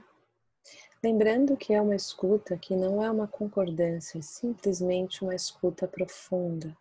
Lembrando 1.02 1.56
que 1.56 1.74
é 1.74 1.80
uma 1.80 1.96
escuta 1.96 2.56
que 2.56 2.76
não 2.76 3.02
é 3.02 3.10
uma 3.10 3.26
concordância, 3.26 4.16
é 4.16 4.22
simplesmente 4.22 5.24
uma 5.24 5.34
escuta 5.34 5.88
profunda, 5.88 6.72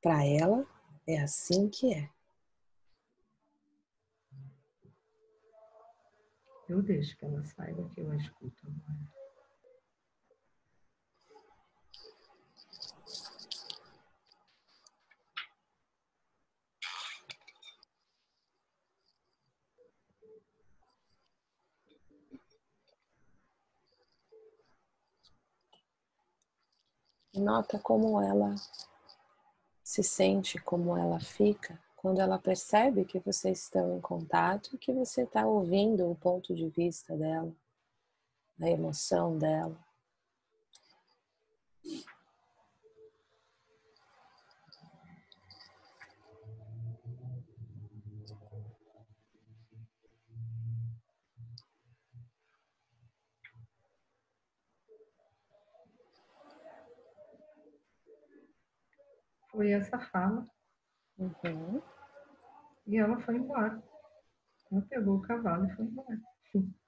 Para 0.00 0.24
ela, 0.24 0.64
é 1.04 1.20
assim 1.20 1.68
que 1.68 1.92
é. 1.92 2.08
Eu 6.68 6.80
deixo 6.80 7.16
que 7.16 7.24
ela 7.24 7.42
saiba 7.42 7.88
que 7.88 8.00
eu 8.02 8.08
a 8.08 8.16
escuto 8.16 8.68
agora. 8.68 9.19
Nota 27.40 27.78
como 27.78 28.20
ela 28.20 28.54
se 29.82 30.02
sente, 30.02 30.60
como 30.60 30.96
ela 30.96 31.18
fica 31.18 31.78
quando 32.00 32.18
ela 32.18 32.38
percebe 32.38 33.04
que 33.04 33.18
vocês 33.18 33.60
estão 33.64 33.98
em 33.98 34.00
contato 34.00 34.70
e 34.74 34.78
que 34.78 34.90
você 34.90 35.24
está 35.24 35.46
ouvindo 35.46 36.10
o 36.10 36.14
ponto 36.14 36.54
de 36.54 36.66
vista 36.70 37.14
dela, 37.14 37.52
a 38.58 38.70
emoção 38.70 39.36
dela. 39.36 39.76
Foi 59.50 59.72
essa 59.72 59.98
fala. 59.98 60.48
Uhum. 61.18 61.82
E 62.86 62.96
ela 62.96 63.20
foi 63.20 63.36
embora. 63.36 63.82
Ela 64.70 64.82
pegou 64.82 65.16
o 65.16 65.22
cavalo 65.22 65.66
e 65.66 65.74
foi 65.74 65.84
embora. 65.84 66.20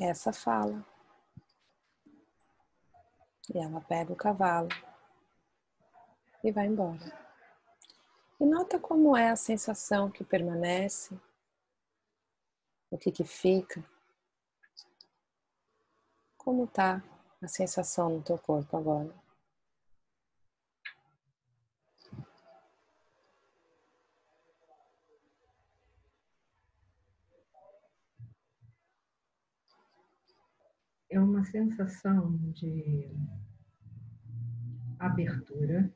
Essa 0.00 0.32
fala. 0.32 0.84
E 3.52 3.58
ela 3.58 3.80
pega 3.80 4.12
o 4.12 4.16
cavalo 4.16 4.68
e 6.42 6.50
vai 6.50 6.66
embora. 6.66 6.98
E 8.40 8.44
nota 8.44 8.78
como 8.78 9.16
é 9.16 9.30
a 9.30 9.36
sensação 9.36 10.10
que 10.10 10.24
permanece, 10.24 11.16
o 12.90 12.98
que 12.98 13.12
que 13.12 13.24
fica, 13.24 13.84
como 16.36 16.66
tá 16.66 17.02
a 17.44 17.48
sensação 17.48 18.08
no 18.08 18.22
teu 18.22 18.38
corpo 18.38 18.74
agora. 18.74 19.14
É 31.10 31.20
uma 31.20 31.44
sensação 31.44 32.36
de 32.52 33.08
abertura, 34.98 35.92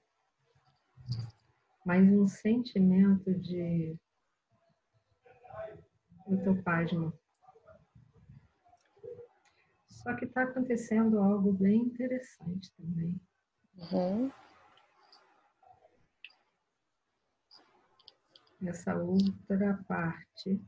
mas 1.85 2.07
um 2.09 2.29
sentimento 2.29 3.35
de 3.35 3.97
eu 6.29 6.45
tô 6.45 6.63
pasmo 6.63 7.13
só 10.03 10.15
que 10.15 10.25
está 10.25 10.45
acontecendo 10.45 11.19
algo 11.19 11.53
bem 11.53 11.83
interessante 11.83 12.73
também. 12.75 13.21
Uhum. 13.93 14.31
Essa 18.63 18.97
outra 18.97 19.83
parte 19.87 20.61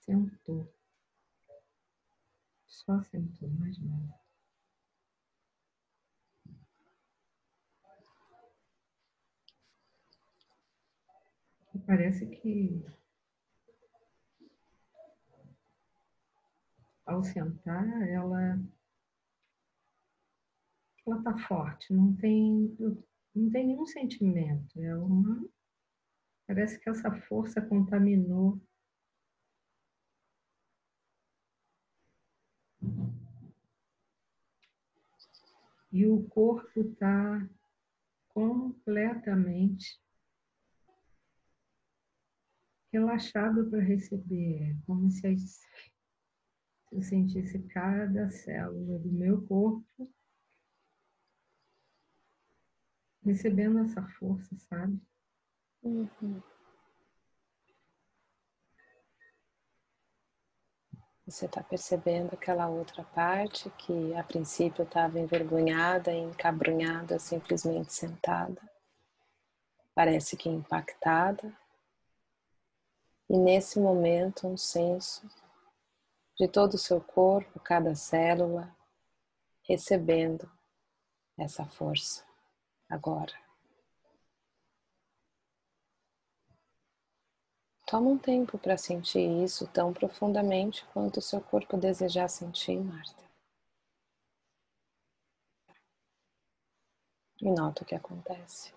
sentou. 0.00 0.72
Só 2.66 3.02
sentou, 3.02 3.48
mais 3.50 3.78
nada. 3.78 4.26
parece 11.86 12.26
que 12.26 12.84
ao 17.06 17.22
sentar, 17.22 17.86
ela 18.08 18.58
ela 21.06 21.18
está 21.18 21.38
forte, 21.38 21.92
não 21.92 22.14
tem 22.16 22.76
não 23.34 23.50
tem 23.50 23.66
nenhum 23.66 23.86
sentimento, 23.86 24.80
é 24.80 24.96
uma 24.96 25.48
parece 26.46 26.78
que 26.80 26.88
essa 26.88 27.10
força 27.22 27.60
contaminou. 27.60 28.60
E 35.92 36.06
o 36.06 36.28
corpo 36.28 36.80
está 36.80 37.48
completamente 38.28 39.98
relaxado 42.92 43.68
para 43.70 43.80
receber, 43.80 44.76
como 44.86 45.10
se 45.10 45.26
eu 46.96 47.02
sentisse 47.02 47.58
cada 47.68 48.30
célula 48.30 48.98
do 48.98 49.12
meu 49.12 49.46
corpo 49.46 50.10
recebendo 53.22 53.80
essa 53.80 54.02
força, 54.18 54.56
sabe? 54.56 54.98
Uhum. 55.82 56.42
Você 61.26 61.44
está 61.44 61.62
percebendo 61.62 62.32
aquela 62.32 62.68
outra 62.68 63.04
parte 63.04 63.68
que 63.70 64.14
a 64.14 64.24
princípio 64.24 64.84
estava 64.84 65.18
envergonhada 65.18 66.14
encabrunhada, 66.14 67.18
simplesmente 67.18 67.92
sentada, 67.92 68.62
parece 69.94 70.34
que 70.36 70.48
impactada, 70.48 71.52
e 73.28 73.36
nesse 73.36 73.80
momento 73.80 74.46
um 74.46 74.56
senso 74.56 75.28
de 76.38 76.46
todo 76.46 76.74
o 76.74 76.78
seu 76.78 77.00
corpo, 77.00 77.58
cada 77.60 77.94
célula, 77.94 78.74
recebendo 79.62 80.50
essa 81.38 81.64
força 81.64 82.24
agora. 82.88 83.32
Toma 87.86 88.10
um 88.10 88.18
tempo 88.18 88.58
para 88.58 88.76
sentir 88.76 89.44
isso 89.44 89.66
tão 89.68 89.92
profundamente 89.92 90.84
quanto 90.92 91.18
o 91.18 91.22
seu 91.22 91.40
corpo 91.40 91.76
desejar 91.76 92.28
sentir, 92.28 92.80
Marta. 92.80 93.24
E 97.40 97.50
nota 97.50 97.82
o 97.82 97.86
que 97.86 97.94
acontece. 97.94 98.75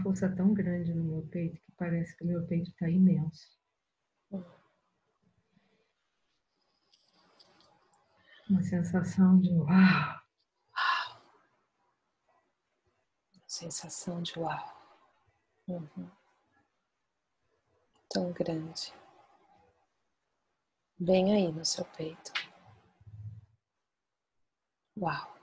Uma 0.00 0.02
força 0.02 0.34
tão 0.34 0.54
grande 0.54 0.94
no 0.94 1.04
meu 1.04 1.22
peito 1.28 1.60
que 1.60 1.72
parece 1.72 2.16
que 2.16 2.24
o 2.24 2.26
meu 2.26 2.46
peito 2.46 2.70
está 2.70 2.88
imenso. 2.88 3.58
Uma 8.48 8.62
sensação 8.62 9.38
de 9.38 9.50
uau. 9.50 10.20
Sensação 13.46 14.22
de 14.22 14.38
uau. 14.38 14.80
Uhum. 15.68 16.10
Tão 18.08 18.32
grande. 18.32 18.92
Bem 20.98 21.34
aí 21.34 21.52
no 21.52 21.64
seu 21.64 21.84
peito. 21.84 22.32
Uau. 24.96 25.39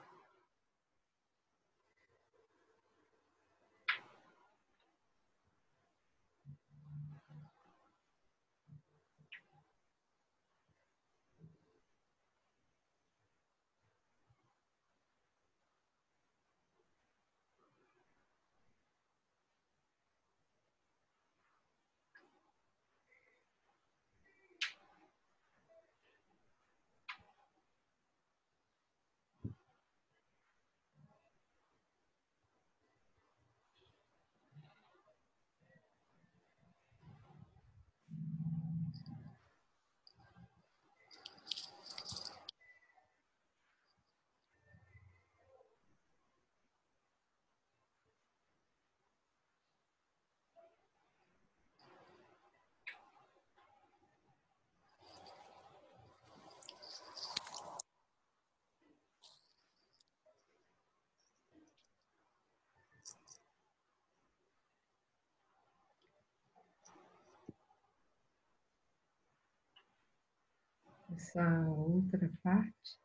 Essa 71.11 71.69
outra 71.69 72.31
parte, 72.43 72.99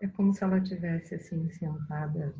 é 0.00 0.08
como 0.08 0.32
se 0.34 0.42
ela 0.42 0.62
tivesse 0.62 1.14
assim 1.14 1.50
sentada 1.50 2.34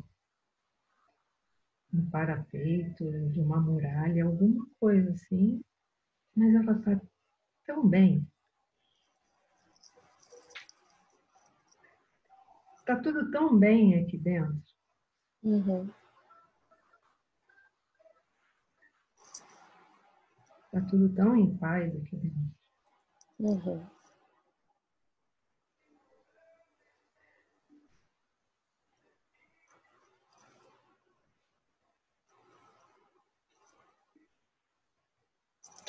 no 1.91 2.09
parapeito 2.09 3.03
de 3.29 3.39
uma 3.39 3.59
muralha, 3.59 4.25
alguma 4.25 4.65
coisa 4.79 5.11
assim, 5.11 5.63
mas 6.35 6.55
ela 6.55 6.77
está 6.77 7.01
tão 7.65 7.87
bem. 7.87 8.27
Está 12.77 12.99
tudo 13.01 13.29
tão 13.31 13.57
bem 13.57 14.03
aqui 14.03 14.17
dentro. 14.17 14.61
Uhum. 15.43 15.89
Está 20.65 20.81
tudo 20.89 21.13
tão 21.13 21.35
em 21.35 21.57
paz 21.57 21.93
aqui 21.95 22.15
dentro. 22.15 22.55
Uhum. 23.39 24.00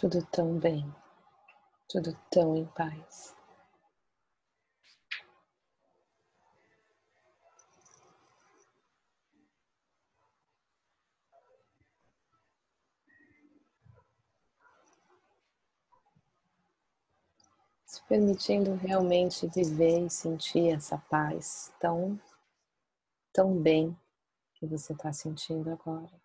Tudo 0.03 0.21
tão 0.33 0.59
bem, 0.59 0.93
tudo 1.89 2.19
tão 2.29 2.57
em 2.57 2.67
paz. 2.67 3.37
Se 17.87 18.03
permitindo 18.09 18.75
realmente 18.75 19.47
viver 19.47 20.07
e 20.07 20.11
sentir 20.11 20.75
essa 20.75 20.99
paz 20.99 21.73
tão, 21.79 22.21
tão 23.33 23.57
bem 23.57 23.97
que 24.55 24.67
você 24.67 24.95
está 24.95 25.13
sentindo 25.13 25.71
agora. 25.71 26.22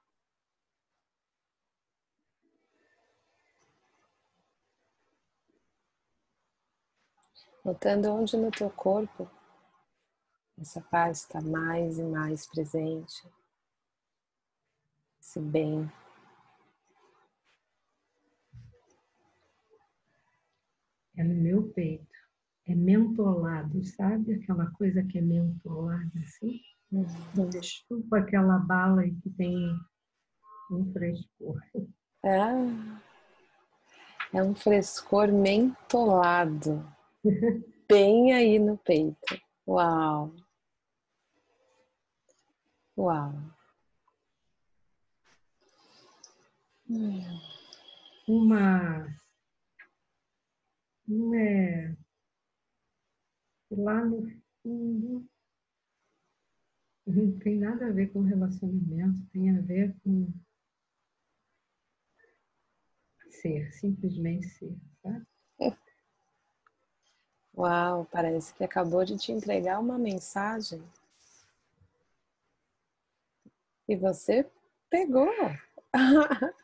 Notando 7.67 8.09
onde 8.13 8.37
no 8.37 8.49
teu 8.49 8.69
corpo 8.69 9.29
essa 10.57 10.79
paz 10.79 11.19
está 11.19 11.41
mais 11.41 11.99
e 11.99 12.03
mais 12.03 12.47
presente, 12.47 13.27
esse 15.19 15.39
bem. 15.41 15.91
É 21.17 21.23
no 21.25 21.35
meu 21.35 21.67
peito, 21.73 22.07
é 22.65 22.73
mentolado, 22.73 23.83
sabe 23.83 24.35
aquela 24.35 24.71
coisa 24.71 25.03
que 25.03 25.17
é 25.17 25.21
mentolada 25.21 26.19
assim? 26.19 26.61
Uhum. 26.89 27.51
Chupa 27.61 28.19
aquela 28.19 28.57
bala 28.59 29.03
que 29.03 29.29
tem 29.31 29.77
um 30.71 30.89
frescor. 30.93 31.61
É, 32.23 32.37
é 34.33 34.41
um 34.41 34.55
frescor 34.55 35.27
mentolado 35.27 36.96
bem 37.87 38.33
aí 38.33 38.59
no 38.59 38.77
peito. 38.77 39.39
Uau! 39.67 40.35
Uau! 42.97 43.33
Uma. 48.27 49.07
É, 51.35 51.95
lá 53.71 54.03
no 54.03 54.29
fundo 54.61 55.25
não 57.05 57.39
tem 57.39 57.57
nada 57.57 57.87
a 57.87 57.91
ver 57.91 58.11
com 58.11 58.21
relacionamento, 58.21 59.25
tem 59.31 59.49
a 59.57 59.61
ver 59.61 59.95
com 60.03 60.33
ser, 63.29 63.71
simplesmente 63.73 64.47
ser, 64.49 64.75
sabe? 65.01 65.25
Uau, 67.57 68.05
parece 68.11 68.53
que 68.53 68.63
acabou 68.63 69.03
de 69.03 69.17
te 69.17 69.31
entregar 69.31 69.79
uma 69.79 69.97
mensagem. 69.97 70.79
E 73.87 73.95
você 73.95 74.47
pegou. 74.91 75.27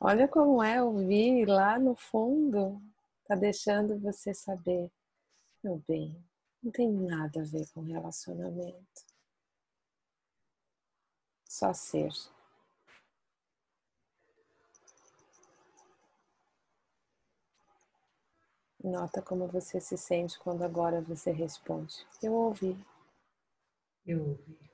Olha 0.00 0.26
como 0.26 0.60
é 0.60 0.82
ouvir 0.82 1.46
lá 1.46 1.78
no 1.78 1.94
fundo. 1.94 2.82
Tá 3.28 3.36
deixando 3.36 3.96
você 4.00 4.34
saber, 4.34 4.90
meu 5.62 5.80
bem, 5.86 6.20
não 6.60 6.72
tem 6.72 6.90
nada 6.90 7.42
a 7.42 7.44
ver 7.44 7.68
com 7.72 7.80
relacionamento. 7.82 9.04
Só 11.48 11.72
ser. 11.72 12.10
Nota 18.84 19.22
como 19.22 19.46
você 19.48 19.80
se 19.80 19.96
sente 19.96 20.38
quando 20.38 20.62
agora 20.62 21.00
você 21.00 21.30
responde. 21.30 22.06
Eu 22.22 22.34
ouvi. 22.34 22.76
Eu 24.04 24.20
ouvi. 24.20 24.73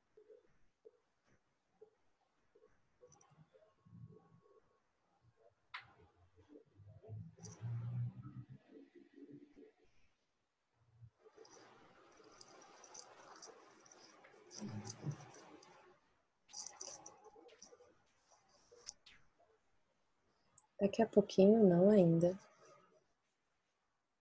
Daqui 20.81 20.99
a 20.99 21.05
pouquinho, 21.05 21.63
não 21.63 21.91
ainda. 21.91 22.35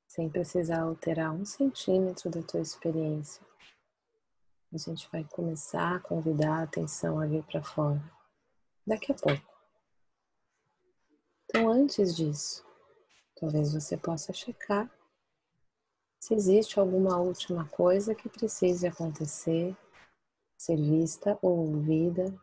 Sem 0.06 0.28
precisar 0.28 0.82
alterar 0.82 1.32
um 1.32 1.42
centímetro 1.42 2.28
da 2.28 2.42
tua 2.42 2.61
experiência. 2.61 3.42
A 4.70 4.76
gente 4.76 5.08
vai 5.11 5.24
começar 5.24 5.96
a 5.96 6.00
convidar 6.00 6.58
a 6.58 6.62
atenção 6.64 7.18
a 7.18 7.24
vir 7.24 7.42
para 7.44 7.62
fora. 7.62 7.98
daqui 8.86 9.11
a 9.11 9.14
pouco. 9.14 9.42
Então, 11.44 11.72
antes 11.72 12.14
disso, 12.14 12.62
talvez 13.36 13.72
você 13.72 13.96
possa 13.96 14.34
checar 14.34 14.90
se 16.20 16.34
existe 16.34 16.78
alguma 16.78 17.16
última 17.16 17.66
coisa 17.70 18.14
que 18.14 18.28
precise 18.28 18.86
acontecer, 18.86 19.74
ser 20.58 20.76
vista 20.76 21.38
ou 21.40 21.70
ouvida 21.70 22.38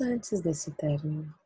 antes 0.00 0.40
desse 0.40 0.70
término. 0.70 1.38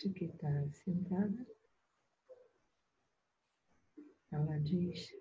Parte 0.00 0.08
que 0.10 0.24
está 0.24 0.48
sentada, 0.72 1.46
ela 4.32 4.58
diz: 4.60 5.12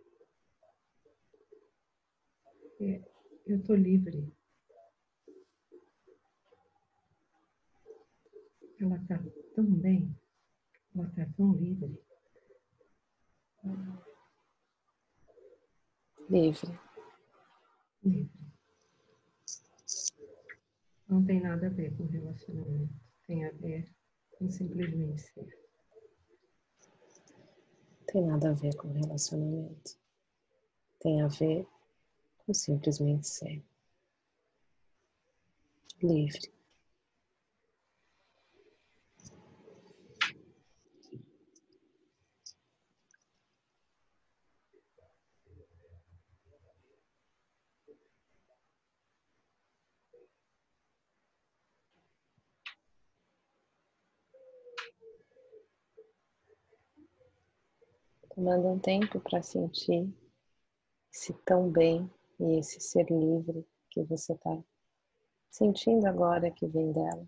é, 2.79 3.03
Eu 3.45 3.57
estou 3.57 3.75
livre. 3.75 4.33
Ela 8.79 8.95
está 8.95 9.19
tão 9.53 9.65
bem, 9.65 10.15
ela 10.95 11.07
está 11.09 11.25
tão 11.35 11.53
livre. 11.55 12.01
Livre. 16.29 16.79
Livre. 18.03 18.39
Não 21.09 21.25
tem 21.25 21.41
nada 21.41 21.67
a 21.67 21.69
ver 21.69 21.97
com 21.97 22.05
relacionamento. 22.05 22.93
Tem 23.25 23.45
a 23.45 23.51
ver 23.51 23.98
com 24.39 24.49
simplesmente 24.49 25.21
ser. 25.21 25.59
Tem 28.07 28.25
nada 28.25 28.49
a 28.49 28.53
ver 28.53 28.75
com 28.75 28.87
relacionamento. 28.87 29.99
Tem 30.99 31.21
a 31.21 31.27
ver 31.27 31.67
com 32.45 32.53
simplesmente 32.53 33.27
ser. 33.27 33.61
Livre. 36.01 36.58
Tomando 58.39 58.69
um 58.69 58.79
tempo 58.79 59.19
para 59.19 59.41
sentir 59.41 60.09
esse 61.13 61.33
tão 61.43 61.69
bem 61.69 62.09
e 62.39 62.57
esse 62.57 62.79
ser 62.79 63.05
livre 63.11 63.67
que 63.89 64.01
você 64.03 64.31
está 64.31 64.57
sentindo 65.51 66.05
agora 66.07 66.49
que 66.49 66.65
vem 66.65 66.93
dela. 66.93 67.27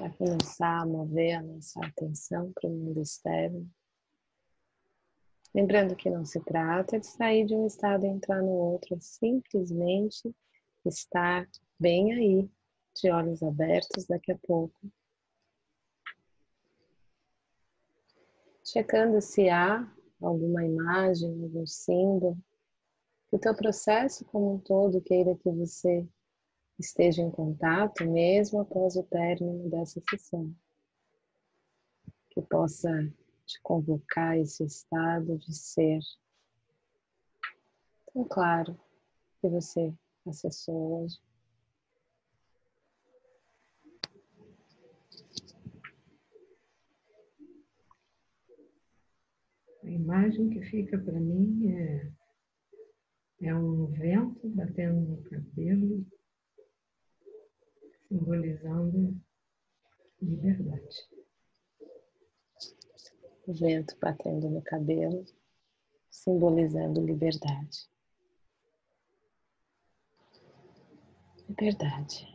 Vai 0.00 0.10
começar 0.12 0.80
a 0.80 0.86
mover 0.86 1.34
a 1.34 1.42
nossa 1.42 1.78
atenção 1.84 2.52
para 2.52 2.68
o 2.68 2.72
mundo 2.72 3.02
externo. 3.02 3.70
Lembrando 5.54 5.96
que 5.96 6.08
não 6.08 6.24
se 6.24 6.40
trata 6.40 6.98
de 6.98 7.06
sair 7.06 7.44
de 7.44 7.54
um 7.54 7.66
estado 7.66 8.06
e 8.06 8.08
entrar 8.08 8.40
no 8.40 8.50
outro, 8.50 8.94
é 8.94 9.00
simplesmente 9.00 10.34
estar 10.86 11.46
bem 11.78 12.14
aí, 12.14 12.50
de 12.94 13.10
olhos 13.10 13.42
abertos 13.42 14.06
daqui 14.06 14.32
a 14.32 14.38
pouco. 14.38 14.74
Checando 18.64 19.20
se 19.20 19.48
há 19.48 19.86
alguma 20.20 20.64
imagem, 20.64 21.42
algum 21.42 21.66
símbolo, 21.66 22.36
que 23.28 23.36
o 23.36 23.38
teu 23.38 23.54
processo 23.54 24.24
como 24.26 24.54
um 24.54 24.58
todo 24.58 25.00
queira 25.00 25.36
que 25.36 25.50
você 25.50 26.06
esteja 26.78 27.22
em 27.22 27.30
contato 27.30 28.04
mesmo 28.04 28.60
após 28.60 28.96
o 28.96 29.02
término 29.04 29.68
dessa 29.68 30.00
sessão. 30.08 30.54
Que 32.30 32.42
possa 32.42 32.90
te 33.46 33.60
convocar 33.62 34.38
esse 34.38 34.64
estado 34.64 35.38
de 35.38 35.54
ser 35.54 36.00
tão 38.12 38.24
claro 38.24 38.78
que 39.40 39.48
você 39.48 39.92
acessou 40.26 41.04
hoje. 41.04 41.18
A 49.90 49.92
imagem 49.92 50.50
que 50.50 50.62
fica 50.62 50.96
para 50.96 51.18
mim 51.18 51.68
é, 51.68 52.12
é 53.42 53.54
um 53.56 53.86
vento 53.86 54.48
batendo 54.50 55.00
no 55.00 55.22
cabelo 55.24 56.06
simbolizando 58.06 59.20
liberdade. 60.22 61.08
O 63.48 63.52
vento 63.52 63.96
batendo 64.00 64.48
no 64.48 64.62
cabelo, 64.62 65.26
simbolizando 66.08 67.04
liberdade. 67.04 67.90
Liberdade. 71.48 72.28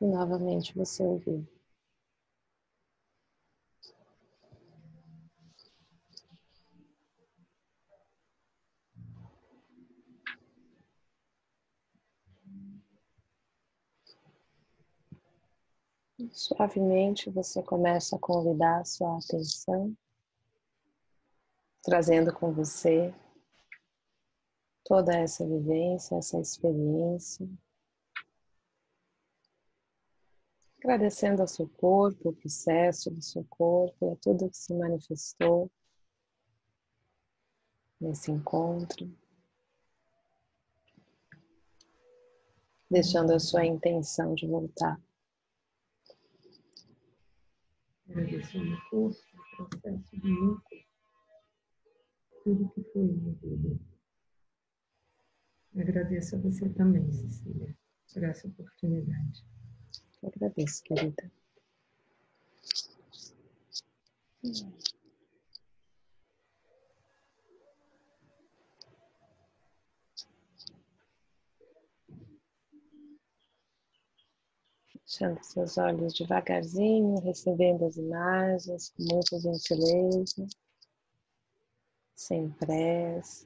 E 0.00 0.04
novamente 0.04 0.74
você 0.74 1.04
ouviu. 1.04 1.59
Suavemente 16.32 17.30
você 17.30 17.62
começa 17.62 18.16
a 18.16 18.18
convidar 18.18 18.80
a 18.80 18.84
sua 18.84 19.18
atenção, 19.18 19.96
trazendo 21.82 22.32
com 22.32 22.52
você 22.52 23.14
toda 24.84 25.16
essa 25.16 25.46
vivência, 25.46 26.16
essa 26.16 26.38
experiência. 26.40 27.48
Agradecendo 30.78 31.42
ao 31.42 31.48
seu 31.48 31.68
corpo, 31.68 32.30
o 32.30 32.32
processo 32.32 33.10
do 33.10 33.20
seu 33.20 33.44
corpo 33.50 34.06
e 34.06 34.12
a 34.12 34.16
tudo 34.16 34.48
que 34.48 34.56
se 34.56 34.72
manifestou 34.74 35.70
nesse 38.00 38.30
encontro. 38.30 39.10
deixando 42.90 43.32
a 43.32 43.38
sua 43.38 43.64
intenção 43.64 44.34
de 44.34 44.46
voltar. 44.46 45.00
Agradecendo 48.10 48.74
o 48.74 48.90
curso, 48.90 49.24
o 49.34 49.68
processo 49.68 50.20
de 50.20 50.28
lucro, 50.28 50.78
tudo 52.42 52.68
que 52.70 52.82
foi 52.92 53.06
na 53.06 53.32
vida. 53.34 53.78
Agradeço 55.76 56.34
a 56.34 56.38
você 56.40 56.68
também, 56.70 57.08
Cecília, 57.12 57.76
por 58.12 58.24
essa 58.24 58.48
oportunidade. 58.48 59.44
Eu 60.22 60.28
agradeço, 60.28 60.82
querida. 60.82 61.30
Fechando 75.10 75.42
seus 75.42 75.76
olhos 75.76 76.14
devagarzinho, 76.14 77.18
recebendo 77.18 77.84
as 77.84 77.96
imagens 77.96 78.90
com 78.90 79.02
muita 79.12 79.40
gentileza, 79.40 80.46
sem 82.14 82.48
pressa. 82.52 83.44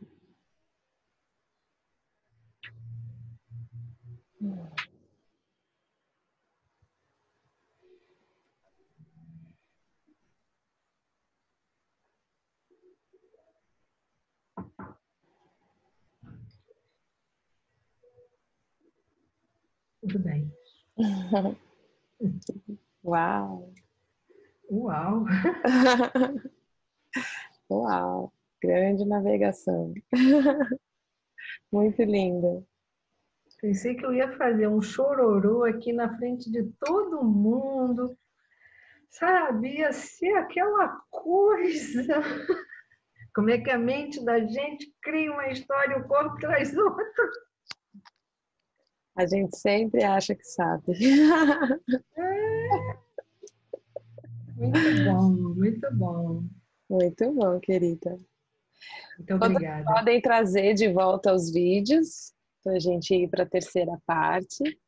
Tudo 20.03 20.19
bem. 20.19 20.64
Uau! 23.05 23.73
Uau! 24.71 25.25
Uau! 27.71 28.33
Grande 28.63 29.05
navegação. 29.05 29.93
Muito 31.73 32.03
linda. 32.03 32.65
Pensei 33.61 33.95
que 33.95 34.05
eu 34.05 34.15
ia 34.15 34.37
fazer 34.37 34.69
um 34.69 34.81
chororô 34.81 35.65
aqui 35.65 35.93
na 35.93 36.17
frente 36.17 36.51
de 36.51 36.65
todo 36.79 37.25
mundo. 37.25 38.17
Sabe? 39.11 39.79
Ia 39.79 39.93
ser 39.93 40.35
aquela 40.35 40.89
coisa. 41.11 42.23
Como 43.35 43.51
é 43.51 43.59
que 43.59 43.71
a 43.71 43.79
mente 43.79 44.25
da 44.25 44.39
gente 44.41 44.95
cria 45.03 45.33
uma 45.33 45.49
história 45.49 45.95
e 45.95 46.01
o 46.01 46.07
corpo 46.07 46.39
traz 46.39 46.77
outra. 46.77 47.05
A 49.17 49.27
gente 49.27 49.57
sempre 49.57 50.03
acha 50.03 50.35
que 50.35 50.45
sabe. 50.45 50.93
Muito 54.57 55.05
bom, 55.05 55.31
muito 55.55 55.95
bom. 55.95 56.45
Muito 56.91 57.33
bom, 57.33 57.61
querida. 57.61 58.19
Muito 59.19 59.35
obrigada. 59.35 59.85
Podem 59.85 60.21
trazer 60.21 60.75
de 60.75 60.93
volta 60.93 61.33
os 61.33 61.53
vídeos 61.53 62.33
para 62.63 62.75
a 62.75 62.79
gente 62.79 63.15
ir 63.15 63.29
para 63.29 63.45
a 63.45 63.49
terceira 63.49 63.97
parte. 64.07 64.79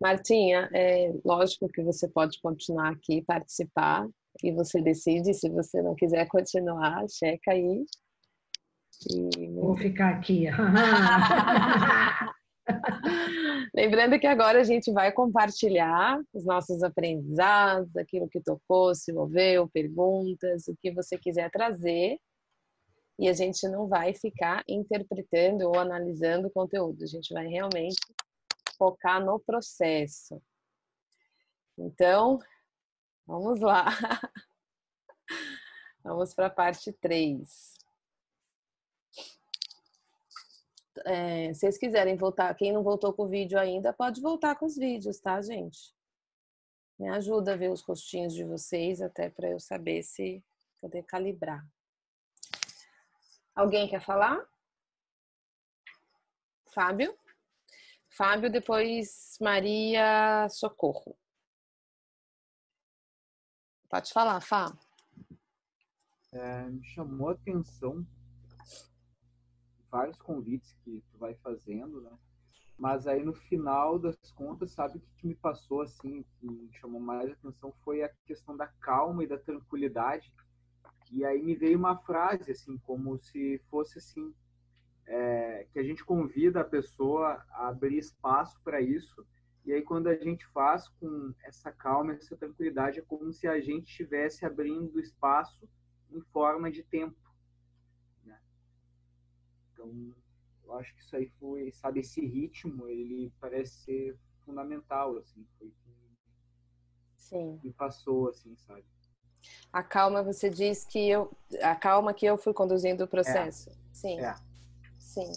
Martinha, 0.00 0.68
é 0.74 1.12
lógico 1.24 1.68
que 1.68 1.82
você 1.82 2.06
pode 2.08 2.40
continuar 2.40 2.92
aqui, 2.92 3.22
participar, 3.22 4.06
e 4.42 4.52
você 4.52 4.80
decide 4.80 5.32
se 5.32 5.48
você 5.48 5.80
não 5.80 5.94
quiser 5.94 6.26
continuar, 6.28 7.08
checa 7.08 7.52
aí 7.52 7.84
e... 9.08 9.50
Vou 9.52 9.76
ficar 9.76 10.14
aqui. 10.14 10.46
Lembrando 13.74 14.18
que 14.18 14.26
agora 14.26 14.60
a 14.60 14.64
gente 14.64 14.90
vai 14.92 15.12
compartilhar 15.12 16.18
os 16.32 16.44
nossos 16.44 16.82
aprendizados, 16.82 17.94
aquilo 17.96 18.28
que 18.28 18.40
tocou, 18.40 18.94
se 18.94 19.12
moveu, 19.12 19.68
perguntas, 19.68 20.66
o 20.66 20.76
que 20.76 20.90
você 20.90 21.18
quiser 21.18 21.50
trazer. 21.50 22.18
E 23.18 23.28
a 23.28 23.32
gente 23.32 23.66
não 23.68 23.88
vai 23.88 24.14
ficar 24.14 24.62
interpretando 24.68 25.62
ou 25.62 25.78
analisando 25.78 26.48
o 26.48 26.50
conteúdo, 26.50 27.02
a 27.02 27.06
gente 27.06 27.32
vai 27.32 27.46
realmente 27.46 28.00
focar 28.76 29.24
no 29.24 29.40
processo. 29.40 30.42
Então, 31.78 32.38
vamos 33.26 33.60
lá. 33.60 33.86
Vamos 36.02 36.32
para 36.34 36.46
a 36.46 36.50
parte 36.50 36.92
3. 36.92 37.75
É, 41.04 41.52
se 41.52 41.60
vocês 41.60 41.78
quiserem 41.78 42.16
voltar, 42.16 42.54
quem 42.54 42.72
não 42.72 42.82
voltou 42.82 43.12
com 43.12 43.24
o 43.24 43.28
vídeo 43.28 43.58
ainda, 43.58 43.92
pode 43.92 44.20
voltar 44.20 44.56
com 44.56 44.66
os 44.66 44.76
vídeos, 44.76 45.20
tá, 45.20 45.40
gente? 45.40 45.94
Me 46.98 47.08
ajuda 47.10 47.52
a 47.52 47.56
ver 47.56 47.70
os 47.70 47.82
rostinhos 47.82 48.32
de 48.32 48.44
vocês, 48.44 49.02
até 49.02 49.28
para 49.28 49.50
eu 49.50 49.60
saber 49.60 50.02
se 50.02 50.42
poder 50.80 51.02
calibrar. 51.04 51.64
Alguém 53.54 53.88
quer 53.88 54.00
falar? 54.00 54.46
Fábio? 56.72 57.16
Fábio, 58.08 58.50
depois 58.50 59.36
Maria 59.40 60.48
Socorro. 60.48 61.16
Pode 63.88 64.12
falar, 64.12 64.40
Fá. 64.40 64.76
É, 66.32 66.62
me 66.64 66.84
chamou 66.84 67.30
a 67.30 67.32
atenção 67.32 68.06
vários 69.90 70.20
convites 70.20 70.74
que 70.84 71.02
tu 71.10 71.18
vai 71.18 71.34
fazendo, 71.36 72.00
né? 72.00 72.10
Mas 72.78 73.06
aí 73.06 73.24
no 73.24 73.32
final 73.32 73.98
das 73.98 74.16
contas, 74.32 74.72
sabe 74.72 74.98
o 74.98 75.02
que 75.16 75.26
me 75.26 75.34
passou 75.34 75.80
assim, 75.80 76.24
que 76.38 76.46
me 76.46 76.70
chamou 76.74 77.00
mais 77.00 77.30
atenção 77.30 77.72
foi 77.82 78.02
a 78.02 78.10
questão 78.26 78.56
da 78.56 78.66
calma 78.66 79.24
e 79.24 79.26
da 79.26 79.38
tranquilidade. 79.38 80.32
E 81.10 81.24
aí 81.24 81.42
me 81.42 81.54
veio 81.54 81.78
uma 81.78 81.96
frase 81.96 82.50
assim, 82.50 82.76
como 82.78 83.16
se 83.18 83.58
fosse 83.70 83.98
assim, 83.98 84.34
é, 85.06 85.66
que 85.72 85.78
a 85.78 85.82
gente 85.82 86.04
convida 86.04 86.60
a 86.60 86.64
pessoa 86.64 87.42
a 87.50 87.68
abrir 87.68 87.96
espaço 87.96 88.60
para 88.62 88.80
isso. 88.80 89.26
E 89.64 89.72
aí 89.72 89.82
quando 89.82 90.08
a 90.08 90.14
gente 90.14 90.46
faz 90.48 90.86
com 91.00 91.32
essa 91.44 91.72
calma, 91.72 92.12
essa 92.12 92.36
tranquilidade, 92.36 92.98
é 92.98 93.02
como 93.02 93.32
se 93.32 93.48
a 93.48 93.58
gente 93.58 93.88
estivesse 93.88 94.44
abrindo 94.44 95.00
espaço 95.00 95.66
em 96.10 96.20
forma 96.32 96.70
de 96.70 96.82
tempo 96.82 97.16
então, 99.92 100.14
eu 100.64 100.74
acho 100.74 100.94
que 100.94 101.02
isso 101.02 101.16
aí 101.16 101.26
foi, 101.38 101.70
sabe, 101.72 102.00
esse 102.00 102.20
ritmo, 102.20 102.88
ele 102.88 103.32
parece 103.40 103.84
ser 103.84 104.18
fundamental, 104.44 105.16
assim, 105.16 105.46
foi 105.58 105.72
Sim. 107.16 107.60
me 107.62 107.72
passou, 107.72 108.28
assim, 108.28 108.56
sabe? 108.56 108.84
A 109.72 109.82
calma, 109.82 110.22
você 110.22 110.48
diz 110.48 110.84
que 110.84 111.08
eu, 111.08 111.30
a 111.60 111.74
calma 111.74 112.14
que 112.14 112.24
eu 112.24 112.38
fui 112.38 112.52
conduzindo 112.52 113.04
o 113.04 113.08
processo. 113.08 113.70
É. 113.70 113.74
Sim. 113.92 114.20
É. 114.20 114.34
Sim. 114.98 115.32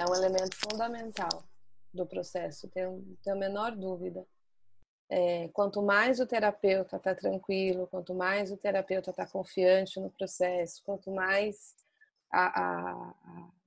É 0.00 0.04
um 0.06 0.14
elemento 0.14 0.56
fundamental 0.56 1.44
do 1.92 2.06
processo, 2.06 2.68
tenho, 2.68 3.16
tenho 3.22 3.36
a 3.36 3.38
menor 3.38 3.76
dúvida. 3.76 4.26
É, 5.08 5.48
quanto 5.48 5.82
mais 5.82 6.18
o 6.18 6.26
terapeuta 6.26 6.96
está 6.96 7.14
tranquilo, 7.14 7.86
quanto 7.86 8.14
mais 8.14 8.50
o 8.50 8.56
terapeuta 8.56 9.10
está 9.10 9.26
confiante 9.26 10.00
no 10.00 10.10
processo, 10.10 10.82
quanto 10.84 11.10
mais 11.10 11.74
a, 12.32 12.60
a, 12.60 13.14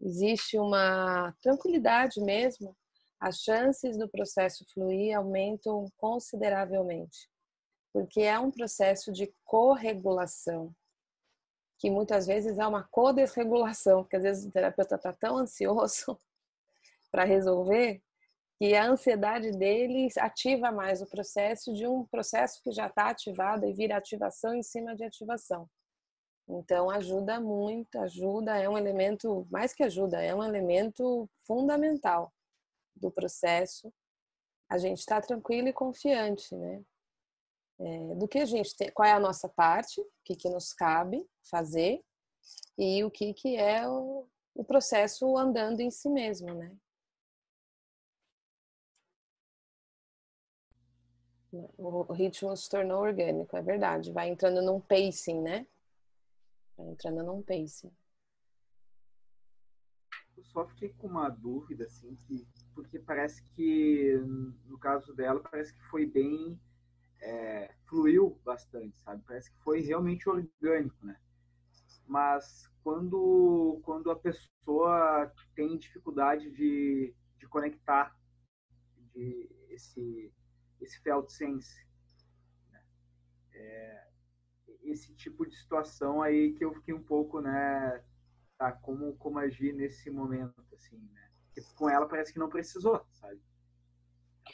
existe 0.02 0.58
uma 0.58 1.34
tranquilidade 1.42 2.22
mesmo, 2.22 2.76
as 3.20 3.38
chances 3.40 3.98
do 3.98 4.08
processo 4.08 4.66
fluir 4.74 5.18
aumentam 5.18 5.86
consideravelmente, 5.98 7.30
porque 7.92 8.22
é 8.22 8.40
um 8.40 8.52
processo 8.52 9.12
de 9.12 9.34
corregulação, 9.44 10.74
que 11.80 11.90
muitas 11.90 12.28
vezes 12.28 12.58
é 12.58 12.68
uma 12.68 12.88
co-desregulação, 12.92 14.04
porque 14.04 14.18
às 14.18 14.24
vezes 14.24 14.46
o 14.46 14.52
terapeuta 14.52 14.96
está 14.96 15.14
tão 15.14 15.38
ansioso 15.38 16.18
para 17.12 17.24
resolver 17.24 18.02
que 18.58 18.76
a 18.76 18.90
ansiedade 18.90 19.52
dele 19.52 20.08
ativa 20.18 20.72
mais 20.72 21.02
o 21.02 21.08
processo 21.08 21.74
de 21.74 21.88
um 21.88 22.06
processo 22.06 22.62
que 22.64 22.72
já 22.72 22.88
está 22.88 23.10
ativado 23.10 23.66
e 23.66 23.74
vira 23.74 23.96
ativação 23.96 24.54
em 24.56 24.64
cima 24.64 24.96
de 24.96 25.04
ativação. 25.04 25.70
Então 26.48 26.90
ajuda 26.90 27.40
muito, 27.42 27.98
ajuda, 28.00 28.58
é 28.58 28.70
um 28.70 28.78
elemento, 28.78 29.46
mais 29.52 29.74
que 29.74 29.84
ajuda, 29.84 30.22
é 30.22 30.34
um 30.34 30.44
elemento 30.44 31.30
fundamental 31.46 32.34
do 32.96 33.12
processo. 33.12 33.94
A 34.70 34.78
gente 34.78 35.00
está 35.00 35.22
tranquilo 35.22 35.68
e 35.68 35.74
confiante, 35.74 36.56
né? 36.56 36.82
É, 37.80 38.16
do 38.16 38.28
que 38.28 38.40
a 38.40 38.46
gente 38.46 38.76
tem, 38.76 38.92
qual 38.92 39.08
é 39.08 39.12
a 39.12 39.20
nossa 39.20 39.48
parte, 39.48 40.02
o 40.02 40.08
que, 40.24 40.36
que 40.36 40.50
nos 40.50 40.74
cabe 40.74 41.28
fazer 41.44 42.04
e 42.78 43.04
o 43.04 43.12
que, 43.12 43.34
que 43.34 43.56
é 43.56 43.88
o, 43.88 44.28
o 44.56 44.64
processo 44.64 45.38
andando 45.38 45.82
em 45.82 45.92
si 45.92 46.10
mesmo, 46.10 46.54
né? 46.54 46.76
O 51.78 52.14
ritmo 52.14 52.56
se 52.56 52.70
tornou 52.70 53.02
orgânico, 53.02 53.56
é 53.56 53.62
verdade. 53.62 54.12
Vai 54.12 54.30
entrando 54.30 54.62
num 54.62 54.80
pacing, 54.80 55.42
né? 55.42 55.68
Entrando 56.80 57.24
num 57.24 57.42
pace. 57.42 57.92
Eu 60.36 60.44
só 60.44 60.68
fiquei 60.68 60.90
com 60.94 61.08
uma 61.08 61.30
dúvida, 61.30 61.86
assim, 61.86 62.16
que, 62.28 62.48
porque 62.76 63.00
parece 63.00 63.44
que, 63.56 64.16
no 64.66 64.78
caso 64.78 65.14
dela, 65.16 65.40
parece 65.40 65.74
que 65.74 65.84
foi 65.86 66.06
bem. 66.06 66.60
É, 67.20 67.74
fluiu 67.88 68.40
bastante, 68.46 68.96
sabe? 69.00 69.24
Parece 69.26 69.52
que 69.52 69.58
foi 69.64 69.82
realmente 69.82 70.30
orgânico, 70.30 71.04
né? 71.04 71.20
Mas 72.06 72.70
quando, 72.84 73.82
quando 73.84 74.12
a 74.12 74.16
pessoa 74.16 75.34
tem 75.56 75.78
dificuldade 75.78 76.52
de, 76.52 77.14
de 77.40 77.48
conectar 77.48 78.16
de 79.14 79.50
esse, 79.70 80.32
esse 80.80 81.02
felt 81.02 81.30
sense, 81.30 81.86
né? 82.72 82.82
é, 83.54 84.07
esse 84.92 85.14
tipo 85.14 85.46
de 85.46 85.56
situação 85.56 86.22
aí 86.22 86.54
que 86.54 86.64
eu 86.64 86.74
fiquei 86.74 86.94
um 86.94 87.04
pouco, 87.04 87.42
né? 87.42 88.04
Tá, 88.58 88.72
como, 88.72 89.16
como 89.18 89.38
agir 89.38 89.74
nesse 89.74 90.10
momento, 90.10 90.54
assim, 90.74 90.98
né? 91.14 91.30
Porque 91.46 91.62
com 91.76 91.90
ela 91.90 92.08
parece 92.08 92.34
que 92.34 92.40
não 92.40 92.50
precisou, 92.50 93.06
sabe? 93.14 93.40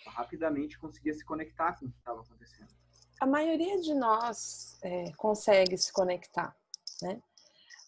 Ela 0.05 0.15
rapidamente 0.15 0.77
conseguia 0.77 1.13
se 1.13 1.23
conectar 1.23 1.73
com 1.73 1.85
o 1.85 1.91
que 1.91 1.97
estava 1.97 2.21
acontecendo. 2.21 2.73
A 3.21 3.25
maioria 3.25 3.79
de 3.79 3.93
nós 3.93 4.77
é, 4.83 5.11
consegue 5.13 5.77
se 5.77 5.93
conectar, 5.93 6.55
né? 7.01 7.21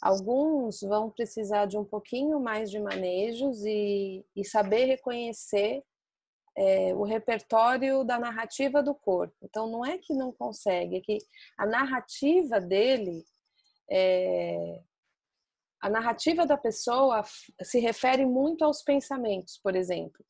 Alguns 0.02 0.82
vão 0.82 1.10
precisar 1.10 1.66
de 1.66 1.78
um 1.78 1.84
pouquinho 1.84 2.40
mais 2.40 2.70
de 2.70 2.80
manejos 2.80 3.66
e, 3.66 4.24
e 4.36 4.46
saber 4.46 4.86
reconhecer 4.86 5.84
é, 6.57 6.94
o 6.95 7.03
repertório 7.03 8.03
da 8.03 8.18
narrativa 8.18 8.82
do 8.82 8.95
corpo. 8.95 9.36
Então, 9.44 9.69
não 9.69 9.86
é 9.86 9.98
que 9.98 10.14
não 10.14 10.32
consegue, 10.32 10.98
é 10.98 11.02
que 11.02 11.18
a 11.57 11.65
narrativa 11.65 12.60
dele, 12.61 13.23
é, 13.91 14.80
a 15.82 15.90
narrativa 15.90 16.45
da 16.45 16.57
pessoa 16.57 17.23
se 17.61 17.80
refere 17.80 18.26
muito 18.26 18.64
aos 18.64 18.82
pensamentos, 18.82 19.60
por 19.61 19.76
exemplo. 19.76 20.23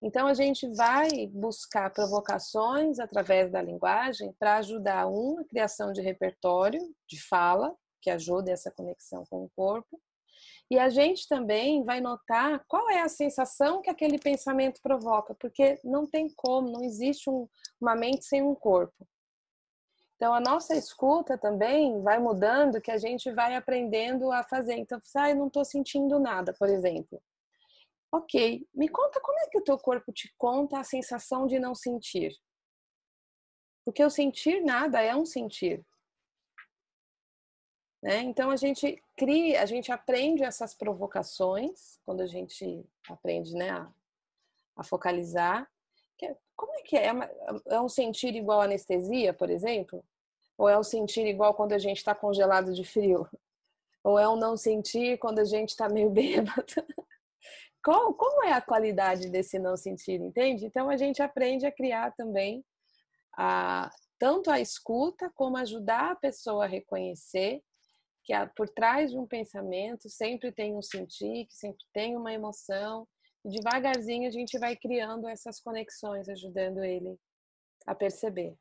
Então, 0.00 0.28
a 0.28 0.34
gente 0.34 0.68
vai 0.76 1.26
buscar 1.26 1.92
provocações 1.92 3.00
através 3.00 3.50
da 3.50 3.60
linguagem 3.60 4.32
para 4.38 4.58
ajudar, 4.58 5.08
um, 5.08 5.40
a 5.40 5.44
criação 5.44 5.92
de 5.92 6.00
repertório 6.00 6.80
de 7.08 7.20
fala, 7.20 7.74
que 8.00 8.10
ajuda 8.10 8.52
essa 8.52 8.70
conexão 8.70 9.24
com 9.28 9.44
o 9.44 9.50
corpo. 9.56 10.00
E 10.70 10.78
a 10.78 10.90
gente 10.90 11.26
também 11.26 11.82
vai 11.82 12.00
notar 12.00 12.62
qual 12.68 12.90
é 12.90 13.00
a 13.00 13.08
sensação 13.08 13.80
que 13.80 13.88
aquele 13.88 14.18
pensamento 14.18 14.80
provoca, 14.82 15.34
porque 15.34 15.80
não 15.82 16.06
tem 16.06 16.28
como, 16.36 16.70
não 16.70 16.84
existe 16.84 17.30
um, 17.30 17.48
uma 17.80 17.94
mente 17.94 18.24
sem 18.24 18.42
um 18.42 18.54
corpo. 18.54 19.06
Então, 20.16 20.34
a 20.34 20.40
nossa 20.40 20.74
escuta 20.74 21.38
também 21.38 22.02
vai 22.02 22.18
mudando, 22.18 22.80
que 22.80 22.90
a 22.90 22.98
gente 22.98 23.30
vai 23.32 23.54
aprendendo 23.54 24.32
a 24.32 24.42
fazer. 24.42 24.74
Então, 24.74 25.00
ah, 25.16 25.30
eu 25.30 25.36
não 25.36 25.46
estou 25.46 25.64
sentindo 25.64 26.18
nada, 26.18 26.52
por 26.58 26.68
exemplo. 26.68 27.22
Ok, 28.12 28.66
me 28.74 28.88
conta 28.88 29.20
como 29.20 29.38
é 29.38 29.46
que 29.48 29.58
o 29.58 29.62
teu 29.62 29.78
corpo 29.78 30.12
te 30.12 30.34
conta 30.36 30.80
a 30.80 30.84
sensação 30.84 31.46
de 31.46 31.60
não 31.60 31.74
sentir. 31.74 32.32
Porque 33.84 34.02
o 34.04 34.10
sentir 34.10 34.60
nada 34.62 35.00
é 35.00 35.14
um 35.14 35.24
sentir. 35.24 35.86
Né? 38.02 38.22
Então 38.22 38.50
a 38.50 38.56
gente 38.56 39.02
cria, 39.16 39.62
a 39.62 39.66
gente 39.66 39.90
aprende 39.90 40.44
essas 40.44 40.74
provocações 40.74 41.98
quando 42.04 42.20
a 42.20 42.26
gente 42.26 42.84
aprende 43.08 43.54
né, 43.54 43.70
a, 43.70 43.88
a 44.76 44.84
focalizar. 44.84 45.68
É, 46.22 46.36
como 46.56 46.74
é 46.74 46.82
que 46.82 46.96
é? 46.96 47.10
É 47.66 47.80
um 47.80 47.88
sentir 47.88 48.34
igual 48.34 48.60
anestesia, 48.60 49.32
por 49.32 49.50
exemplo? 49.50 50.04
Ou 50.56 50.68
é 50.68 50.78
um 50.78 50.82
sentir 50.82 51.26
igual 51.26 51.54
quando 51.54 51.72
a 51.72 51.78
gente 51.78 51.98
está 51.98 52.14
congelado 52.14 52.72
de 52.72 52.84
frio? 52.84 53.28
Ou 54.02 54.18
é 54.18 54.28
um 54.28 54.36
não 54.36 54.56
sentir 54.56 55.18
quando 55.18 55.40
a 55.40 55.44
gente 55.44 55.70
está 55.70 55.88
meio 55.88 56.10
bêbado? 56.10 56.64
Qual, 57.84 58.12
como 58.14 58.44
é 58.44 58.52
a 58.52 58.60
qualidade 58.60 59.28
desse 59.28 59.58
não 59.58 59.76
sentir, 59.76 60.20
entende? 60.20 60.66
Então 60.66 60.90
a 60.90 60.96
gente 60.96 61.22
aprende 61.22 61.64
a 61.64 61.72
criar 61.72 62.12
também 62.16 62.64
a, 63.36 63.90
tanto 64.18 64.50
a 64.50 64.60
escuta 64.60 65.30
como 65.34 65.56
ajudar 65.56 66.12
a 66.12 66.16
pessoa 66.16 66.64
a 66.64 66.68
reconhecer 66.68 67.62
que 68.28 68.34
por 68.54 68.68
trás 68.68 69.10
de 69.10 69.18
um 69.18 69.26
pensamento 69.26 70.10
sempre 70.10 70.52
tem 70.52 70.76
um 70.76 70.82
sentir, 70.82 71.46
que 71.46 71.54
sempre 71.54 71.82
tem 71.94 72.14
uma 72.14 72.30
emoção. 72.30 73.08
E 73.42 73.48
devagarzinho 73.48 74.28
a 74.28 74.30
gente 74.30 74.58
vai 74.58 74.76
criando 74.76 75.26
essas 75.26 75.58
conexões, 75.58 76.28
ajudando 76.28 76.84
ele 76.84 77.18
a 77.86 77.94
perceber. 77.94 78.54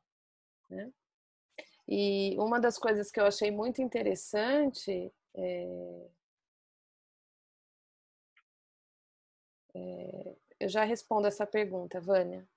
Né? 0.69 0.89
E 1.85 2.37
uma 2.39 2.61
das 2.61 2.77
coisas 2.77 3.11
que 3.11 3.19
eu 3.19 3.25
achei 3.25 3.51
muito 3.51 3.81
interessante 3.81 5.11
é, 5.35 6.07
é, 9.75 10.35
eu 10.61 10.69
já 10.69 10.85
respondo 10.85 11.27
essa 11.27 11.45
pergunta, 11.45 11.99
Vânia 11.99 12.47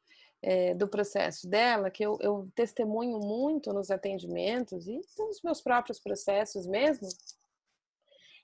é, 0.42 0.74
do 0.74 0.88
processo 0.88 1.48
dela, 1.48 1.90
que 1.90 2.04
eu, 2.04 2.18
eu 2.20 2.48
testemunho 2.54 3.18
muito 3.18 3.72
nos 3.72 3.90
atendimentos 3.90 4.86
e 4.86 5.00
nos 5.18 5.42
meus 5.42 5.60
próprios 5.60 6.00
processos 6.00 6.66
mesmo, 6.66 7.08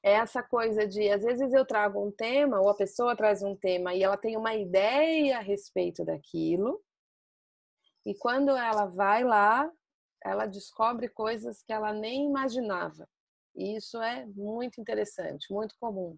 é 0.02 0.12
essa 0.12 0.43
coisa 0.43 0.86
de, 0.86 1.10
às 1.10 1.23
vezes 1.23 1.52
eu 1.52 1.64
trago 1.64 2.05
um 2.05 2.12
tema, 2.12 2.60
ou 2.60 2.68
a 2.68 2.77
pessoa 2.77 3.16
traz 3.16 3.43
um 3.43 3.56
tema 3.56 3.94
e 3.94 4.02
ela 4.02 4.16
tem 4.16 4.36
uma 4.36 4.55
ideia 4.55 5.39
a 5.39 5.40
respeito 5.40 6.05
daquilo, 6.05 6.81
e 8.05 8.14
quando 8.14 8.51
ela 8.51 8.86
vai 8.86 9.24
lá, 9.24 9.70
ela 10.24 10.47
descobre 10.47 11.09
coisas 11.09 11.62
que 11.62 11.73
ela 11.73 11.93
nem 11.93 12.27
imaginava. 12.27 13.09
E 13.55 13.77
isso 13.77 14.01
é 14.01 14.27
muito 14.27 14.81
interessante, 14.81 15.52
muito 15.52 15.74
comum, 15.81 16.16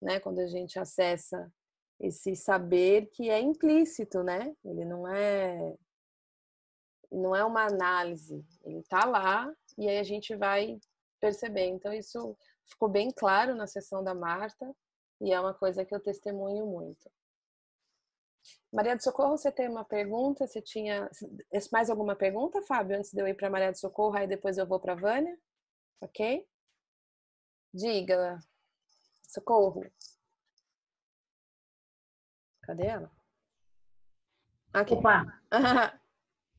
né? 0.00 0.20
Quando 0.20 0.38
a 0.38 0.46
gente 0.46 0.78
acessa 0.78 1.52
esse 2.00 2.36
saber 2.36 3.06
que 3.12 3.30
é 3.30 3.40
implícito, 3.40 4.22
né? 4.22 4.54
Ele 4.64 4.84
não 4.84 5.08
é 5.08 5.74
não 7.10 7.34
é 7.34 7.44
uma 7.44 7.64
análise, 7.64 8.44
ele 8.64 8.80
está 8.80 9.04
lá 9.04 9.50
e 9.78 9.88
aí 9.88 9.98
a 9.98 10.02
gente 10.02 10.34
vai 10.34 10.78
perceber. 11.20 11.66
Então 11.66 11.92
isso 11.92 12.36
ficou 12.66 12.88
bem 12.88 13.10
claro 13.10 13.54
na 13.54 13.66
sessão 13.66 14.02
da 14.02 14.14
Marta 14.14 14.74
e 15.20 15.32
é 15.32 15.40
uma 15.40 15.54
coisa 15.54 15.84
que 15.84 15.94
eu 15.94 16.00
testemunho 16.00 16.66
muito. 16.66 17.10
Maria 18.72 18.96
do 18.96 19.02
Socorro, 19.02 19.36
você 19.36 19.50
tem 19.50 19.68
uma 19.68 19.84
pergunta? 19.84 20.46
Você 20.46 20.60
tinha 20.60 21.08
mais 21.72 21.88
alguma 21.90 22.14
pergunta, 22.14 22.62
Fábio, 22.62 22.96
antes 22.96 23.12
de 23.12 23.20
eu 23.20 23.26
ir 23.26 23.34
para 23.34 23.50
Maria 23.50 23.72
do 23.72 23.78
Socorro, 23.78 24.16
aí 24.16 24.26
depois 24.26 24.58
eu 24.58 24.66
vou 24.66 24.78
para 24.78 24.94
Vânia? 24.94 25.36
Ok? 26.00 26.46
Diga, 27.72 28.38
Socorro. 29.22 29.82
Cadê 32.66 32.86
ela? 32.86 33.10
Aqui. 34.72 34.94
Opa! 34.94 35.24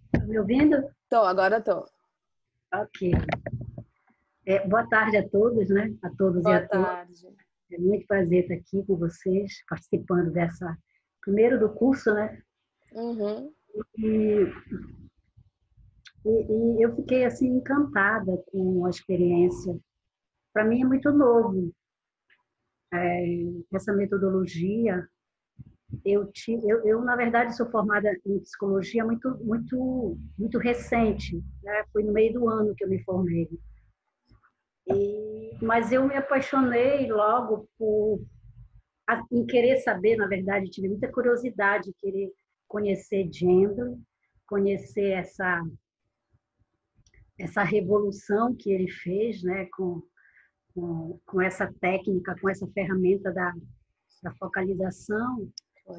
Tá 0.10 0.24
me 0.26 0.40
ouvindo? 0.40 0.90
Tô, 1.10 1.18
agora 1.18 1.62
tô. 1.62 1.86
Ok. 2.74 3.12
É, 4.46 4.66
boa 4.66 4.88
tarde 4.88 5.18
a 5.18 5.30
todos, 5.30 5.70
né? 5.70 5.94
A 6.02 6.10
todos 6.12 6.44
boa 6.44 6.56
e 6.56 6.58
a 6.60 6.68
tarde. 6.68 7.22
todas. 7.22 7.38
É 7.74 7.78
muito 7.78 8.08
prazer 8.08 8.44
estar 8.44 8.54
aqui 8.54 8.86
com 8.88 8.96
vocês, 8.96 9.66
participando 9.68 10.32
dessa 10.32 10.78
primeiro 11.20 11.60
do 11.60 11.74
curso, 11.74 12.14
né? 12.14 12.42
Uhum. 12.94 13.54
E, 13.98 14.48
e, 16.26 16.30
e, 16.30 16.82
eu 16.82 16.96
fiquei 16.96 17.26
assim 17.26 17.48
encantada 17.50 18.42
com 18.50 18.86
a 18.86 18.90
experiência. 18.90 19.78
Para 20.54 20.64
mim 20.64 20.84
é 20.84 20.86
muito 20.86 21.12
novo 21.12 21.76
é, 22.94 23.26
essa 23.74 23.92
metodologia 23.92 25.06
eu, 26.04 26.30
eu, 26.64 26.86
eu, 26.86 27.02
na 27.02 27.16
verdade, 27.16 27.56
sou 27.56 27.70
formada 27.70 28.12
em 28.26 28.40
psicologia 28.40 29.06
muito, 29.06 29.30
muito, 29.44 30.18
muito 30.38 30.58
recente. 30.58 31.42
Né? 31.64 31.86
Foi 31.94 32.04
no 32.04 32.12
meio 32.12 32.34
do 32.34 32.50
ano 32.50 32.76
que 32.76 32.84
eu 32.84 32.90
me 32.90 33.02
formei. 33.04 33.50
E, 34.88 35.58
mas 35.62 35.92
eu 35.92 36.06
me 36.06 36.16
apaixonei 36.16 37.12
logo 37.12 37.68
por 37.78 38.22
em 39.32 39.46
querer 39.46 39.78
saber, 39.78 40.18
na 40.18 40.28
verdade, 40.28 40.70
tive 40.70 40.90
muita 40.90 41.10
curiosidade, 41.10 41.94
querer 41.98 42.30
conhecer 42.68 43.30
gender, 43.32 43.98
conhecer 44.46 45.12
essa 45.12 45.64
essa 47.40 47.64
revolução 47.64 48.56
que 48.56 48.72
ele 48.72 48.90
fez, 48.90 49.44
né, 49.44 49.68
com, 49.68 50.02
com, 50.74 51.20
com 51.24 51.40
essa 51.40 51.72
técnica, 51.80 52.36
com 52.42 52.50
essa 52.50 52.68
ferramenta 52.70 53.32
da, 53.32 53.54
da 54.24 54.34
focalização 54.36 55.48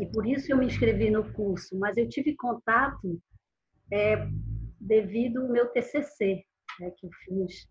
e 0.00 0.06
por 0.06 0.26
isso 0.26 0.52
eu 0.52 0.58
me 0.58 0.66
inscrevi 0.66 1.10
no 1.10 1.32
curso, 1.32 1.78
mas 1.78 1.96
eu 1.96 2.08
tive 2.08 2.36
contato 2.36 3.20
é, 3.90 4.28
devido 4.78 5.42
ao 5.42 5.48
meu 5.48 5.68
TCC, 5.68 6.44
né, 6.80 6.90
que 6.96 7.06
eu 7.06 7.10
fiz 7.24 7.68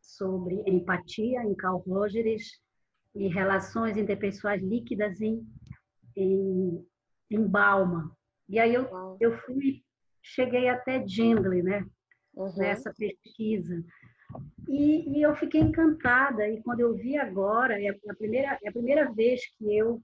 sobre 0.00 0.62
empatia 0.66 1.42
em 1.42 1.54
Carl 1.54 1.78
Rogers 1.78 2.60
e 3.14 3.28
relações 3.28 3.96
interpessoais 3.96 4.62
líquidas 4.62 5.20
em, 5.20 5.44
em, 6.14 6.86
em 7.30 7.46
Bauman. 7.46 8.10
E 8.48 8.60
aí 8.60 8.74
eu, 8.74 8.86
eu 9.18 9.36
fui, 9.38 9.82
cheguei 10.22 10.68
até 10.68 11.06
Gendley, 11.06 11.62
né, 11.62 11.84
uhum. 12.34 12.54
nessa 12.56 12.92
pesquisa. 12.94 13.82
E, 14.68 15.18
e, 15.18 15.22
eu 15.22 15.34
fiquei 15.36 15.60
encantada. 15.60 16.48
E 16.48 16.62
quando 16.62 16.80
eu 16.80 16.94
vi 16.94 17.16
agora, 17.16 17.80
é 17.80 17.88
a 17.88 18.14
primeira, 18.14 18.58
é 18.62 18.68
a 18.68 18.72
primeira 18.72 19.12
vez 19.12 19.40
que 19.56 19.76
eu 19.76 20.02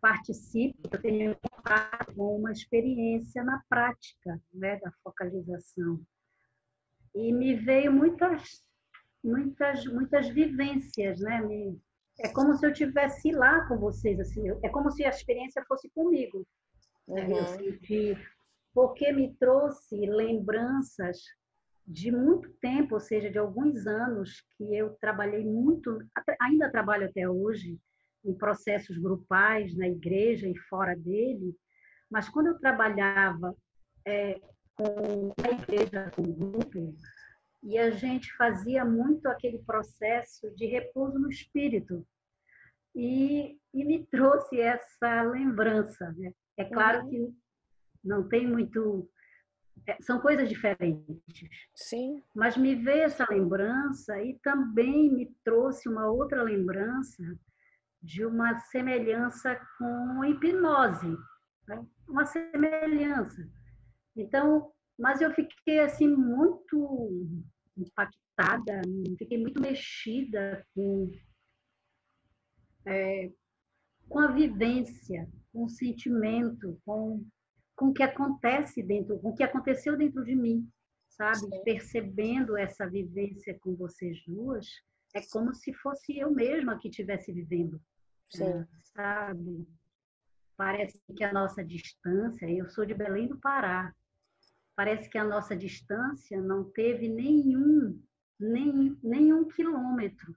participo, 0.00 0.88
eu 0.90 1.00
tenho 1.00 1.36
contato 1.50 2.14
com 2.14 2.38
uma 2.38 2.52
experiência 2.52 3.42
na 3.44 3.62
prática 3.68 4.40
né, 4.52 4.76
da 4.76 4.90
focalização. 5.02 6.00
E 7.14 7.32
me 7.32 7.54
veio 7.56 7.92
muitas, 7.92 8.62
muitas, 9.22 9.84
muitas 9.86 10.28
vivências, 10.28 11.20
né? 11.20 11.40
Me, 11.40 11.80
é 12.20 12.28
como 12.28 12.54
se 12.54 12.66
eu 12.66 12.72
tivesse 12.72 13.32
lá 13.32 13.66
com 13.66 13.78
vocês, 13.78 14.18
assim, 14.20 14.42
é 14.62 14.68
como 14.68 14.90
se 14.90 15.04
a 15.04 15.10
experiência 15.10 15.64
fosse 15.66 15.90
comigo. 15.90 16.46
Uhum. 17.06 17.36
Eu 17.36 17.46
senti, 17.46 18.16
porque 18.72 19.12
me 19.12 19.34
trouxe 19.36 19.96
lembranças 20.06 21.18
de 21.86 22.12
muito 22.12 22.48
tempo, 22.60 22.94
ou 22.94 23.00
seja, 23.00 23.30
de 23.30 23.38
alguns 23.38 23.86
anos 23.86 24.44
que 24.56 24.76
eu 24.76 24.94
trabalhei 25.00 25.44
muito, 25.44 25.98
ainda 26.40 26.70
trabalho 26.70 27.06
até 27.06 27.28
hoje, 27.28 27.78
em 28.24 28.34
processos 28.34 28.98
grupais 28.98 29.76
na 29.76 29.88
igreja 29.88 30.48
e 30.48 30.56
fora 30.68 30.94
dele, 30.94 31.54
mas 32.10 32.28
quando 32.28 32.48
eu 32.48 32.58
trabalhava 32.58 33.56
é, 34.06 34.40
com 34.74 35.32
a 35.42 35.50
igreja, 35.50 36.10
com 36.14 36.22
o 36.22 36.32
grupo, 36.32 36.94
e 37.62 37.78
a 37.78 37.90
gente 37.90 38.34
fazia 38.36 38.84
muito 38.84 39.26
aquele 39.26 39.58
processo 39.58 40.50
de 40.54 40.66
repouso 40.66 41.18
no 41.18 41.28
espírito. 41.28 42.06
E, 42.94 43.58
e 43.72 43.84
me 43.84 44.04
trouxe 44.06 44.60
essa 44.60 45.22
lembrança. 45.22 46.12
Né? 46.16 46.32
É 46.56 46.64
claro 46.64 47.04
uhum. 47.04 47.10
que 47.10 47.34
não 48.02 48.26
tem 48.26 48.46
muito. 48.46 49.08
É, 49.86 49.96
são 50.02 50.20
coisas 50.20 50.48
diferentes. 50.48 51.22
Sim. 51.74 52.22
Mas 52.34 52.56
me 52.56 52.74
veio 52.74 53.04
essa 53.04 53.26
lembrança 53.30 54.20
e 54.22 54.38
também 54.42 55.12
me 55.12 55.34
trouxe 55.44 55.88
uma 55.88 56.10
outra 56.10 56.42
lembrança 56.42 57.22
de 58.02 58.24
uma 58.24 58.58
semelhança 58.60 59.60
com 59.78 60.24
hipnose, 60.24 61.16
né? 61.68 61.86
uma 62.08 62.24
semelhança. 62.24 63.48
Então, 64.16 64.72
mas 64.98 65.20
eu 65.20 65.32
fiquei 65.32 65.80
assim 65.80 66.08
muito 66.08 67.38
impactada, 67.76 68.82
fiquei 69.18 69.38
muito 69.38 69.60
mexida 69.60 70.66
com 70.74 71.10
é, 72.86 73.30
com 74.08 74.18
a 74.18 74.32
vivência, 74.32 75.28
com 75.52 75.64
o 75.64 75.68
sentimento, 75.68 76.80
com 76.84 77.24
com 77.80 77.86
o 77.86 77.94
que 77.94 78.02
acontece 78.02 78.82
dentro, 78.82 79.18
com 79.20 79.30
o 79.30 79.34
que 79.34 79.42
aconteceu 79.42 79.96
dentro 79.96 80.22
de 80.22 80.36
mim, 80.36 80.68
sabe? 81.08 81.38
Sim. 81.38 81.64
Percebendo 81.64 82.54
essa 82.54 82.86
vivência 82.86 83.58
com 83.58 83.74
vocês 83.74 84.22
duas, 84.26 84.66
é 85.14 85.22
como 85.30 85.54
se 85.54 85.72
fosse 85.72 86.18
eu 86.18 86.30
mesma 86.30 86.78
que 86.78 86.88
estivesse 86.88 87.32
vivendo. 87.32 87.80
Sim. 88.30 88.66
Sabe? 88.94 89.68
Parece 90.56 91.00
que 91.16 91.24
a 91.24 91.32
nossa 91.32 91.64
distância, 91.64 92.50
eu 92.50 92.68
sou 92.68 92.84
de 92.84 92.94
Belém 92.94 93.26
do 93.26 93.38
Pará, 93.38 93.94
parece 94.76 95.08
que 95.08 95.18
a 95.18 95.24
nossa 95.24 95.56
distância 95.56 96.40
não 96.40 96.64
teve 96.64 97.08
nenhum, 97.08 98.02
nem, 98.38 98.98
nenhum 99.02 99.48
quilômetro. 99.48 100.34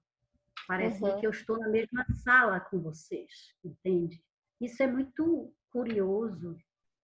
Parece 0.68 1.03
uhum. 1.03 1.20
que 1.20 1.28
eu 1.28 1.32
estou 1.32 1.60
na 1.60 1.68
mesma 1.68 2.06
sala 2.24 2.60
com 2.60 2.80
vocês, 2.80 3.53
entende? 3.64 4.24
Isso 4.61 4.82
é 4.82 4.88
muito 4.88 5.53
curioso. 5.70 6.57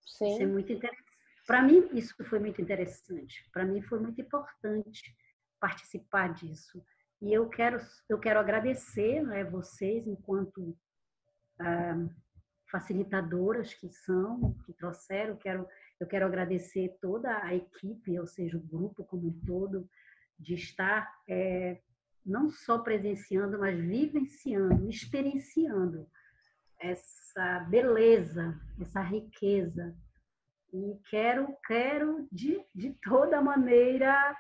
Sim. 0.06 0.34
Isso 0.34 0.44
é 0.44 0.46
muito 0.46 0.72
interessante. 0.72 1.08
Para 1.46 1.64
mim, 1.64 1.90
isso 1.94 2.14
foi 2.26 2.40
muito 2.40 2.62
interessante. 2.62 3.50
Para 3.52 3.66
mim, 3.66 3.82
foi 3.82 4.00
muito 4.00 4.22
importante 4.22 5.16
participar 5.60 6.34
disso. 6.34 6.84
E 7.22 7.34
eu 7.34 7.50
quero, 7.50 7.80
eu 8.08 8.20
quero 8.20 8.40
agradecer 8.40 9.24
né, 9.24 9.44
vocês, 9.44 10.06
enquanto 10.08 10.78
ah, 11.60 12.08
facilitadoras 12.70 13.74
que 13.74 13.90
são, 13.90 14.56
que 14.66 14.74
trouxeram. 14.74 15.32
Eu 15.32 15.38
quero, 15.38 15.68
eu 16.00 16.08
quero 16.08 16.26
agradecer 16.26 16.98
toda 17.02 17.44
a 17.44 17.56
equipe, 17.56 18.20
ou 18.20 18.28
seja, 18.28 18.58
o 18.58 18.62
grupo 18.62 19.04
como 19.06 19.28
um 19.28 19.42
todo, 19.46 19.90
de 20.40 20.54
estar 20.54 21.12
é, 21.28 21.82
não 22.26 22.50
só 22.50 22.80
presenciando, 22.80 23.58
mas 23.58 23.80
vivenciando, 23.80 24.88
experienciando 24.88 26.08
essa 26.80 27.60
beleza, 27.70 28.60
essa 28.80 29.02
riqueza. 29.02 29.96
E 30.72 31.00
quero, 31.10 31.56
quero 31.66 32.28
de, 32.32 32.62
de 32.76 32.94
toda 33.02 33.42
maneira 33.42 34.36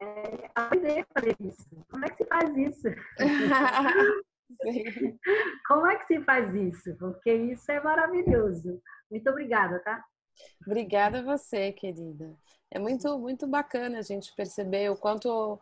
é, 0.00 0.50
aprender 0.54 1.00
a 1.00 1.06
fazer 1.12 1.36
isso. 1.40 1.68
Como 1.90 2.04
é 2.04 2.08
que 2.10 2.24
se 2.24 2.28
faz 2.28 2.56
isso? 2.56 2.88
Como 5.66 5.86
é 5.86 5.98
que 5.98 6.06
se 6.06 6.24
faz 6.24 6.54
isso? 6.54 6.96
Porque 6.96 7.32
isso 7.32 7.70
é 7.70 7.80
maravilhoso. 7.80 8.80
Muito 9.10 9.28
obrigada, 9.28 9.78
tá? 9.80 10.04
Obrigada 10.66 11.18
a 11.18 11.22
você, 11.22 11.72
querida. 11.72 12.34
É 12.70 12.78
muito, 12.78 13.18
muito 13.18 13.46
bacana 13.46 13.98
a 13.98 14.02
gente 14.02 14.34
perceber 14.34 14.90
o 14.90 14.96
quanto 14.96 15.60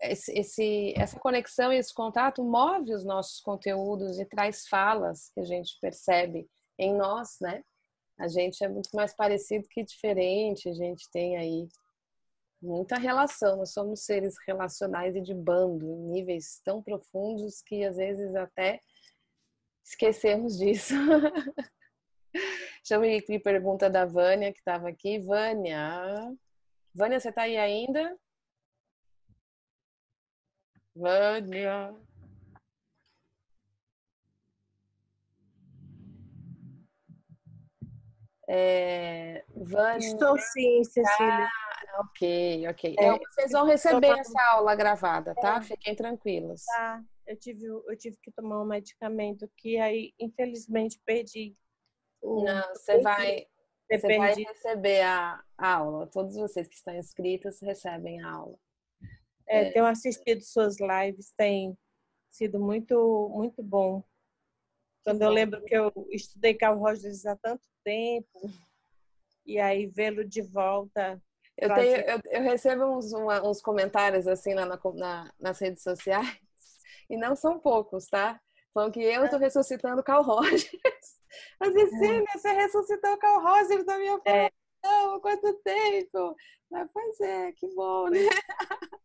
esse, 0.00 0.32
esse, 0.32 0.94
essa 0.96 1.18
conexão 1.18 1.72
e 1.72 1.76
esse 1.76 1.92
contato 1.92 2.42
move 2.42 2.94
os 2.94 3.04
nossos 3.04 3.40
conteúdos 3.40 4.18
e 4.18 4.24
traz 4.24 4.66
falas 4.66 5.30
que 5.30 5.40
a 5.40 5.44
gente 5.44 5.76
percebe 5.80 6.48
em 6.78 6.94
nós, 6.94 7.36
né? 7.40 7.62
A 8.18 8.28
gente 8.28 8.62
é 8.64 8.68
muito 8.68 8.90
mais 8.94 9.14
parecido 9.14 9.68
que 9.68 9.82
diferente, 9.84 10.68
a 10.68 10.72
gente 10.72 11.08
tem 11.10 11.36
aí 11.36 11.68
muita 12.60 12.96
relação. 12.96 13.56
Nós 13.56 13.72
somos 13.72 14.04
seres 14.04 14.34
relacionais 14.46 15.14
e 15.16 15.20
de 15.20 15.34
bando, 15.34 15.86
em 15.86 16.12
níveis 16.12 16.60
tão 16.64 16.82
profundos 16.82 17.62
que 17.62 17.84
às 17.84 17.96
vezes 17.96 18.34
até 18.34 18.80
esquecemos 19.84 20.58
disso. 20.58 20.94
Chama 22.86 23.06
me 23.06 23.40
pergunta 23.40 23.90
da 23.90 24.04
Vânia, 24.04 24.52
que 24.52 24.58
estava 24.58 24.88
aqui. 24.88 25.18
Vânia, 25.18 26.34
Vânia, 26.94 27.20
você 27.20 27.28
está 27.28 27.42
aí 27.42 27.56
ainda? 27.56 28.18
Vânia. 30.94 31.94
É. 38.48 39.44
Estou 39.98 40.38
sim, 40.38 40.82
Cecília. 40.82 41.44
Ah, 41.44 42.00
ok, 42.00 42.66
ok. 42.68 42.96
É, 42.98 43.18
vocês 43.18 43.52
vão 43.52 43.66
receber 43.66 44.18
essa 44.18 44.42
aula 44.52 44.74
gravada, 44.74 45.34
tá? 45.34 45.58
É. 45.58 45.62
Fiquem 45.62 45.94
tranquilos. 45.94 46.64
Tá. 46.64 47.04
Eu 47.26 47.36
tive, 47.36 47.66
eu 47.66 47.96
tive 47.98 48.16
que 48.22 48.32
tomar 48.32 48.62
um 48.62 48.66
medicamento 48.66 49.50
que 49.54 49.78
aí, 49.78 50.14
infelizmente, 50.18 50.98
perdi. 51.04 51.54
O... 52.22 52.42
Não, 52.42 52.68
você 52.74 53.00
vai, 53.02 53.46
você 53.90 54.16
vai 54.16 54.34
receber 54.34 55.02
a, 55.02 55.44
a 55.58 55.74
aula. 55.74 56.06
Todos 56.06 56.34
vocês 56.34 56.66
que 56.66 56.74
estão 56.74 56.96
inscritos 56.96 57.60
recebem 57.60 58.22
a 58.22 58.30
aula. 58.30 58.56
É, 59.46 59.64
é. 59.66 59.70
tenho 59.72 59.84
assistido 59.84 60.40
suas 60.40 60.76
lives, 60.80 61.32
tem 61.36 61.76
sido 62.30 62.58
muito, 62.58 63.30
muito 63.34 63.62
bom. 63.62 64.02
Quando 65.04 65.22
eu 65.22 65.30
lembro 65.30 65.62
que 65.64 65.74
eu 65.74 65.92
estudei 66.10 66.54
Carl 66.54 66.78
Rogers 66.78 67.26
há 67.26 67.36
tanto 67.36 67.62
tempo, 67.88 68.50
e 69.46 69.58
aí 69.58 69.86
vê-lo 69.86 70.22
de 70.22 70.42
volta. 70.42 71.22
Eu, 71.56 71.74
tenho, 71.74 71.96
eu, 71.96 72.20
eu 72.26 72.42
recebo 72.42 72.84
uns, 72.84 73.12
uma, 73.14 73.42
uns 73.48 73.62
comentários 73.62 74.28
assim 74.28 74.52
lá 74.52 74.66
na, 74.66 74.78
na, 74.94 75.32
nas 75.40 75.58
redes 75.58 75.82
sociais, 75.82 76.38
e 77.08 77.16
não 77.16 77.34
são 77.34 77.58
poucos, 77.58 78.06
tá? 78.06 78.38
Falando 78.74 78.92
que 78.92 79.02
eu 79.02 79.24
estou 79.24 79.38
ressuscitando 79.38 80.02
Carl 80.02 80.22
Rogers. 80.22 80.70
Mas 81.58 81.72
Cecília, 81.72 82.24
é. 82.28 82.38
você 82.38 82.52
ressuscitou 82.52 83.12
o 83.12 83.18
Carl 83.18 83.42
Rogers 83.42 83.84
da 83.86 83.98
minha 83.98 84.20
é. 84.26 84.50
formação, 84.82 85.14
há 85.14 85.20
quanto 85.20 85.54
tempo? 85.62 86.36
Mas, 86.70 86.88
pois 86.92 87.20
é, 87.20 87.52
que 87.52 87.66
bom, 87.74 88.08
né? 88.08 88.18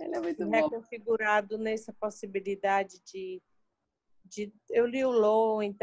Ele 0.00 0.16
é 0.16 0.20
muito 0.20 0.44
bom. 0.44 0.50
Reconfigurado 0.50 1.58
nessa 1.58 1.92
possibilidade 1.92 3.00
de 3.04 3.40
de, 4.28 4.52
eu 4.70 4.86
li 4.86 5.04
o 5.04 5.10
Lowen, 5.10 5.74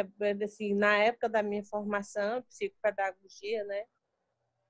assim, 0.43 0.73
na 0.73 0.97
época 0.97 1.29
da 1.29 1.43
minha 1.43 1.63
formação, 1.63 2.41
psicopedagogia, 2.43 3.63
né? 3.65 3.85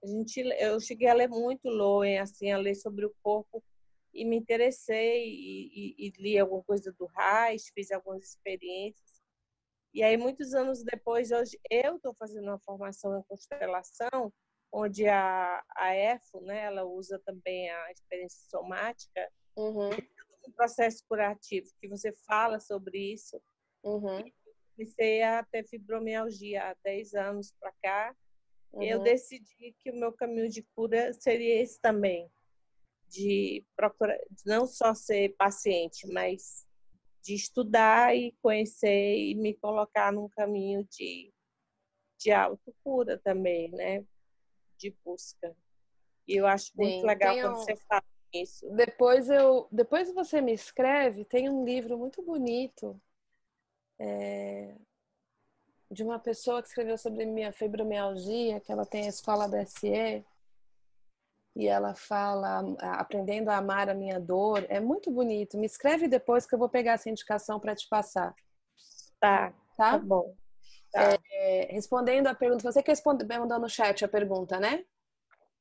A 0.03 0.07
gente, 0.07 0.39
eu 0.59 0.79
cheguei 0.79 1.07
a 1.07 1.13
ler 1.13 1.29
muito 1.29 1.69
Lowen, 1.69 2.19
assim, 2.19 2.51
a 2.51 2.57
ler 2.57 2.75
sobre 2.75 3.05
o 3.05 3.15
corpo 3.23 3.63
e 4.13 4.25
me 4.25 4.35
interessei 4.35 5.27
e, 5.27 5.95
e, 5.97 6.07
e 6.07 6.13
li 6.21 6.37
alguma 6.37 6.63
coisa 6.63 6.91
do 6.91 7.05
Reich, 7.07 7.71
fiz 7.73 7.91
algumas 7.91 8.23
experiências. 8.23 9.21
E 9.93 10.03
aí, 10.03 10.17
muitos 10.17 10.53
anos 10.53 10.83
depois, 10.83 11.31
hoje 11.31 11.59
eu 11.69 11.97
estou 11.97 12.13
fazendo 12.15 12.47
uma 12.47 12.59
formação 12.59 13.17
em 13.17 13.23
constelação, 13.23 14.33
onde 14.71 15.07
a, 15.07 15.63
a 15.75 15.95
EFO, 15.95 16.41
né, 16.41 16.63
ela 16.63 16.83
usa 16.83 17.19
também 17.19 17.69
a 17.69 17.91
experiência 17.91 18.41
somática, 18.49 19.31
uhum. 19.55 19.89
um 20.47 20.51
processo 20.51 21.03
curativo, 21.07 21.69
que 21.79 21.87
você 21.87 22.11
fala 22.25 22.59
sobre 22.59 23.13
isso, 23.13 23.39
Uhum. 23.83 24.23
Comecei 24.75 25.21
a 25.21 25.43
ter 25.43 25.67
fibromialgia 25.67 26.69
há 26.69 26.75
10 26.83 27.13
anos 27.13 27.53
para 27.59 27.71
cá. 27.81 28.15
Uhum. 28.71 28.83
Eu 28.83 29.03
decidi 29.03 29.75
que 29.79 29.91
o 29.91 29.95
meu 29.95 30.11
caminho 30.11 30.49
de 30.49 30.63
cura 30.75 31.13
seria 31.13 31.61
esse 31.61 31.79
também. 31.79 32.29
de 33.07 33.63
procurar, 33.75 34.17
não 34.43 34.65
só 34.65 34.95
ser 34.95 35.35
paciente, 35.37 36.07
mas 36.07 36.65
de 37.21 37.35
estudar 37.35 38.15
e 38.15 38.31
conhecer 38.41 39.15
e 39.17 39.35
me 39.35 39.53
colocar 39.53 40.11
num 40.11 40.27
caminho 40.27 40.83
de, 40.89 41.31
de 42.19 42.31
autocura 42.31 43.19
também, 43.19 43.69
né? 43.71 44.03
De 44.77 44.89
busca. 45.05 45.55
E 46.27 46.35
eu 46.35 46.47
acho 46.47 46.71
Sim, 46.71 46.73
muito 46.77 47.05
legal 47.05 47.35
quando 47.35 47.53
um... 47.53 47.55
você 47.57 47.75
fala 47.75 48.03
isso. 48.33 48.67
Depois 48.71 49.29
eu, 49.29 49.67
depois 49.71 50.11
você 50.11 50.41
me 50.41 50.53
escreve, 50.53 51.23
tem 51.23 51.47
um 51.49 51.63
livro 51.63 51.97
muito 51.97 52.21
bonito 52.23 52.99
é, 53.99 54.75
de 55.89 56.03
uma 56.03 56.19
pessoa 56.19 56.61
que 56.61 56.67
escreveu 56.67 56.97
sobre 56.97 57.25
minha 57.25 57.51
fibromialgia, 57.51 58.59
que 58.59 58.71
ela 58.71 58.85
tem 58.85 59.05
a 59.05 59.09
escola 59.09 59.47
da 59.47 59.65
SE, 59.65 60.25
e 61.55 61.67
ela 61.67 61.93
fala 61.93 62.75
aprendendo 62.79 63.49
a 63.49 63.57
amar 63.57 63.87
a 63.89 63.93
minha 63.93 64.19
dor. 64.19 64.65
É 64.69 64.79
muito 64.79 65.11
bonito. 65.11 65.57
Me 65.57 65.67
escreve 65.67 66.07
depois 66.07 66.47
que 66.47 66.55
eu 66.55 66.59
vou 66.59 66.67
pegar 66.67 66.93
essa 66.93 67.09
indicação 67.09 67.59
para 67.59 67.75
te 67.75 67.87
passar. 67.87 68.33
Tá, 69.19 69.51
tá, 69.77 69.91
tá 69.91 69.97
bom. 69.99 70.35
Tá. 70.91 71.19
É, 71.31 71.67
respondendo 71.71 72.27
a 72.27 72.33
pergunta, 72.33 72.71
você 72.71 72.81
que 72.81 72.89
respondeu 72.89 73.59
no 73.59 73.69
chat 73.69 74.03
a 74.03 74.07
pergunta, 74.07 74.59
né? 74.59 74.83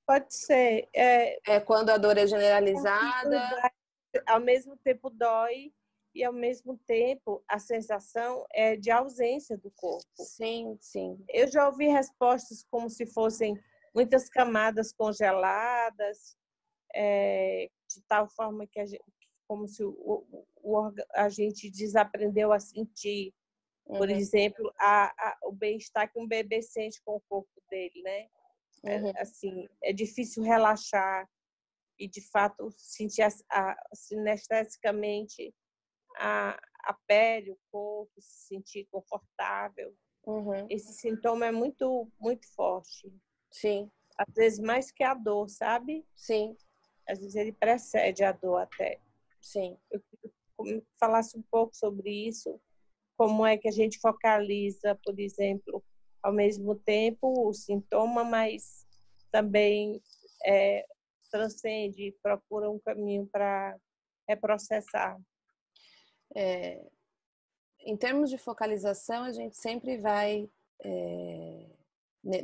Pode 0.06 0.34
ser. 0.34 0.88
É, 0.94 1.56
é 1.56 1.60
quando 1.60 1.90
a 1.90 1.98
dor 1.98 2.16
é 2.16 2.26
generalizada. 2.26 3.70
Ao 4.26 4.40
mesmo 4.40 4.76
tempo 4.78 5.10
dói 5.10 5.72
e 6.14 6.24
ao 6.24 6.32
mesmo 6.32 6.78
tempo 6.86 7.42
a 7.48 7.58
sensação 7.58 8.44
é 8.52 8.76
de 8.76 8.90
ausência 8.90 9.56
do 9.56 9.70
corpo. 9.70 10.06
Sim, 10.16 10.76
sim. 10.80 11.22
Eu 11.28 11.50
já 11.50 11.66
ouvi 11.66 11.86
respostas 11.86 12.64
como 12.70 12.90
se 12.90 13.06
fossem 13.06 13.58
muitas 13.94 14.28
camadas 14.28 14.92
congeladas, 14.92 16.36
é, 16.94 17.68
de 17.88 18.02
tal 18.08 18.28
forma 18.28 18.66
que 18.66 18.80
a 18.80 18.86
gente, 18.86 19.02
como 19.46 19.66
se 19.66 19.82
o, 19.84 20.46
o, 20.62 20.92
a 21.14 21.28
gente 21.28 21.70
desaprendeu 21.70 22.52
a 22.52 22.60
sentir, 22.60 23.34
por 23.84 24.08
uhum. 24.08 24.16
exemplo, 24.16 24.72
a, 24.78 25.06
a, 25.06 25.38
o 25.44 25.52
bem-estar 25.52 26.10
que 26.10 26.18
um 26.18 26.26
bebê 26.26 26.62
sente 26.62 27.00
com 27.04 27.16
o 27.16 27.22
corpo 27.28 27.62
dele, 27.70 28.02
né? 28.02 28.28
É, 28.84 28.96
uhum. 28.96 29.08
É, 29.08 29.20
assim, 29.20 29.68
é 29.82 29.92
difícil 29.92 30.42
relaxar 30.42 31.28
e, 31.98 32.08
de 32.08 32.20
fato, 32.30 32.70
sentir 32.76 33.22
a, 33.22 33.28
a, 33.50 33.76
sinestesicamente 33.94 35.54
a, 36.16 36.60
a 36.84 36.94
pele, 37.06 37.52
o 37.52 37.58
corpo, 37.70 38.12
se 38.20 38.48
sentir 38.48 38.86
confortável. 38.90 39.94
Uhum. 40.26 40.66
Esse 40.70 40.92
sintoma 40.92 41.46
é 41.46 41.52
muito, 41.52 42.08
muito 42.20 42.46
forte. 42.54 43.12
Sim. 43.50 43.90
Às 44.16 44.32
vezes 44.34 44.58
mais 44.58 44.90
que 44.90 45.02
a 45.02 45.14
dor, 45.14 45.48
sabe? 45.48 46.06
Sim. 46.14 46.56
Às 47.08 47.18
vezes 47.18 47.34
ele 47.34 47.52
precede 47.52 48.22
a 48.22 48.32
dor 48.32 48.58
até. 48.58 49.00
Sim. 49.40 49.76
Eu 49.90 50.00
queria 50.00 50.32
falasse 50.98 51.36
um 51.36 51.42
pouco 51.50 51.74
sobre 51.76 52.10
isso, 52.10 52.60
como 53.16 53.44
é 53.46 53.56
que 53.56 53.68
a 53.68 53.72
gente 53.72 53.98
focaliza, 53.98 54.98
por 55.04 55.18
exemplo, 55.18 55.82
ao 56.22 56.32
mesmo 56.32 56.74
tempo 56.74 57.48
o 57.48 57.52
sintoma, 57.52 58.24
mas 58.24 58.86
também 59.30 60.00
é, 60.44 60.86
transcende, 61.30 62.14
procura 62.22 62.70
um 62.70 62.78
caminho 62.78 63.26
para 63.26 63.76
reprocessar. 64.28 65.18
É, 66.34 66.84
em 67.80 67.96
termos 67.96 68.30
de 68.30 68.38
focalização, 68.38 69.24
a 69.24 69.32
gente 69.32 69.56
sempre 69.56 69.98
vai 69.98 70.48
é, 70.84 71.66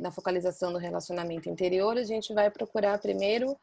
na 0.00 0.10
focalização 0.10 0.70
no 0.70 0.78
relacionamento 0.78 1.48
interior, 1.48 1.96
a 1.96 2.02
gente 2.02 2.34
vai 2.34 2.50
procurar 2.50 2.98
primeiro 2.98 3.56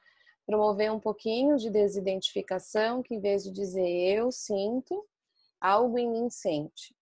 promover 0.46 0.92
um 0.92 1.00
pouquinho 1.00 1.58
de 1.58 1.70
desidentificação, 1.70 3.02
que 3.02 3.16
em 3.16 3.20
vez 3.20 3.44
de 3.44 3.52
dizer 3.52 3.88
eu 3.88 4.32
sinto, 4.32 5.06
algo 5.60 5.98
em 5.98 6.10
mim 6.10 6.30
sente. 6.30 6.96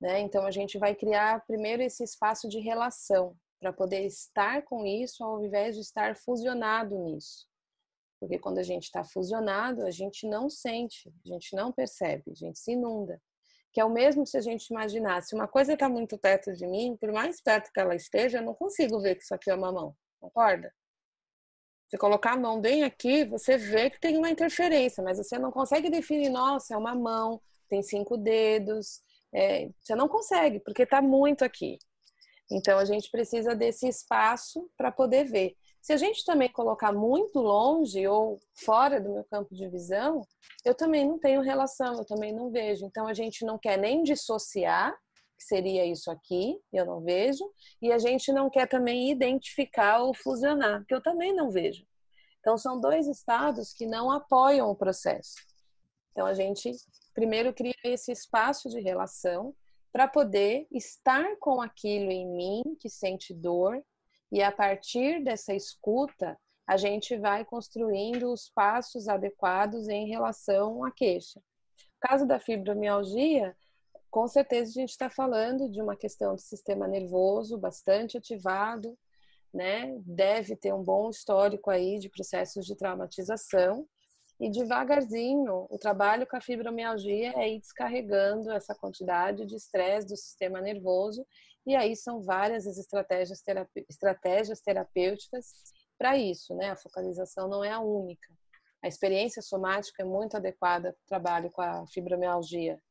Né? 0.00 0.20
Então 0.20 0.46
a 0.46 0.50
gente 0.50 0.78
vai 0.78 0.94
criar 0.94 1.44
primeiro 1.46 1.82
esse 1.82 2.02
espaço 2.02 2.48
de 2.48 2.58
relação 2.58 3.36
para 3.60 3.72
poder 3.72 4.04
estar 4.06 4.62
com 4.62 4.84
isso 4.84 5.22
ao 5.22 5.44
invés 5.44 5.76
de 5.76 5.82
estar 5.82 6.16
fusionado 6.16 6.98
nisso. 6.98 7.46
Porque 8.22 8.38
quando 8.38 8.58
a 8.58 8.62
gente 8.62 8.84
está 8.84 9.02
fusionado, 9.02 9.84
a 9.84 9.90
gente 9.90 10.28
não 10.28 10.48
sente, 10.48 11.12
a 11.24 11.28
gente 11.28 11.56
não 11.56 11.72
percebe, 11.72 12.30
a 12.30 12.34
gente 12.34 12.56
se 12.56 12.70
inunda 12.70 13.20
que 13.72 13.80
é 13.80 13.84
o 13.84 13.90
mesmo 13.90 14.26
se 14.26 14.36
a 14.36 14.40
gente 14.40 14.66
imaginasse 14.66 15.34
uma 15.34 15.48
coisa 15.48 15.72
está 15.72 15.88
muito 15.88 16.18
perto 16.18 16.52
de 16.52 16.66
mim, 16.66 16.96
por 17.00 17.10
mais 17.10 17.40
perto 17.40 17.72
que 17.72 17.80
ela 17.80 17.94
esteja, 17.94 18.38
eu 18.38 18.42
não 18.42 18.54
consigo 18.54 19.00
ver 19.00 19.14
que 19.16 19.22
isso 19.22 19.34
aqui 19.34 19.50
é 19.50 19.54
uma 19.54 19.72
mão, 19.72 19.96
concorda? 20.20 20.72
Se 21.88 21.96
colocar 21.96 22.32
a 22.32 22.36
mão 22.36 22.60
bem 22.60 22.84
aqui, 22.84 23.24
você 23.24 23.56
vê 23.56 23.88
que 23.88 23.98
tem 23.98 24.18
uma 24.18 24.30
interferência, 24.30 25.02
mas 25.02 25.16
você 25.16 25.38
não 25.38 25.50
consegue 25.50 25.90
definir, 25.90 26.28
nossa, 26.28 26.74
é 26.74 26.76
uma 26.76 26.94
mão, 26.94 27.40
tem 27.68 27.82
cinco 27.82 28.16
dedos, 28.18 29.02
é, 29.34 29.70
você 29.80 29.94
não 29.94 30.08
consegue, 30.08 30.60
porque 30.60 30.82
está 30.82 31.00
muito 31.00 31.42
aqui. 31.42 31.78
Então 32.50 32.78
a 32.78 32.84
gente 32.84 33.10
precisa 33.10 33.54
desse 33.54 33.88
espaço 33.88 34.70
para 34.76 34.92
poder 34.92 35.24
ver. 35.24 35.56
Se 35.82 35.92
a 35.92 35.96
gente 35.96 36.24
também 36.24 36.48
colocar 36.48 36.92
muito 36.92 37.40
longe 37.40 38.06
ou 38.06 38.38
fora 38.54 39.00
do 39.00 39.12
meu 39.12 39.24
campo 39.24 39.52
de 39.52 39.68
visão, 39.68 40.22
eu 40.64 40.76
também 40.76 41.04
não 41.04 41.18
tenho 41.18 41.40
relação, 41.40 41.94
eu 41.94 42.04
também 42.04 42.32
não 42.32 42.52
vejo. 42.52 42.86
Então 42.86 43.08
a 43.08 43.12
gente 43.12 43.44
não 43.44 43.58
quer 43.58 43.76
nem 43.76 44.04
dissociar, 44.04 44.96
que 45.36 45.42
seria 45.44 45.84
isso 45.84 46.08
aqui, 46.08 46.56
eu 46.72 46.86
não 46.86 47.00
vejo, 47.00 47.44
e 47.82 47.90
a 47.90 47.98
gente 47.98 48.32
não 48.32 48.48
quer 48.48 48.68
também 48.68 49.10
identificar 49.10 49.98
ou 49.98 50.14
fusionar, 50.14 50.84
que 50.86 50.94
eu 50.94 51.02
também 51.02 51.34
não 51.34 51.50
vejo. 51.50 51.84
Então 52.38 52.56
são 52.56 52.80
dois 52.80 53.08
estados 53.08 53.72
que 53.72 53.84
não 53.84 54.08
apoiam 54.08 54.70
o 54.70 54.76
processo. 54.76 55.34
Então 56.12 56.26
a 56.26 56.34
gente 56.34 56.70
primeiro 57.12 57.52
cria 57.52 57.74
esse 57.82 58.12
espaço 58.12 58.68
de 58.68 58.80
relação 58.80 59.52
para 59.92 60.06
poder 60.06 60.68
estar 60.70 61.36
com 61.40 61.60
aquilo 61.60 62.12
em 62.12 62.26
mim 62.26 62.62
que 62.78 62.88
sente 62.88 63.34
dor 63.34 63.82
e 64.32 64.42
a 64.42 64.50
partir 64.50 65.22
dessa 65.22 65.54
escuta, 65.54 66.38
a 66.66 66.78
gente 66.78 67.18
vai 67.18 67.44
construindo 67.44 68.32
os 68.32 68.48
passos 68.48 69.06
adequados 69.06 69.88
em 69.88 70.08
relação 70.08 70.82
à 70.82 70.90
queixa. 70.90 71.38
No 71.78 72.08
caso 72.08 72.26
da 72.26 72.40
fibromialgia, 72.40 73.54
com 74.10 74.26
certeza 74.26 74.70
a 74.70 74.74
gente 74.80 74.90
está 74.90 75.10
falando 75.10 75.70
de 75.70 75.82
uma 75.82 75.94
questão 75.94 76.34
de 76.34 76.40
sistema 76.40 76.88
nervoso 76.88 77.58
bastante 77.58 78.16
ativado, 78.16 78.98
né? 79.52 79.94
Deve 79.98 80.56
ter 80.56 80.72
um 80.72 80.82
bom 80.82 81.10
histórico 81.10 81.70
aí 81.70 81.98
de 81.98 82.08
processos 82.08 82.64
de 82.64 82.74
traumatização. 82.74 83.86
E 84.40 84.50
devagarzinho, 84.50 85.66
o 85.68 85.78
trabalho 85.78 86.26
com 86.26 86.36
a 86.36 86.40
fibromialgia 86.40 87.34
é 87.36 87.50
ir 87.50 87.60
descarregando 87.60 88.50
essa 88.50 88.74
quantidade 88.74 89.44
de 89.44 89.56
estresse 89.56 90.06
do 90.06 90.16
sistema 90.16 90.60
nervoso 90.60 91.26
e 91.66 91.76
aí 91.76 91.94
são 91.94 92.20
várias 92.20 92.66
as 92.66 92.76
estratégias, 92.76 93.42
estratégias 93.88 94.60
terapêuticas 94.60 95.46
para 95.98 96.16
isso, 96.16 96.54
né? 96.54 96.70
A 96.70 96.76
focalização 96.76 97.48
não 97.48 97.64
é 97.64 97.70
a 97.70 97.80
única. 97.80 98.28
A 98.82 98.88
experiência 98.88 99.40
somática 99.40 100.02
é 100.02 100.04
muito 100.04 100.36
adequada 100.36 100.92
para 100.92 101.02
o 101.02 101.08
trabalho 101.08 101.50
com 101.50 101.62
a 101.62 101.86
fibromialgia. 101.86 102.82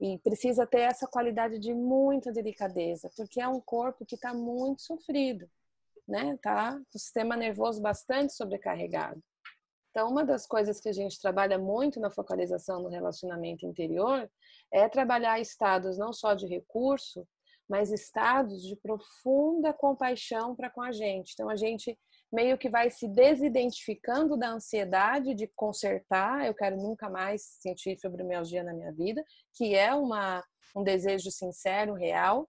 E 0.00 0.18
precisa 0.20 0.66
ter 0.66 0.80
essa 0.80 1.06
qualidade 1.06 1.58
de 1.58 1.74
muita 1.74 2.32
delicadeza, 2.32 3.10
porque 3.14 3.38
é 3.38 3.46
um 3.46 3.60
corpo 3.60 4.06
que 4.06 4.14
está 4.14 4.32
muito 4.32 4.80
sofrido, 4.80 5.46
né? 6.08 6.38
Tá 6.42 6.80
o 6.94 6.98
sistema 6.98 7.36
nervoso 7.36 7.82
bastante 7.82 8.32
sobrecarregado. 8.32 9.22
Então, 9.90 10.08
uma 10.08 10.24
das 10.24 10.46
coisas 10.46 10.80
que 10.80 10.88
a 10.88 10.92
gente 10.92 11.20
trabalha 11.20 11.58
muito 11.58 12.00
na 12.00 12.10
focalização 12.10 12.80
no 12.80 12.88
relacionamento 12.88 13.66
interior 13.66 14.30
é 14.72 14.88
trabalhar 14.88 15.40
estados 15.40 15.98
não 15.98 16.12
só 16.12 16.32
de 16.32 16.46
recurso, 16.46 17.26
mas 17.70 17.92
estados 17.92 18.62
de 18.62 18.74
profunda 18.74 19.72
compaixão 19.72 20.56
para 20.56 20.68
com 20.68 20.82
a 20.82 20.90
gente. 20.90 21.30
Então 21.32 21.48
a 21.48 21.54
gente 21.54 21.96
meio 22.32 22.58
que 22.58 22.68
vai 22.68 22.90
se 22.90 23.06
desidentificando 23.06 24.36
da 24.36 24.50
ansiedade 24.50 25.34
de 25.34 25.46
consertar, 25.54 26.46
eu 26.46 26.54
quero 26.54 26.76
nunca 26.76 27.08
mais 27.08 27.42
sentir 27.60 27.96
fibromialgia 28.00 28.64
na 28.64 28.74
minha 28.74 28.92
vida, 28.92 29.24
que 29.54 29.76
é 29.76 29.94
uma, 29.94 30.44
um 30.76 30.82
desejo 30.82 31.30
sincero, 31.30 31.94
real. 31.94 32.48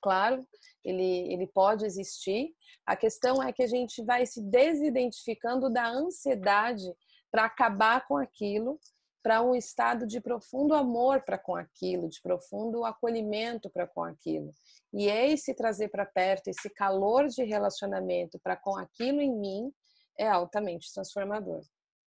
Claro, 0.00 0.46
ele, 0.84 1.32
ele 1.32 1.48
pode 1.48 1.84
existir. 1.84 2.50
A 2.86 2.94
questão 2.94 3.42
é 3.42 3.52
que 3.52 3.64
a 3.64 3.66
gente 3.66 4.00
vai 4.04 4.24
se 4.26 4.40
desidentificando 4.40 5.68
da 5.68 5.88
ansiedade 5.88 6.86
para 7.32 7.46
acabar 7.46 8.06
com 8.06 8.16
aquilo 8.16 8.78
para 9.26 9.42
um 9.42 9.56
estado 9.56 10.06
de 10.06 10.20
profundo 10.20 10.72
amor 10.72 11.20
para 11.22 11.36
com 11.36 11.56
aquilo, 11.56 12.08
de 12.08 12.22
profundo 12.22 12.84
acolhimento 12.84 13.68
para 13.68 13.84
com 13.84 14.04
aquilo. 14.04 14.54
E 14.94 15.08
esse 15.08 15.52
trazer 15.52 15.88
para 15.88 16.06
perto, 16.06 16.46
esse 16.46 16.70
calor 16.70 17.26
de 17.26 17.42
relacionamento 17.42 18.38
para 18.38 18.54
com 18.54 18.76
aquilo 18.76 19.20
em 19.20 19.36
mim, 19.36 19.72
é 20.16 20.28
altamente 20.28 20.94
transformador. 20.94 21.60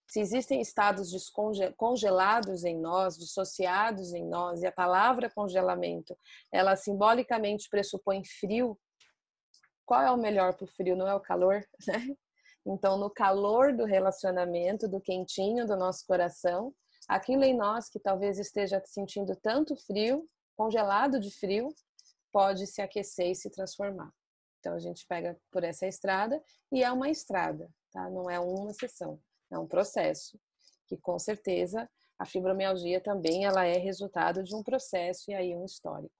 Se 0.07 0.19
existem 0.19 0.61
estados 0.61 1.11
congelados 1.75 2.63
em 2.63 2.77
nós, 2.79 3.17
dissociados 3.17 4.13
em 4.13 4.27
nós, 4.27 4.61
e 4.61 4.67
a 4.67 4.71
palavra 4.71 5.31
congelamento, 5.31 6.15
ela 6.51 6.75
simbolicamente 6.75 7.67
pressupõe 7.71 8.21
frio, 8.23 8.77
qual 9.83 10.03
é 10.03 10.11
o 10.11 10.17
melhor 10.17 10.53
para 10.53 10.65
o 10.65 10.67
frio? 10.67 10.95
Não 10.95 11.07
é 11.07 11.15
o 11.15 11.19
calor, 11.19 11.65
né? 11.87 12.15
Então, 12.67 12.99
no 12.99 13.09
calor 13.09 13.75
do 13.75 13.83
relacionamento, 13.83 14.87
do 14.87 15.01
quentinho 15.01 15.65
do 15.65 15.75
nosso 15.75 16.05
coração, 16.05 16.71
aquilo 17.09 17.43
em 17.43 17.57
nós 17.57 17.89
que 17.89 17.99
talvez 17.99 18.37
esteja 18.37 18.81
sentindo 18.85 19.35
tanto 19.35 19.75
frio, 19.75 20.29
congelado 20.55 21.19
de 21.19 21.31
frio, 21.31 21.73
pode 22.31 22.67
se 22.67 22.81
aquecer 22.81 23.31
e 23.31 23.35
se 23.35 23.49
transformar. 23.49 24.13
Então, 24.59 24.75
a 24.75 24.79
gente 24.79 25.05
pega 25.07 25.39
por 25.51 25.63
essa 25.63 25.87
estrada 25.87 26.41
e 26.71 26.83
é 26.83 26.91
uma 26.91 27.09
estrada, 27.09 27.67
tá? 27.91 28.09
Não 28.09 28.29
é 28.29 28.39
uma 28.39 28.73
sessão, 28.73 29.19
é 29.51 29.57
um 29.57 29.67
processo 29.67 30.39
que 30.87 30.97
com 30.97 31.17
certeza 31.17 31.89
a 32.17 32.25
fibromialgia 32.25 33.01
também 33.01 33.45
ela 33.45 33.65
é 33.65 33.77
resultado 33.77 34.43
de 34.43 34.53
um 34.55 34.61
processo 34.61 35.31
e 35.31 35.33
aí 35.33 35.55
um 35.55 35.65
histórico. 35.65 36.13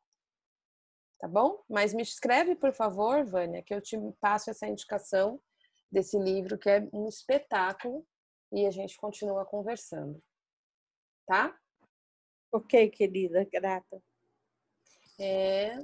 Tá 1.20 1.28
bom? 1.28 1.62
Mas 1.70 1.94
me 1.94 2.02
escreve, 2.02 2.56
por 2.56 2.74
favor, 2.74 3.26
Vânia, 3.26 3.62
que 3.62 3.74
eu 3.74 3.82
te 3.82 3.98
passo 4.22 4.50
essa 4.50 4.66
indicação 4.66 5.40
desse 5.92 6.18
livro 6.18 6.58
que 6.58 6.70
é 6.70 6.88
um 6.94 7.10
espetáculo 7.10 8.08
e 8.54 8.66
a 8.66 8.72
gente 8.72 8.96
continua 8.98 9.46
conversando. 9.46 10.24
Tá? 11.30 11.56
Ok, 12.52 12.90
querida, 12.90 13.48
grata. 13.54 14.02
É... 15.20 15.78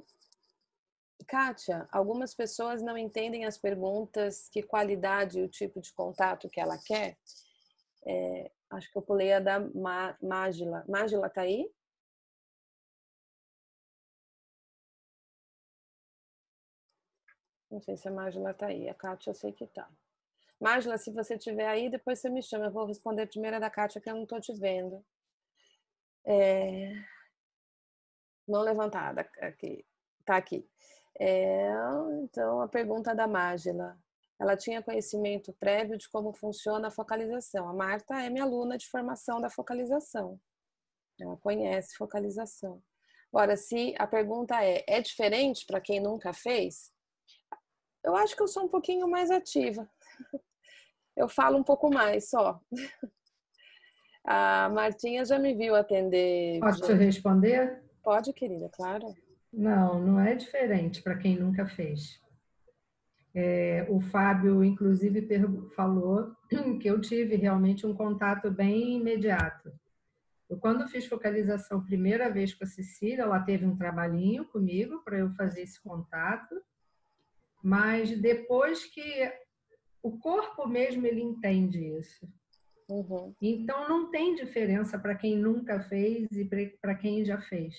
Kátia, 1.28 1.88
algumas 1.92 2.34
pessoas 2.34 2.82
não 2.82 2.98
entendem 2.98 3.46
as 3.46 3.56
perguntas, 3.56 4.50
que 4.50 4.64
qualidade 4.64 5.38
e 5.38 5.44
o 5.44 5.48
tipo 5.48 5.80
de 5.80 5.94
contato 5.94 6.50
que 6.50 6.60
ela 6.60 6.80
quer. 6.80 7.16
É, 8.08 8.52
acho 8.72 8.92
que 8.92 8.98
eu 8.98 9.04
pulei 9.04 9.34
a 9.34 9.40
da 9.40 9.60
Mágila. 10.20 10.84
Mágila 10.90 11.30
tá 11.30 11.42
aí? 11.42 11.72
Não 17.70 17.80
sei 17.80 17.96
se 17.98 18.08
a 18.08 18.12
Mágila 18.12 18.52
tá 18.52 18.66
aí. 18.66 18.90
A 18.90 18.96
Kátia 18.96 19.30
eu 19.30 19.36
sei 19.36 19.52
que 19.52 19.68
tá. 19.68 19.88
Mágila, 20.60 20.98
se 20.98 21.12
você 21.12 21.36
estiver 21.36 21.68
aí, 21.68 21.88
depois 21.88 22.18
você 22.18 22.32
me 22.32 22.42
chama. 22.42 22.66
Eu 22.66 22.72
vou 22.72 22.88
responder 22.88 23.28
primeiro 23.28 23.58
a 23.58 23.60
da 23.60 23.70
Kátia, 23.70 24.02
que 24.02 24.10
eu 24.10 24.16
não 24.16 24.26
tô 24.26 24.40
te 24.40 24.52
vendo. 24.56 25.06
É... 26.26 26.94
Mão 28.48 28.62
levantada 28.62 29.30
aqui. 29.42 29.86
Tá 30.26 30.38
aqui. 30.38 30.70
É... 31.20 31.70
Então, 32.24 32.62
a 32.62 32.68
pergunta 32.68 33.16
da 33.16 33.28
Mágila 33.28 33.98
ela 34.40 34.58
tinha 34.58 34.84
conhecimento 34.84 35.54
prévio 35.54 35.98
de 35.98 36.10
como 36.10 36.34
funciona 36.34 36.90
a 36.90 36.92
focalização. 36.92 37.70
A 37.70 37.74
Marta 37.74 38.22
é 38.22 38.30
minha 38.30 38.44
aluna 38.44 38.78
de 38.78 38.88
formação 38.88 39.40
da 39.40 39.50
focalização. 39.50 40.40
Ela 41.20 41.38
conhece 41.38 41.96
focalização. 41.96 42.84
Agora, 43.32 43.56
se 43.56 43.96
a 43.98 44.06
pergunta 44.06 44.62
é: 44.64 44.84
é 44.88 45.02
diferente 45.02 45.66
para 45.66 45.80
quem 45.80 46.02
nunca 46.02 46.34
fez? 46.34 46.94
Eu 48.04 48.16
acho 48.16 48.36
que 48.36 48.44
eu 48.44 48.48
sou 48.48 48.66
um 48.66 48.70
pouquinho 48.70 49.08
mais 49.08 49.32
ativa. 49.32 49.90
Eu 51.18 51.30
falo 51.30 51.58
um 51.58 51.64
pouco 51.64 51.90
mais 51.90 52.30
só. 52.30 52.60
A 54.26 54.70
Martinha 54.70 55.24
já 55.24 55.38
me 55.38 55.54
viu 55.54 55.76
atender. 55.76 56.60
Posso 56.60 56.92
responder? 56.94 57.84
Pode, 58.04 58.34
querida, 58.34 58.70
claro. 58.70 59.14
Não, 59.54 60.00
não 60.02 60.20
é 60.20 60.34
diferente 60.34 61.02
para 61.02 61.16
quem 61.16 61.38
nunca 61.38 61.66
fez. 61.68 62.20
É, 63.34 63.86
o 63.90 64.02
Fábio, 64.02 64.64
inclusive, 64.64 65.28
falou 65.76 66.36
que 66.82 66.88
eu 66.88 67.00
tive 67.00 67.36
realmente 67.36 67.86
um 67.86 67.94
contato 67.94 68.50
bem 68.50 68.98
imediato. 68.98 69.72
Eu, 70.50 70.58
quando 70.58 70.88
fiz 70.88 71.06
focalização 71.06 71.86
primeira 71.86 72.30
vez 72.30 72.54
com 72.54 72.64
a 72.64 72.68
Cecília, 72.68 73.24
ela 73.24 73.40
teve 73.40 73.66
um 73.66 73.76
trabalhinho 73.76 74.46
comigo 74.46 75.04
para 75.04 75.20
eu 75.20 75.30
fazer 75.32 75.62
esse 75.62 75.82
contato, 75.82 76.56
mas 77.62 78.10
depois 78.20 78.86
que 78.86 79.32
o 80.02 80.18
corpo 80.18 80.68
mesmo 80.68 81.06
ele 81.06 81.22
entende 81.22 81.80
isso. 81.80 82.28
Uhum. 82.88 83.34
Então 83.42 83.90
não 83.90 84.12
tem 84.12 84.36
diferença 84.36 85.00
para 85.00 85.16
quem 85.16 85.38
nunca 85.38 85.82
fez 85.84 86.30
e 86.32 86.46
para 86.80 86.96
quem 86.96 87.26
já 87.26 87.42
fez 87.42 87.76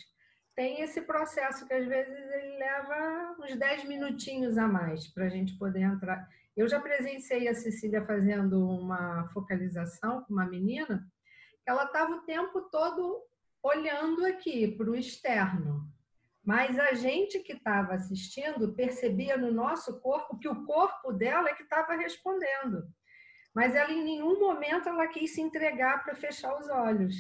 tem 0.57 0.81
esse 0.81 1.03
processo 1.03 1.67
que 1.67 1.75
às 1.75 1.87
vezes 1.87 2.17
ele 2.19 2.57
leva 2.57 3.37
uns 3.39 3.55
10 3.55 3.85
minutinhos 3.85 4.57
a 4.57 4.67
mais 4.67 5.07
para 5.07 5.27
a 5.27 5.29
gente 5.29 5.57
poder 5.59 5.83
entrar. 5.83 6.27
Eu 6.57 6.67
já 6.67 6.81
presenciei 6.81 7.47
a 7.47 7.55
Cecília 7.55 8.05
fazendo 8.07 8.67
uma 8.67 9.29
focalização 9.35 10.25
com 10.25 10.33
uma 10.33 10.47
menina, 10.47 11.07
ela 11.67 11.85
estava 11.85 12.15
o 12.15 12.23
tempo 12.23 12.63
todo 12.71 13.23
olhando 13.63 14.25
aqui 14.25 14.69
para 14.69 14.91
o 14.91 14.97
externo. 14.97 15.87
Mas 16.43 16.79
a 16.79 16.95
gente 16.95 17.41
que 17.41 17.53
estava 17.53 17.93
assistindo 17.93 18.73
percebia 18.73 19.37
no 19.37 19.53
nosso 19.53 20.01
corpo 20.01 20.39
que 20.39 20.49
o 20.49 20.65
corpo 20.65 21.13
dela 21.13 21.51
é 21.51 21.55
que 21.55 21.65
estava 21.65 21.97
respondendo. 21.97 22.89
Mas 23.57 23.75
ela 23.75 23.91
em 23.91 24.05
nenhum 24.05 24.39
momento 24.39 24.87
ela 24.87 25.07
quis 25.07 25.35
se 25.35 25.41
entregar 25.41 26.05
para 26.05 26.15
fechar 26.15 26.61
os 26.61 26.69
olhos. 26.69 27.15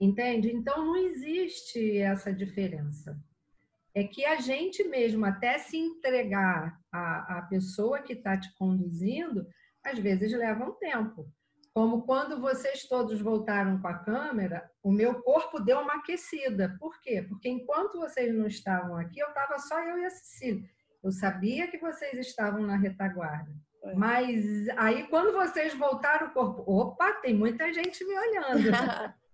Entende? 0.00 0.54
Então 0.54 0.86
não 0.86 0.96
existe 0.96 1.98
essa 1.98 2.32
diferença. 2.32 3.18
É 3.92 4.04
que 4.04 4.24
a 4.24 4.36
gente 4.36 4.84
mesmo, 4.84 5.24
até 5.24 5.58
se 5.58 5.76
entregar 5.76 6.78
à, 6.92 7.38
à 7.38 7.42
pessoa 7.42 8.02
que 8.02 8.12
está 8.12 8.38
te 8.38 8.54
conduzindo, 8.54 9.44
às 9.82 9.98
vezes 9.98 10.30
leva 10.32 10.64
um 10.64 10.74
tempo. 10.74 11.28
Como 11.74 12.02
quando 12.02 12.40
vocês 12.40 12.86
todos 12.86 13.20
voltaram 13.20 13.80
com 13.80 13.88
a 13.88 13.98
câmera, 13.98 14.70
o 14.80 14.92
meu 14.92 15.22
corpo 15.22 15.58
deu 15.58 15.80
uma 15.80 15.94
aquecida. 15.94 16.76
Por 16.78 17.00
quê? 17.00 17.20
Porque 17.28 17.48
enquanto 17.48 17.98
vocês 17.98 18.32
não 18.32 18.46
estavam 18.46 18.96
aqui, 18.96 19.18
eu 19.18 19.28
estava 19.28 19.58
só 19.58 19.82
eu 19.82 19.98
e 19.98 20.04
a 20.04 20.10
Cecília. 20.10 20.70
Eu 21.02 21.10
sabia 21.10 21.66
que 21.66 21.78
vocês 21.78 22.14
estavam 22.14 22.62
na 22.62 22.76
retaguarda. 22.76 23.52
É. 23.86 23.94
Mas 23.94 24.68
aí, 24.76 25.06
quando 25.08 25.32
vocês 25.32 25.74
voltaram, 25.74 26.28
o 26.28 26.32
corpo, 26.32 26.64
opa, 26.66 27.12
tem 27.14 27.34
muita 27.34 27.72
gente 27.72 28.04
me 28.04 28.18
olhando. 28.18 28.70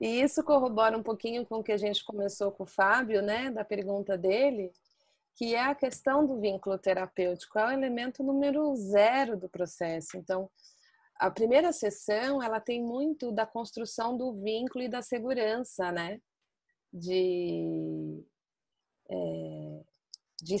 E 0.00 0.22
isso 0.22 0.44
corrobora 0.44 0.96
um 0.96 1.02
pouquinho 1.02 1.44
com 1.44 1.56
o 1.56 1.62
que 1.62 1.72
a 1.72 1.76
gente 1.76 2.04
começou 2.04 2.52
com 2.52 2.62
o 2.62 2.68
Fábio, 2.68 3.20
né, 3.20 3.50
da 3.50 3.64
pergunta 3.64 4.16
dele, 4.16 4.72
que 5.34 5.54
é 5.54 5.64
a 5.64 5.74
questão 5.74 6.26
do 6.26 6.40
vínculo 6.40 6.78
terapêutico, 6.78 7.58
é 7.58 7.66
o 7.66 7.70
elemento 7.70 8.22
número 8.22 8.74
zero 8.76 9.36
do 9.36 9.48
processo. 9.48 10.16
Então, 10.16 10.48
a 11.16 11.30
primeira 11.30 11.72
sessão, 11.72 12.42
ela 12.42 12.60
tem 12.60 12.82
muito 12.82 13.32
da 13.32 13.44
construção 13.44 14.16
do 14.16 14.32
vínculo 14.40 14.84
e 14.84 14.88
da 14.88 15.02
segurança, 15.02 15.90
né, 15.90 16.20
de, 16.92 18.24
é, 19.10 19.80
de, 20.42 20.56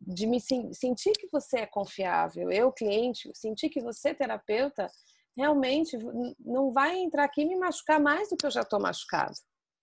de 0.00 0.26
me 0.26 0.40
sentir 0.40 1.12
que 1.12 1.28
você 1.32 1.60
é 1.60 1.66
confiável, 1.66 2.50
eu, 2.50 2.72
cliente, 2.72 3.30
sentir 3.34 3.68
que 3.68 3.80
você, 3.80 4.14
terapeuta, 4.14 4.90
realmente 5.36 5.96
não 6.38 6.72
vai 6.72 6.96
entrar 6.98 7.24
aqui 7.24 7.42
e 7.42 7.46
me 7.46 7.56
machucar 7.56 8.00
mais 8.00 8.28
do 8.30 8.36
que 8.36 8.46
eu 8.46 8.50
já 8.50 8.62
estou 8.62 8.80
machucado, 8.80 9.34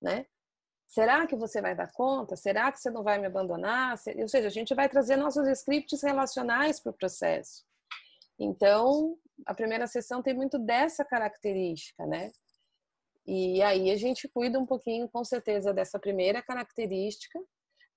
né? 0.01 0.25
Será 0.87 1.25
que 1.25 1.35
você 1.35 1.59
vai 1.59 1.75
dar 1.75 1.91
conta? 1.91 2.35
Será 2.35 2.71
que 2.71 2.79
você 2.79 2.91
não 2.91 3.01
vai 3.01 3.17
me 3.17 3.25
abandonar? 3.25 3.95
Ou 4.19 4.27
seja, 4.27 4.47
a 4.47 4.51
gente 4.51 4.75
vai 4.75 4.87
trazer 4.87 5.15
nossos 5.15 5.47
scripts 5.47 6.03
relacionais 6.03 6.79
para 6.79 6.91
o 6.91 6.95
processo. 6.95 7.65
Então, 8.37 9.17
a 9.45 9.55
primeira 9.55 9.87
sessão 9.87 10.21
tem 10.21 10.35
muito 10.35 10.59
dessa 10.59 11.03
característica, 11.03 12.05
né? 12.05 12.31
E 13.25 13.61
aí 13.63 13.89
a 13.89 13.95
gente 13.95 14.27
cuida 14.27 14.59
um 14.59 14.65
pouquinho, 14.65 15.09
com 15.09 15.23
certeza, 15.23 15.73
dessa 15.73 15.97
primeira 15.97 16.43
característica, 16.43 17.39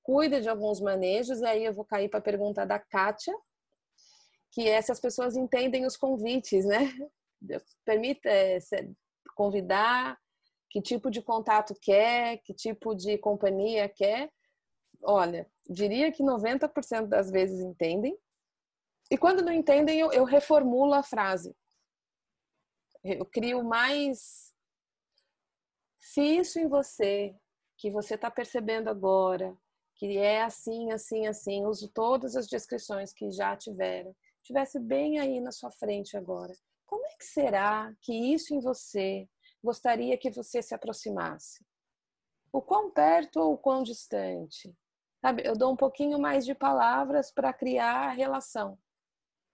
cuida 0.06 0.40
de 0.40 0.48
alguns 0.48 0.80
manejos, 0.80 1.40
e 1.40 1.44
aí 1.44 1.64
eu 1.64 1.74
vou 1.74 1.84
cair 1.84 2.08
para 2.08 2.20
a 2.20 2.22
pergunta 2.22 2.64
da 2.64 2.78
Kátia, 2.78 3.36
que 4.52 4.68
é 4.68 4.80
se 4.80 4.92
as 4.92 5.00
pessoas 5.00 5.36
entendem 5.36 5.84
os 5.84 5.96
convites, 5.96 6.64
né? 6.64 6.94
permita 7.84 8.30
é, 8.30 8.58
convidar, 9.34 10.16
que 10.70 10.80
tipo 10.80 11.10
de 11.10 11.20
contato 11.20 11.74
quer, 11.82 12.38
que 12.44 12.54
tipo 12.54 12.94
de 12.94 13.18
companhia 13.18 13.88
quer. 13.88 14.30
Olha, 15.02 15.50
diria 15.68 16.12
que 16.12 16.22
90% 16.22 17.08
das 17.08 17.28
vezes 17.28 17.60
entendem. 17.60 18.16
E 19.10 19.18
quando 19.18 19.42
não 19.42 19.52
entendem, 19.52 19.98
eu, 19.98 20.12
eu 20.12 20.22
reformulo 20.22 20.94
a 20.94 21.02
frase. 21.02 21.52
Eu 23.02 23.26
crio 23.26 23.64
mais. 23.64 24.54
Se 25.98 26.22
isso 26.22 26.60
em 26.60 26.68
você, 26.68 27.34
que 27.76 27.90
você 27.90 28.14
está 28.14 28.30
percebendo 28.30 28.88
agora, 28.88 29.56
que 29.96 30.18
é 30.18 30.42
assim, 30.42 30.92
assim, 30.92 31.26
assim, 31.26 31.64
uso 31.64 31.88
todas 31.88 32.36
as 32.36 32.46
descrições 32.46 33.12
que 33.12 33.30
já 33.30 33.56
tiveram, 33.56 34.14
tivesse 34.42 34.78
bem 34.78 35.18
aí 35.18 35.40
na 35.40 35.50
sua 35.50 35.70
frente 35.70 36.16
agora 36.16 36.52
como 36.86 37.04
é 37.04 37.16
que 37.16 37.24
será 37.24 37.92
que 38.00 38.14
isso 38.32 38.54
em 38.54 38.60
você 38.60 39.28
gostaria 39.62 40.16
que 40.16 40.30
você 40.30 40.62
se 40.62 40.74
aproximasse? 40.74 41.66
O 42.52 42.62
quão 42.62 42.90
perto 42.90 43.40
ou 43.40 43.54
o 43.54 43.58
quão 43.58 43.82
distante? 43.82 44.74
Sabe, 45.20 45.42
eu 45.44 45.56
dou 45.56 45.72
um 45.72 45.76
pouquinho 45.76 46.18
mais 46.18 46.44
de 46.44 46.54
palavras 46.54 47.32
para 47.32 47.52
criar 47.52 48.08
a 48.08 48.12
relação. 48.12 48.78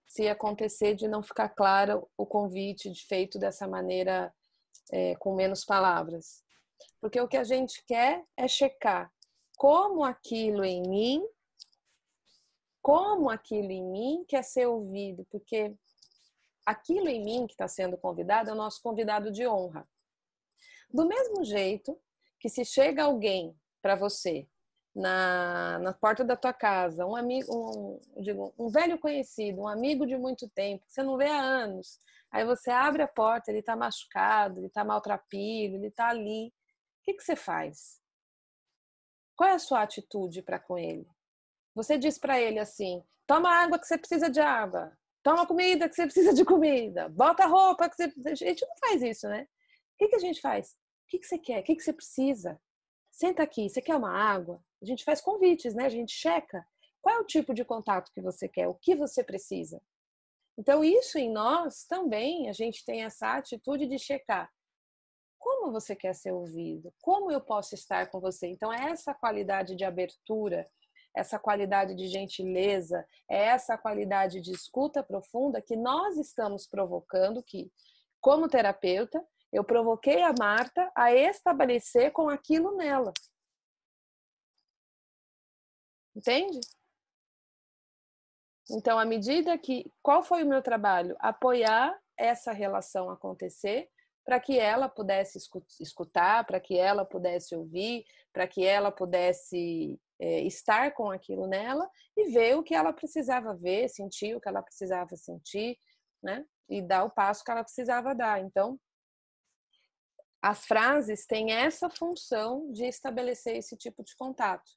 Se 0.07 0.29
acontecer 0.29 0.95
de 0.95 1.09
não 1.09 1.23
ficar 1.23 1.49
claro 1.49 2.09
o 2.17 2.27
convite 2.27 2.93
feito 3.07 3.39
dessa 3.39 3.67
maneira, 3.67 4.33
é, 4.93 5.17
com 5.17 5.35
menos 5.35 5.65
palavras. 5.65 6.45
Porque 7.01 7.19
o 7.21 7.29
que 7.29 7.39
a 7.39 7.45
gente 7.45 7.83
quer 7.87 8.23
é 8.37 8.47
checar 8.47 9.11
como 9.57 10.05
aquilo 10.05 10.65
em 10.65 10.83
mim 10.83 11.27
como 12.83 13.31
aquilo 13.31 13.71
em 13.71 13.85
mim 13.85 14.25
quer 14.27 14.43
ser 14.43 14.67
ouvido, 14.67 15.25
porque 15.31 15.73
aquilo 16.67 17.09
em 17.09 17.25
mim 17.25 17.47
que 17.47 17.55
está 17.55 17.69
sendo 17.69 17.97
convidado 17.97 18.51
é 18.51 18.53
o 18.53 18.57
nosso 18.57 18.83
convidado 18.83 19.31
de 19.31 19.47
honra. 19.47 19.89
Do 20.93 21.07
mesmo 21.07 21.45
jeito 21.45 21.99
que 22.41 22.49
se 22.49 22.65
chega 22.65 23.05
alguém 23.05 23.57
para 23.81 23.95
você 23.95 24.49
na, 24.95 25.79
na 25.79 25.93
porta 25.95 26.25
da 26.25 26.37
tua 26.37 26.53
casa, 26.53 27.07
um 27.07 27.15
amigo, 27.15 27.47
um, 27.55 28.01
digo, 28.21 28.53
um 28.59 28.69
velho 28.69 28.99
conhecido, 28.99 29.63
um 29.63 29.69
amigo 29.69 30.05
de 30.05 30.17
muito 30.17 30.49
tempo, 30.51 30.85
que 30.85 30.93
você 30.93 31.05
não 31.05 31.17
vê 31.17 31.29
há 31.29 31.41
anos, 31.41 32.01
aí 32.33 32.45
você 32.45 32.71
abre 32.71 33.03
a 33.03 33.09
porta, 33.09 33.51
ele 33.51 33.61
está 33.61 33.77
machucado, 33.77 34.59
ele 34.59 34.67
está 34.67 34.85
maltrapilho, 34.85 35.77
ele 35.77 35.87
está 35.87 36.09
ali. 36.09 36.49
O 36.49 37.05
que, 37.05 37.15
que 37.15 37.23
você 37.23 37.37
faz? 37.37 38.02
Qual 39.37 39.49
é 39.49 39.55
a 39.55 39.59
sua 39.59 39.83
atitude 39.83 40.43
para 40.43 40.59
com 40.59 40.79
ele? 40.79 41.07
Você 41.75 41.97
diz 41.99 42.19
para 42.19 42.41
ele 42.41 42.59
assim: 42.59 43.03
toma 43.27 43.51
água 43.51 43.79
que 43.79 43.87
você 43.87 43.97
precisa 43.97 44.31
de 44.31 44.41
água, 44.41 44.97
toma 45.23 45.47
comida 45.47 45.89
que 45.89 45.95
você 45.95 46.05
precisa 46.05 46.35
de 46.35 46.45
comida, 46.45 47.09
bota 47.09 47.47
roupa 47.47 47.89
que 47.89 47.97
você 47.97 48.09
precisa. 48.09 48.31
A 48.31 48.35
gente 48.35 48.67
não 48.67 48.77
faz 48.79 49.03
isso, 49.03 49.29
né? 49.29 49.47
O 49.95 50.09
que, 50.09 50.17
a 50.17 50.19
gente 50.19 50.41
faz? 50.41 50.73
O 50.73 50.77
que, 51.09 51.23
você 51.23 51.39
quer? 51.39 51.61
O 51.61 51.63
que, 51.63 51.77
que 51.77 51.83
você 51.83 51.93
precisa? 51.93 52.61
Senta 53.11 53.43
aqui, 53.43 53.69
você 53.69 53.81
quer 53.81 53.95
uma 53.95 54.11
água? 54.11 54.63
A 54.83 54.87
gente 54.87 55.05
faz 55.05 55.21
convites, 55.21 55.75
né? 55.75 55.85
A 55.85 55.91
gente 55.91 56.13
checa 56.13 56.67
qual 57.01 57.17
é 57.17 57.19
o 57.21 57.27
tipo 57.27 57.53
de 57.53 57.65
contato 57.65 58.11
que 58.13 58.21
você 58.21 58.49
quer, 58.49 58.69
o 58.69 58.75
que 58.75 58.95
você 58.95 59.23
precisa. 59.23 59.81
Então, 60.59 60.85
isso 60.85 61.19
em 61.19 61.31
nós 61.31 61.85
também, 61.85 62.49
a 62.49 62.53
gente 62.53 62.85
tem 62.85 63.05
essa 63.05 63.35
atitude 63.37 63.87
de 63.87 63.99
checar. 63.99 64.51
Como 65.63 65.71
você 65.71 65.95
quer 65.95 66.13
ser 66.13 66.33
ouvido? 66.33 66.93
Como 67.01 67.31
eu 67.31 67.41
posso 67.41 67.77
estar 67.77 68.11
com 68.11 68.19
você? 68.19 68.49
Então, 68.49 68.73
é 68.73 68.91
essa 68.91 69.15
qualidade 69.15 69.77
de 69.77 69.85
abertura 69.85 70.69
essa 71.15 71.39
qualidade 71.39 71.95
de 71.95 72.09
gentileza, 72.09 73.07
é 73.31 73.49
essa 73.49 73.77
qualidade 73.77 74.41
de 74.41 74.51
escuta 74.51 75.03
profunda 75.03 75.61
que 75.61 75.77
nós 75.77 76.17
estamos 76.17 76.67
provocando 76.67 77.43
que, 77.43 77.71
como 78.19 78.49
terapeuta, 78.49 79.23
eu 79.53 79.63
provoquei 79.63 80.23
a 80.23 80.33
Marta 80.33 80.91
a 80.97 81.13
estabelecer 81.13 82.13
com 82.13 82.31
aquilo 82.31 82.75
nela. 82.75 83.13
Entende? 86.17 86.61
Então, 88.71 88.99
à 88.99 89.05
medida 89.05 89.59
que. 89.59 89.93
Qual 90.03 90.23
foi 90.23 90.43
o 90.45 90.49
meu 90.49 90.63
trabalho? 90.63 91.15
Apoiar 91.21 91.95
essa 92.17 92.53
relação 92.53 93.11
acontecer 93.11 93.91
para 94.25 94.39
que 94.39 94.59
ela 94.59 94.89
pudesse 94.89 95.39
escutar, 95.81 96.47
para 96.47 96.61
que 96.61 96.79
ela 96.79 97.05
pudesse 97.05 97.55
ouvir, 97.55 98.05
para 98.33 98.47
que 98.47 98.65
ela 98.65 98.93
pudesse 98.93 100.01
é, 100.21 100.41
estar 100.43 100.93
com 100.95 101.11
aquilo 101.11 101.47
nela 101.47 101.89
e 102.17 102.31
ver 102.31 102.57
o 102.57 102.63
que 102.63 102.75
ela 102.75 102.93
precisava 102.93 103.55
ver, 103.55 103.89
sentir 103.89 104.37
o 104.37 104.41
que 104.41 104.49
ela 104.49 104.63
precisava 104.63 105.17
sentir, 105.17 105.77
né? 106.23 106.47
E 106.69 106.81
dar 106.81 107.05
o 107.05 107.11
passo 107.11 107.45
que 107.45 107.51
ela 107.51 107.65
precisava 107.65 108.15
dar. 108.15 108.41
Então, 108.41 108.79
as 110.41 110.65
frases 110.67 111.27
têm 111.27 111.53
essa 111.53 111.91
função 111.91 112.71
de 112.73 112.85
estabelecer 112.85 113.57
esse 113.57 113.77
tipo 113.77 114.03
de 114.05 114.15
contato. 114.17 114.71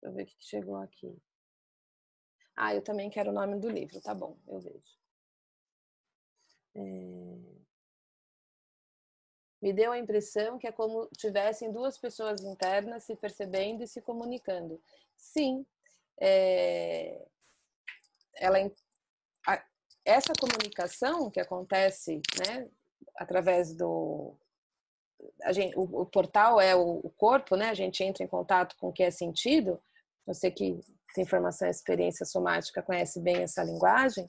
Deixa 0.00 0.12
eu 0.12 0.12
ver 0.12 0.22
o 0.22 0.26
que 0.26 0.36
chegou 0.40 0.76
aqui. 0.76 1.16
Ah, 2.56 2.72
eu 2.72 2.82
também 2.82 3.10
quero 3.10 3.30
o 3.30 3.34
nome 3.34 3.58
do 3.58 3.68
livro, 3.68 4.00
tá 4.00 4.14
bom, 4.14 4.38
eu 4.46 4.60
vejo. 4.60 4.98
É 6.76 7.63
me 9.64 9.72
deu 9.72 9.92
a 9.92 9.98
impressão 9.98 10.58
que 10.58 10.66
é 10.66 10.72
como 10.72 11.08
tivessem 11.16 11.72
duas 11.72 11.96
pessoas 11.96 12.42
internas 12.42 13.04
se 13.04 13.16
percebendo 13.16 13.82
e 13.82 13.88
se 13.88 14.02
comunicando. 14.02 14.78
Sim, 15.16 15.64
é, 16.20 17.26
ela, 18.36 18.58
a, 19.48 19.64
essa 20.04 20.34
comunicação 20.38 21.30
que 21.30 21.40
acontece 21.40 22.20
né, 22.46 22.68
através 23.16 23.74
do. 23.74 24.36
Gente, 25.50 25.74
o, 25.78 26.02
o, 26.02 26.04
portal 26.04 26.60
é 26.60 26.76
o, 26.76 27.00
o, 27.02 27.08
corpo, 27.16 27.56
né? 27.56 27.70
A 27.70 27.74
gente 27.74 28.04
entra 28.04 28.22
em 28.22 28.28
contato 28.28 28.76
com 28.76 28.88
o 28.88 28.92
que 28.92 29.02
é 29.02 29.10
sentido. 29.10 29.80
Você 30.26 30.50
que 30.50 30.78
tem 31.14 31.24
formação 31.24 31.68
e 31.68 31.70
experiência 31.70 32.26
somática 32.26 32.82
conhece 32.82 33.18
bem 33.18 33.36
essa 33.36 33.64
linguagem. 33.64 34.28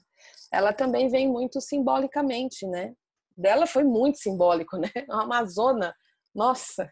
Ela 0.50 0.72
também 0.72 1.10
vem 1.10 1.28
muito 1.28 1.60
simbolicamente, 1.60 2.66
né? 2.66 2.96
Dela 3.38 3.68
foi 3.68 3.84
muito 3.84 4.18
simbólico, 4.18 4.78
né? 4.78 4.90
A 5.10 5.24
Amazona, 5.24 5.96
nossa, 6.34 6.90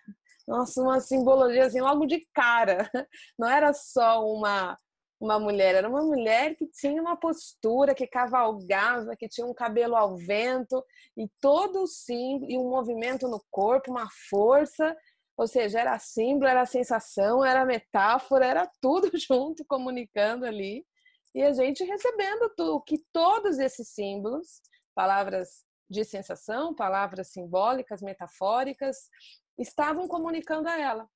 nossa, 0.47 0.81
uma 0.81 0.99
simbologia 0.99 1.65
assim, 1.65 1.81
logo 1.81 2.05
de 2.05 2.25
cara. 2.33 2.89
Não 3.37 3.49
era 3.49 3.73
só 3.73 4.25
uma 4.25 4.77
uma 5.23 5.39
mulher, 5.39 5.73
era 5.75 5.87
uma 5.87 6.01
mulher 6.01 6.53
que 6.55 6.67
tinha 6.67 7.01
uma 7.01 7.15
postura, 7.15 7.95
que 7.95 8.05
cavalgava, 8.05 9.15
que 9.15 9.29
tinha 9.29 9.47
um 9.47 9.53
cabelo 9.53 9.95
ao 9.95 10.17
vento 10.17 10.83
e 11.17 11.29
todo 11.39 11.83
o 11.83 11.87
símbolo 11.87 12.51
e 12.51 12.57
um 12.57 12.69
movimento 12.69 13.25
no 13.29 13.41
corpo, 13.49 13.89
uma 13.89 14.09
força, 14.29 14.93
ou 15.37 15.47
seja, 15.47 15.79
era 15.79 15.97
símbolo, 15.97 16.49
era 16.49 16.65
sensação, 16.65 17.43
era 17.43 17.65
metáfora, 17.65 18.45
era 18.45 18.69
tudo 18.81 19.09
junto 19.17 19.63
comunicando 19.65 20.45
ali. 20.45 20.85
E 21.33 21.41
a 21.41 21.53
gente 21.53 21.85
recebendo 21.85 22.51
o 22.59 22.81
que 22.81 23.01
todos 23.13 23.59
esses 23.59 23.89
símbolos, 23.93 24.61
palavras 24.93 25.63
de 25.93 26.03
sensação, 26.03 26.73
palavras 26.73 27.29
simbólicas, 27.29 28.01
metafóricas, 28.01 29.09
estavam 29.57 30.07
comunicando 30.07 30.67
a 30.67 30.77
ela. 30.77 31.09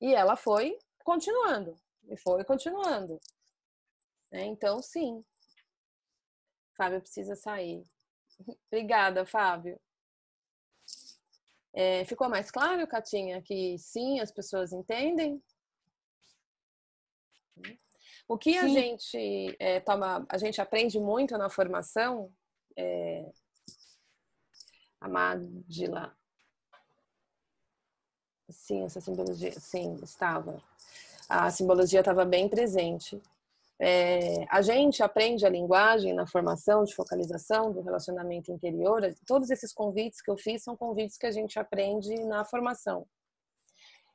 E 0.00 0.14
ela 0.14 0.36
foi 0.36 0.76
continuando, 1.04 1.76
e 2.10 2.16
foi 2.16 2.44
continuando. 2.44 3.18
É, 4.32 4.44
então, 4.44 4.82
sim. 4.82 5.24
Fábio 6.76 7.00
precisa 7.00 7.34
sair. 7.34 7.82
Obrigada, 8.66 9.24
Fábio. 9.24 9.80
É, 11.72 12.04
ficou 12.04 12.28
mais 12.28 12.50
claro, 12.50 12.86
Catinha, 12.88 13.40
que 13.40 13.78
sim, 13.78 14.18
as 14.20 14.32
pessoas 14.32 14.72
entendem? 14.72 15.40
O 18.26 18.36
que 18.36 18.52
sim. 18.52 18.58
a 18.58 18.68
gente 18.68 19.56
é, 19.58 19.80
toma, 19.80 20.26
a 20.28 20.36
gente 20.36 20.60
aprende 20.60 20.98
muito 20.98 21.38
na 21.38 21.48
formação 21.48 22.32
é, 22.78 23.28
a 25.00 25.08
Madila. 25.08 26.16
Sim, 28.48 28.84
essa 28.84 29.00
simbologia, 29.00 29.52
sim, 29.58 29.96
estava. 30.02 30.62
A 31.28 31.50
simbologia 31.50 32.00
estava 32.00 32.24
bem 32.24 32.48
presente. 32.48 33.20
É, 33.80 34.44
a 34.48 34.62
gente 34.62 35.02
aprende 35.02 35.44
a 35.44 35.50
linguagem 35.50 36.14
na 36.14 36.26
formação 36.26 36.84
de 36.84 36.94
focalização 36.94 37.72
do 37.72 37.82
relacionamento 37.82 38.50
interior. 38.50 39.02
Todos 39.26 39.50
esses 39.50 39.72
convites 39.72 40.22
que 40.22 40.30
eu 40.30 40.38
fiz 40.38 40.62
são 40.62 40.76
convites 40.76 41.18
que 41.18 41.26
a 41.26 41.30
gente 41.30 41.58
aprende 41.58 42.24
na 42.24 42.44
formação. 42.44 43.06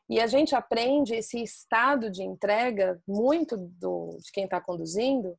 E 0.10 0.19
a 0.19 0.27
gente 0.27 0.56
aprende 0.56 1.15
esse 1.15 1.41
estado 1.41 2.10
de 2.10 2.23
entrega 2.23 3.02
muito 3.07 3.56
do, 3.56 4.18
de 4.22 4.31
quem 4.31 4.45
está 4.45 4.60
conduzindo 4.60 5.38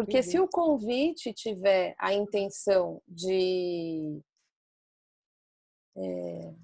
porque 0.00 0.16
uhum. 0.16 0.22
se 0.22 0.40
o 0.40 0.48
convite 0.48 1.30
tiver 1.34 1.94
a 1.98 2.14
intenção 2.14 3.02
de. 3.06 4.18
É, 5.94 6.54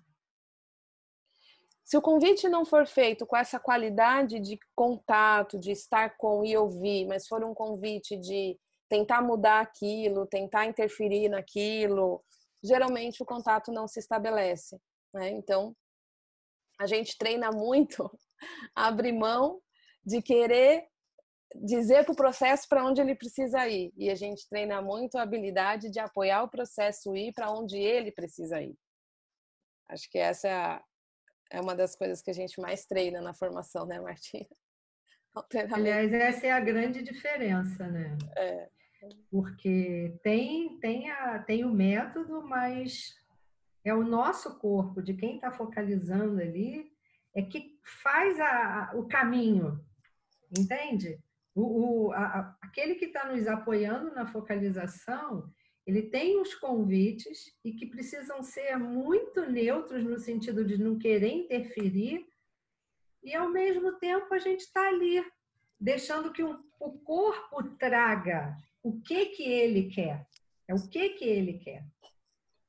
se 1.84 1.98
o 1.98 2.00
convite 2.00 2.48
não 2.48 2.64
for 2.64 2.86
feito 2.86 3.26
com 3.26 3.36
essa 3.36 3.60
qualidade 3.60 4.40
de 4.40 4.58
contato, 4.74 5.58
de 5.58 5.70
estar 5.70 6.16
com 6.16 6.46
e 6.46 6.56
ouvir, 6.56 7.06
mas 7.06 7.28
for 7.28 7.44
um 7.44 7.52
convite 7.52 8.16
de 8.16 8.58
tentar 8.88 9.20
mudar 9.20 9.60
aquilo, 9.60 10.26
tentar 10.26 10.64
interferir 10.64 11.28
naquilo, 11.28 12.24
geralmente 12.64 13.22
o 13.22 13.26
contato 13.26 13.70
não 13.70 13.86
se 13.86 14.00
estabelece. 14.00 14.80
Né? 15.12 15.28
Então, 15.32 15.76
a 16.80 16.86
gente 16.86 17.18
treina 17.18 17.52
muito 17.52 18.10
a 18.74 18.86
abrir 18.88 19.12
mão 19.12 19.60
de 20.02 20.22
querer 20.22 20.88
dizer 21.54 22.04
para 22.04 22.12
o 22.12 22.16
processo 22.16 22.68
para 22.68 22.84
onde 22.84 23.00
ele 23.00 23.14
precisa 23.14 23.66
ir. 23.68 23.92
E 23.96 24.10
a 24.10 24.14
gente 24.14 24.48
treina 24.48 24.82
muito 24.82 25.16
a 25.16 25.22
habilidade 25.22 25.90
de 25.90 25.98
apoiar 25.98 26.42
o 26.42 26.50
processo 26.50 27.16
ir 27.16 27.32
para 27.32 27.50
onde 27.50 27.76
ele 27.78 28.10
precisa 28.10 28.60
ir. 28.60 28.76
Acho 29.88 30.10
que 30.10 30.18
essa 30.18 30.48
é, 30.48 30.54
a, 30.54 30.84
é 31.52 31.60
uma 31.60 31.74
das 31.74 31.94
coisas 31.94 32.20
que 32.20 32.30
a 32.30 32.34
gente 32.34 32.60
mais 32.60 32.84
treina 32.86 33.20
na 33.20 33.32
formação, 33.32 33.86
né, 33.86 34.00
Martina? 34.00 34.46
Aliás, 35.72 36.12
essa 36.12 36.46
é 36.46 36.50
a 36.50 36.60
grande 36.60 37.02
diferença, 37.02 37.86
né? 37.86 38.16
É. 38.36 38.68
Porque 39.30 40.18
tem, 40.22 40.78
tem, 40.80 41.10
a, 41.10 41.38
tem 41.40 41.64
o 41.64 41.72
método, 41.72 42.42
mas 42.42 43.14
é 43.84 43.94
o 43.94 44.02
nosso 44.02 44.58
corpo, 44.58 45.00
de 45.00 45.14
quem 45.14 45.36
está 45.36 45.52
focalizando 45.52 46.40
ali, 46.40 46.90
é 47.34 47.42
que 47.42 47.78
faz 48.02 48.40
a, 48.40 48.92
o 48.94 49.06
caminho, 49.06 49.80
entende? 50.58 51.20
O, 51.56 52.08
o, 52.08 52.12
a, 52.12 52.54
aquele 52.60 52.96
que 52.96 53.06
está 53.06 53.32
nos 53.32 53.46
apoiando 53.46 54.14
na 54.14 54.26
focalização, 54.26 55.50
ele 55.86 56.02
tem 56.02 56.38
os 56.38 56.54
convites 56.54 57.50
e 57.64 57.72
que 57.72 57.86
precisam 57.86 58.42
ser 58.42 58.76
muito 58.76 59.50
neutros 59.50 60.04
no 60.04 60.18
sentido 60.18 60.62
de 60.62 60.76
não 60.76 60.98
querer 60.98 61.32
interferir, 61.32 62.26
e 63.24 63.34
ao 63.34 63.48
mesmo 63.48 63.94
tempo 63.94 64.34
a 64.34 64.38
gente 64.38 64.60
está 64.60 64.86
ali 64.86 65.24
deixando 65.80 66.30
que 66.30 66.42
o, 66.42 66.62
o 66.78 66.92
corpo 66.98 67.62
traga 67.78 68.54
o 68.82 69.00
que 69.00 69.26
que 69.26 69.42
ele 69.42 69.88
quer. 69.88 70.26
É 70.68 70.74
o 70.74 70.88
que 70.88 71.10
que 71.10 71.24
ele 71.24 71.54
quer. 71.54 71.84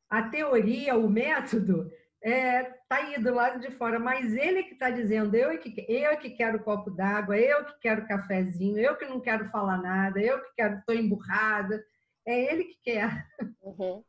A 0.10 0.30
teoria, 0.30 0.96
o 0.96 1.10
método, 1.10 1.92
é, 2.24 2.64
tá 2.90 2.98
aí 2.98 3.22
do 3.22 3.34
lado 3.34 3.60
de 3.60 3.72
fora, 3.72 4.00
mas 4.00 4.36
ele 4.36 4.64
que 4.64 4.74
está 4.74 4.90
dizendo, 4.90 5.36
eu 5.36 5.58
que, 5.60 5.86
eu 5.88 6.12
é 6.12 6.16
que 6.16 6.32
quero 6.32 6.64
copo 6.64 6.90
d'água, 6.90 7.38
eu 7.38 7.66
que 7.66 7.80
quero 7.80 8.08
cafezinho, 8.08 8.80
eu 8.80 8.96
que 8.96 9.06
não 9.06 9.20
quero 9.20 9.50
falar 9.50 9.78
nada, 9.78 10.20
eu 10.20 10.42
que 10.44 10.56
quero, 10.56 10.80
estou 10.80 10.96
emburrada, 10.96 11.84
é 12.26 12.54
ele 12.54 12.66
que 12.66 12.80
quer. 12.84 13.26
Uhum. 13.62 14.04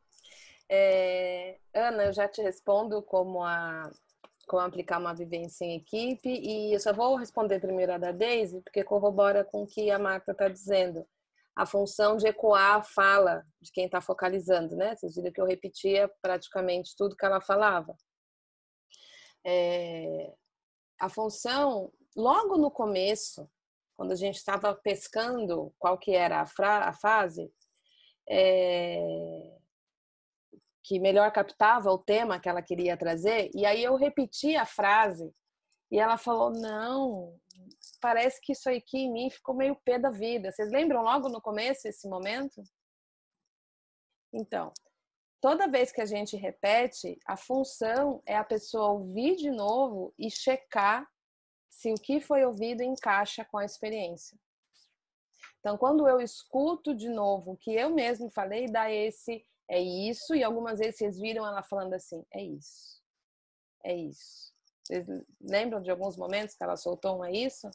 É, 0.69 1.57
Ana, 1.73 2.05
eu 2.05 2.13
já 2.13 2.27
te 2.27 2.41
respondo 2.41 3.01
como 3.01 3.43
a 3.43 3.91
como 4.47 4.63
aplicar 4.63 4.97
uma 4.97 5.13
vivência 5.13 5.63
em 5.63 5.75
equipe 5.75 6.27
e 6.27 6.73
eu 6.73 6.79
só 6.79 6.91
vou 6.91 7.15
responder 7.15 7.59
primeiro 7.59 7.93
a 7.93 7.99
da 7.99 8.11
Daisy, 8.11 8.61
porque 8.61 8.83
corrobora 8.83 9.45
com 9.45 9.61
o 9.61 9.67
que 9.67 9.91
a 9.91 9.99
Marta 9.99 10.31
está 10.31 10.47
dizendo. 10.47 11.05
A 11.59 11.65
função 11.65 12.15
de 12.15 12.25
ecoar 12.25 12.77
a 12.77 12.81
fala 12.81 13.45
de 13.59 13.69
quem 13.73 13.83
está 13.83 13.99
focalizando, 13.99 14.77
né? 14.77 14.95
Vocês 14.95 15.13
viram 15.13 15.29
que 15.29 15.41
eu 15.41 15.45
repetia 15.45 16.09
praticamente 16.21 16.95
tudo 16.95 17.17
que 17.17 17.25
ela 17.25 17.41
falava. 17.41 17.97
É, 19.45 20.33
a 21.01 21.09
função, 21.09 21.91
logo 22.15 22.57
no 22.57 22.71
começo, 22.71 23.45
quando 23.97 24.13
a 24.13 24.15
gente 24.15 24.37
estava 24.37 24.73
pescando 24.73 25.73
qual 25.77 25.97
que 25.97 26.15
era 26.15 26.39
a, 26.39 26.45
fra, 26.45 26.87
a 26.87 26.93
fase, 26.93 27.51
é, 28.29 29.57
que 30.81 30.97
melhor 30.97 31.29
captava 31.33 31.91
o 31.91 31.97
tema 31.97 32.39
que 32.39 32.47
ela 32.47 32.61
queria 32.61 32.95
trazer, 32.95 33.51
e 33.53 33.65
aí 33.65 33.83
eu 33.83 33.97
repeti 33.97 34.55
a 34.55 34.65
frase 34.65 35.29
e 35.91 35.99
ela 35.99 36.15
falou: 36.15 36.51
Não, 36.51 37.37
parece 37.99 38.39
que 38.41 38.53
isso 38.53 38.69
aqui 38.69 38.99
em 38.99 39.11
mim 39.11 39.29
ficou 39.29 39.55
meio 39.55 39.75
pé 39.75 39.99
da 39.99 40.09
vida. 40.09 40.51
Vocês 40.51 40.71
lembram 40.71 41.03
logo 41.03 41.29
no 41.29 41.41
começo 41.41 41.87
esse 41.87 42.07
momento? 42.07 42.63
Então, 44.33 44.71
toda 45.41 45.67
vez 45.67 45.91
que 45.91 46.01
a 46.01 46.05
gente 46.05 46.35
repete, 46.35 47.17
a 47.25 47.35
função 47.35 48.21
é 48.25 48.35
a 48.35 48.43
pessoa 48.43 48.91
ouvir 48.91 49.35
de 49.35 49.49
novo 49.49 50.13
e 50.17 50.29
checar 50.29 51.07
se 51.69 51.91
o 51.91 51.95
que 51.95 52.19
foi 52.19 52.45
ouvido 52.45 52.83
encaixa 52.83 53.45
com 53.45 53.57
a 53.57 53.65
experiência. 53.65 54.37
Então, 55.59 55.77
quando 55.77 56.07
eu 56.07 56.19
escuto 56.19 56.95
de 56.95 57.09
novo 57.09 57.51
o 57.51 57.57
que 57.57 57.73
eu 57.73 57.89
mesmo 57.89 58.29
falei, 58.29 58.67
dá 58.67 58.91
esse 58.91 59.45
é 59.69 59.79
isso, 59.79 60.33
e 60.33 60.43
algumas 60.43 60.79
vezes 60.79 60.97
vocês 60.97 61.19
viram 61.19 61.45
ela 61.45 61.61
falando 61.61 61.93
assim, 61.93 62.25
é 62.33 62.41
isso, 62.41 63.03
é 63.83 63.95
isso. 63.95 64.51
Vocês 64.89 65.05
lembram 65.39 65.79
de 65.81 65.91
alguns 65.91 66.17
momentos 66.17 66.55
que 66.55 66.63
ela 66.63 66.75
soltou 66.75 67.19
um 67.19 67.25
é 67.25 67.31
isso? 67.31 67.69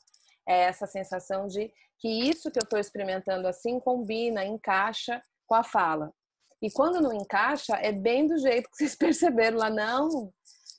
É 0.46 0.62
essa 0.62 0.84
sensação 0.84 1.46
de 1.46 1.72
que 1.98 2.08
isso 2.08 2.50
que 2.50 2.58
eu 2.58 2.64
estou 2.64 2.78
experimentando 2.78 3.46
assim 3.46 3.78
combina, 3.78 4.44
encaixa 4.44 5.22
com 5.46 5.54
a 5.54 5.62
fala. 5.62 6.12
E 6.60 6.70
quando 6.72 7.00
não 7.00 7.12
encaixa, 7.12 7.76
é 7.76 7.92
bem 7.92 8.26
do 8.26 8.36
jeito 8.36 8.68
que 8.68 8.76
vocês 8.78 8.96
perceberam 8.96 9.58
lá, 9.58 9.70
não, 9.70 10.32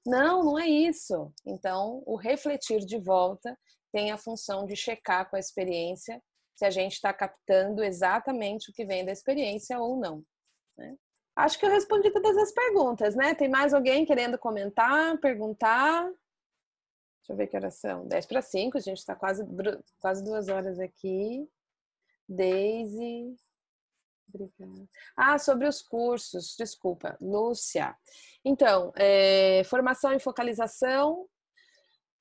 não, 0.05 0.43
não 0.43 0.59
é 0.59 0.67
isso. 0.67 1.31
Então, 1.45 2.03
o 2.05 2.17
refletir 2.17 2.79
de 2.79 2.97
volta 2.97 3.57
tem 3.93 4.11
a 4.11 4.17
função 4.17 4.65
de 4.65 4.75
checar 4.75 5.29
com 5.29 5.37
a 5.37 5.39
experiência 5.39 6.21
se 6.53 6.65
a 6.65 6.69
gente 6.69 6.93
está 6.93 7.13
captando 7.13 7.81
exatamente 7.81 8.69
o 8.69 8.73
que 8.73 8.85
vem 8.85 9.05
da 9.05 9.11
experiência 9.11 9.79
ou 9.79 9.97
não. 9.97 10.21
Né? 10.77 10.95
Acho 11.35 11.57
que 11.57 11.65
eu 11.65 11.69
respondi 11.69 12.11
todas 12.11 12.35
as 12.37 12.51
perguntas, 12.51 13.15
né? 13.15 13.35
Tem 13.35 13.49
mais 13.49 13.73
alguém 13.73 14.05
querendo 14.05 14.37
comentar, 14.37 15.17
perguntar? 15.19 16.09
Deixa 17.25 17.33
eu 17.33 17.37
ver 17.37 17.47
que 17.47 17.57
horas 17.57 17.75
são. 17.75 18.07
10 18.07 18.25
para 18.27 18.41
5, 18.41 18.77
a 18.77 18.81
gente 18.81 18.99
está 18.99 19.15
quase, 19.15 19.43
quase 19.99 20.23
duas 20.23 20.47
horas 20.47 20.79
aqui. 20.79 21.49
Daisy. 22.29 23.35
Obrigada. 24.29 24.87
Ah, 25.17 25.39
sobre 25.39 25.67
os 25.67 25.81
cursos, 25.81 26.55
desculpa. 26.55 27.17
Lúcia. 27.19 27.97
Então, 28.43 28.93
é, 28.95 29.63
formação 29.65 30.13
em 30.13 30.19
focalização. 30.19 31.27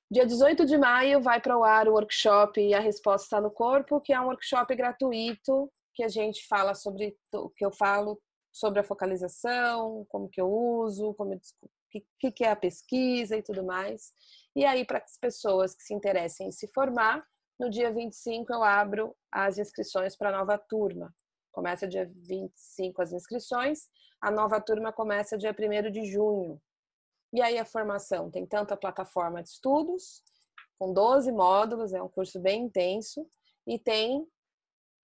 Dia 0.09 0.25
18 0.25 0.65
de 0.65 0.77
maio 0.77 1.21
vai 1.21 1.39
para 1.39 1.57
o 1.57 1.63
ar 1.63 1.87
o 1.87 1.93
workshop 1.93 2.73
A 2.73 2.79
Resposta 2.79 3.25
Está 3.25 3.41
no 3.41 3.51
Corpo, 3.51 4.01
que 4.01 4.11
é 4.11 4.19
um 4.19 4.25
workshop 4.25 4.75
gratuito 4.75 5.71
que 5.93 6.03
a 6.03 6.07
gente 6.07 6.47
fala 6.47 6.73
sobre, 6.73 7.15
que 7.55 7.63
eu 7.63 7.71
falo 7.71 8.19
sobre 8.51 8.79
a 8.79 8.83
focalização, 8.83 10.05
como 10.09 10.29
que 10.29 10.41
eu 10.41 10.49
uso, 10.49 11.13
como 11.13 11.39
o 11.99 12.31
que, 12.31 12.43
é 12.43 12.51
a 12.51 12.55
pesquisa 12.55 13.37
e 13.37 13.43
tudo 13.43 13.63
mais. 13.63 14.13
E 14.55 14.65
aí, 14.65 14.85
para 14.85 14.99
as 14.99 15.17
pessoas 15.17 15.75
que 15.75 15.83
se 15.83 15.93
interessem 15.93 16.47
em 16.47 16.51
se 16.51 16.67
formar, 16.67 17.25
no 17.59 17.69
dia 17.69 17.91
25 17.91 18.51
eu 18.51 18.63
abro 18.63 19.15
as 19.31 19.57
inscrições 19.57 20.15
para 20.15 20.29
a 20.29 20.37
nova 20.37 20.57
turma. 20.57 21.13
Começa 21.51 21.87
dia 21.87 22.09
25 22.13 23.01
as 23.01 23.13
inscrições, 23.13 23.87
a 24.21 24.29
nova 24.29 24.59
turma 24.59 24.91
começa 24.91 25.37
dia 25.37 25.55
1 25.57 25.91
de 25.91 26.05
junho. 26.05 26.61
E 27.33 27.41
aí 27.41 27.57
a 27.57 27.65
formação 27.65 28.29
tem 28.29 28.45
tanto 28.45 28.73
a 28.73 28.77
plataforma 28.77 29.41
de 29.41 29.49
estudos, 29.49 30.21
com 30.77 30.91
12 30.93 31.31
módulos, 31.31 31.93
é 31.93 32.01
um 32.01 32.09
curso 32.09 32.39
bem 32.39 32.63
intenso, 32.63 33.25
e 33.65 33.79
tem 33.79 34.27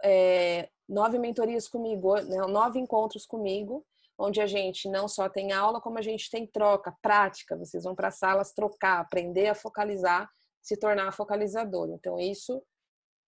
é, 0.03 0.69
nove 0.87 1.17
mentorias 1.17 1.67
comigo, 1.67 2.15
né, 2.15 2.37
nove 2.47 2.79
encontros 2.79 3.25
comigo, 3.25 3.85
onde 4.21 4.39
a 4.39 4.45
gente 4.45 4.87
não 4.87 5.07
só 5.07 5.27
tem 5.27 5.51
aula, 5.51 5.81
como 5.81 5.97
a 5.97 6.01
gente 6.01 6.29
tem 6.29 6.45
troca, 6.45 6.95
prática. 7.01 7.57
Vocês 7.57 7.83
vão 7.83 7.95
para 7.95 8.11
salas 8.11 8.53
trocar, 8.53 8.99
aprender 8.99 9.47
a 9.47 9.55
focalizar, 9.55 10.29
se 10.61 10.77
tornar 10.77 11.11
focalizador. 11.11 11.89
Então, 11.89 12.19
isso 12.19 12.63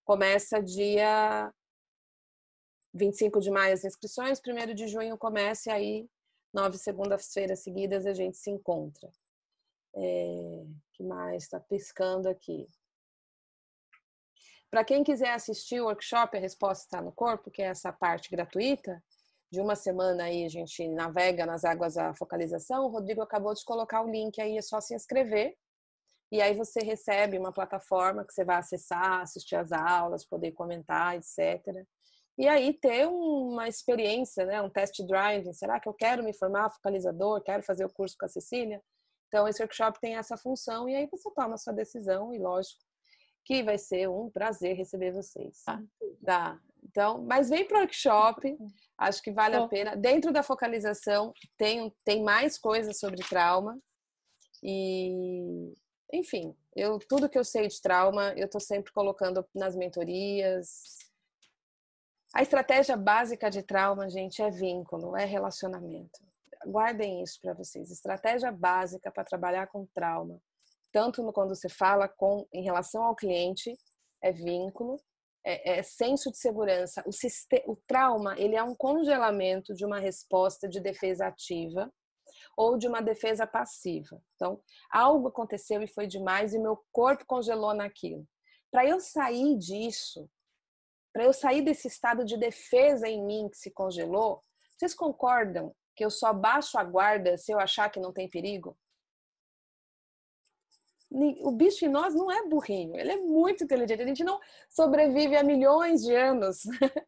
começa 0.05 0.61
dia 0.61 1.51
25 2.93 3.39
de 3.39 3.49
maio 3.49 3.73
as 3.73 3.83
inscrições, 3.83 4.39
1 4.39 4.75
de 4.75 4.87
junho 4.87 5.17
começa 5.17 5.69
e 5.69 5.73
aí 5.73 6.09
nove 6.53 6.77
segundas-feiras 6.77 7.63
seguidas 7.63 8.05
a 8.05 8.13
gente 8.13 8.37
se 8.37 8.51
encontra. 8.51 9.09
É, 9.95 10.65
que 10.93 11.03
mais? 11.03 11.43
Está 11.43 11.59
piscando 11.59 12.29
aqui. 12.29 12.69
Para 14.69 14.83
quem 14.83 15.03
quiser 15.03 15.33
assistir 15.33 15.81
o 15.81 15.85
workshop 15.85 16.37
A 16.37 16.39
Resposta 16.39 16.85
Está 16.85 17.01
no 17.01 17.11
Corpo, 17.11 17.51
que 17.51 17.61
é 17.61 17.65
essa 17.65 17.91
parte 17.91 18.29
gratuita, 18.29 19.03
de 19.53 19.61
uma 19.61 19.75
semana 19.75 20.23
aí 20.23 20.43
a 20.43 20.49
gente 20.49 20.87
navega 20.87 21.45
nas 21.45 21.63
águas 21.63 21.93
da 21.93 22.11
focalização, 22.15 22.85
o 22.85 22.89
Rodrigo 22.89 23.21
acabou 23.21 23.53
de 23.53 23.63
colocar 23.63 24.01
o 24.01 24.09
link 24.09 24.41
aí, 24.41 24.57
é 24.57 24.61
só 24.63 24.81
se 24.81 24.95
inscrever. 24.95 25.55
E 26.31 26.41
aí 26.41 26.55
você 26.55 26.79
recebe 26.79 27.37
uma 27.37 27.53
plataforma 27.53 28.25
que 28.25 28.33
você 28.33 28.43
vai 28.43 28.55
acessar, 28.55 29.21
assistir 29.21 29.55
as 29.55 29.71
aulas, 29.71 30.25
poder 30.25 30.53
comentar, 30.53 31.15
etc. 31.15 31.85
E 32.35 32.47
aí 32.47 32.73
ter 32.73 33.07
uma 33.07 33.67
experiência, 33.67 34.43
né, 34.43 34.59
um 34.59 34.71
test 34.71 34.99
drive. 35.05 35.53
Será 35.53 35.79
que 35.79 35.87
eu 35.87 35.93
quero 35.93 36.23
me 36.23 36.33
formar 36.33 36.71
focalizador? 36.71 37.43
Quero 37.43 37.61
fazer 37.61 37.85
o 37.85 37.93
curso 37.93 38.15
com 38.19 38.25
a 38.25 38.29
Cecília? 38.29 38.81
Então 39.27 39.47
esse 39.47 39.61
workshop 39.61 39.99
tem 39.99 40.15
essa 40.15 40.35
função 40.35 40.89
e 40.89 40.95
aí 40.95 41.07
você 41.11 41.29
toma 41.29 41.53
a 41.53 41.59
sua 41.59 41.73
decisão 41.73 42.33
e 42.33 42.39
lógico 42.39 42.81
que 43.45 43.61
vai 43.61 43.77
ser 43.77 44.09
um 44.09 44.31
prazer 44.31 44.75
receber 44.75 45.11
vocês. 45.11 45.61
Ah. 45.67 45.79
Tá. 46.25 46.59
Então, 46.83 47.23
mas 47.23 47.49
vem 47.49 47.67
para 47.67 47.77
o 47.77 47.81
workshop, 47.81 48.57
acho 49.03 49.21
que 49.21 49.31
vale 49.31 49.55
a 49.55 49.67
pena. 49.67 49.95
Dentro 49.95 50.31
da 50.31 50.43
focalização 50.43 51.33
tem, 51.57 51.93
tem 52.03 52.23
mais 52.23 52.57
coisas 52.57 52.99
sobre 52.99 53.23
trauma. 53.27 53.79
E, 54.61 55.73
enfim, 56.11 56.55
eu 56.75 56.99
tudo 56.99 57.29
que 57.29 57.37
eu 57.37 57.43
sei 57.43 57.67
de 57.67 57.81
trauma, 57.81 58.33
eu 58.35 58.45
estou 58.45 58.61
sempre 58.61 58.91
colocando 58.91 59.45
nas 59.53 59.75
mentorias. 59.75 60.97
A 62.33 62.41
estratégia 62.41 62.97
básica 62.97 63.49
de 63.49 63.61
trauma, 63.61 64.09
gente, 64.09 64.41
é 64.41 64.49
vínculo, 64.49 65.15
é 65.15 65.25
relacionamento. 65.25 66.19
Guardem 66.65 67.21
isso 67.21 67.39
para 67.41 67.53
vocês. 67.53 67.91
Estratégia 67.91 68.51
básica 68.51 69.11
para 69.11 69.23
trabalhar 69.23 69.67
com 69.67 69.85
trauma 69.93 70.39
tanto 70.93 71.23
no, 71.23 71.33
quando 71.33 71.55
você 71.55 71.67
fala 71.67 72.07
com 72.07 72.47
em 72.53 72.63
relação 72.63 73.03
ao 73.03 73.15
cliente, 73.15 73.75
é 74.21 74.31
vínculo, 74.31 75.01
é, 75.45 75.79
é 75.79 75.83
senso 75.83 76.31
de 76.31 76.37
segurança. 76.37 77.03
O, 77.05 77.11
sistema, 77.11 77.63
o 77.67 77.75
trauma 77.87 78.39
ele 78.39 78.55
é 78.55 78.63
um 78.63 78.75
congelamento 78.75 79.73
de 79.73 79.85
uma 79.85 79.99
resposta 79.99 80.67
de 80.67 80.79
defesa 80.79 81.27
ativa 81.27 81.91
ou 82.55 82.77
de 82.77 82.87
uma 82.87 83.01
defesa 83.01 83.45
passiva. 83.45 84.21
Então, 84.35 84.61
algo 84.91 85.27
aconteceu 85.27 85.81
e 85.81 85.87
foi 85.87 86.07
demais 86.07 86.53
e 86.53 86.59
meu 86.59 86.83
corpo 86.91 87.25
congelou 87.25 87.73
naquilo. 87.73 88.25
Para 88.71 88.85
eu 88.85 88.99
sair 88.99 89.57
disso, 89.57 90.29
para 91.11 91.25
eu 91.25 91.33
sair 91.33 91.61
desse 91.61 91.87
estado 91.87 92.25
de 92.25 92.37
defesa 92.37 93.07
em 93.07 93.23
mim 93.23 93.49
que 93.49 93.57
se 93.57 93.71
congelou, 93.71 94.43
vocês 94.77 94.95
concordam 94.95 95.75
que 95.95 96.03
eu 96.03 96.09
só 96.09 96.33
baixo 96.33 96.77
a 96.77 96.83
guarda 96.83 97.37
se 97.37 97.51
eu 97.51 97.59
achar 97.59 97.89
que 97.89 97.99
não 97.99 98.11
tem 98.11 98.29
perigo? 98.29 98.75
O 101.41 101.51
bicho 101.51 101.85
em 101.85 101.89
nós 101.89 102.15
não 102.15 102.31
é 102.31 102.47
burrinho, 102.47 102.95
ele 102.95 103.11
é 103.11 103.17
muito 103.17 103.63
inteligente. 103.63 104.01
A 104.01 104.07
gente 104.07 104.23
não 104.23 104.39
sobrevive 104.69 105.35
a 105.35 105.43
milhões 105.43 106.01
de 106.01 106.15
anos. 106.15 106.63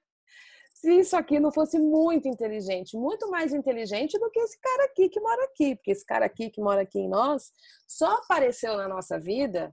Se 0.73 0.99
isso 0.99 1.15
aqui 1.15 1.39
não 1.39 1.51
fosse 1.51 1.79
muito 1.79 2.27
inteligente, 2.27 2.95
muito 2.95 3.29
mais 3.31 3.53
inteligente 3.53 4.19
do 4.19 4.29
que 4.29 4.39
esse 4.39 4.59
cara 4.59 4.85
aqui 4.85 5.09
que 5.09 5.19
mora 5.19 5.43
aqui, 5.45 5.75
porque 5.75 5.91
esse 5.91 6.05
cara 6.05 6.25
aqui 6.25 6.49
que 6.49 6.61
mora 6.61 6.81
aqui 6.81 6.99
em 6.99 7.09
nós 7.09 7.51
só 7.87 8.17
apareceu 8.17 8.77
na 8.77 8.87
nossa 8.87 9.19
vida 9.19 9.71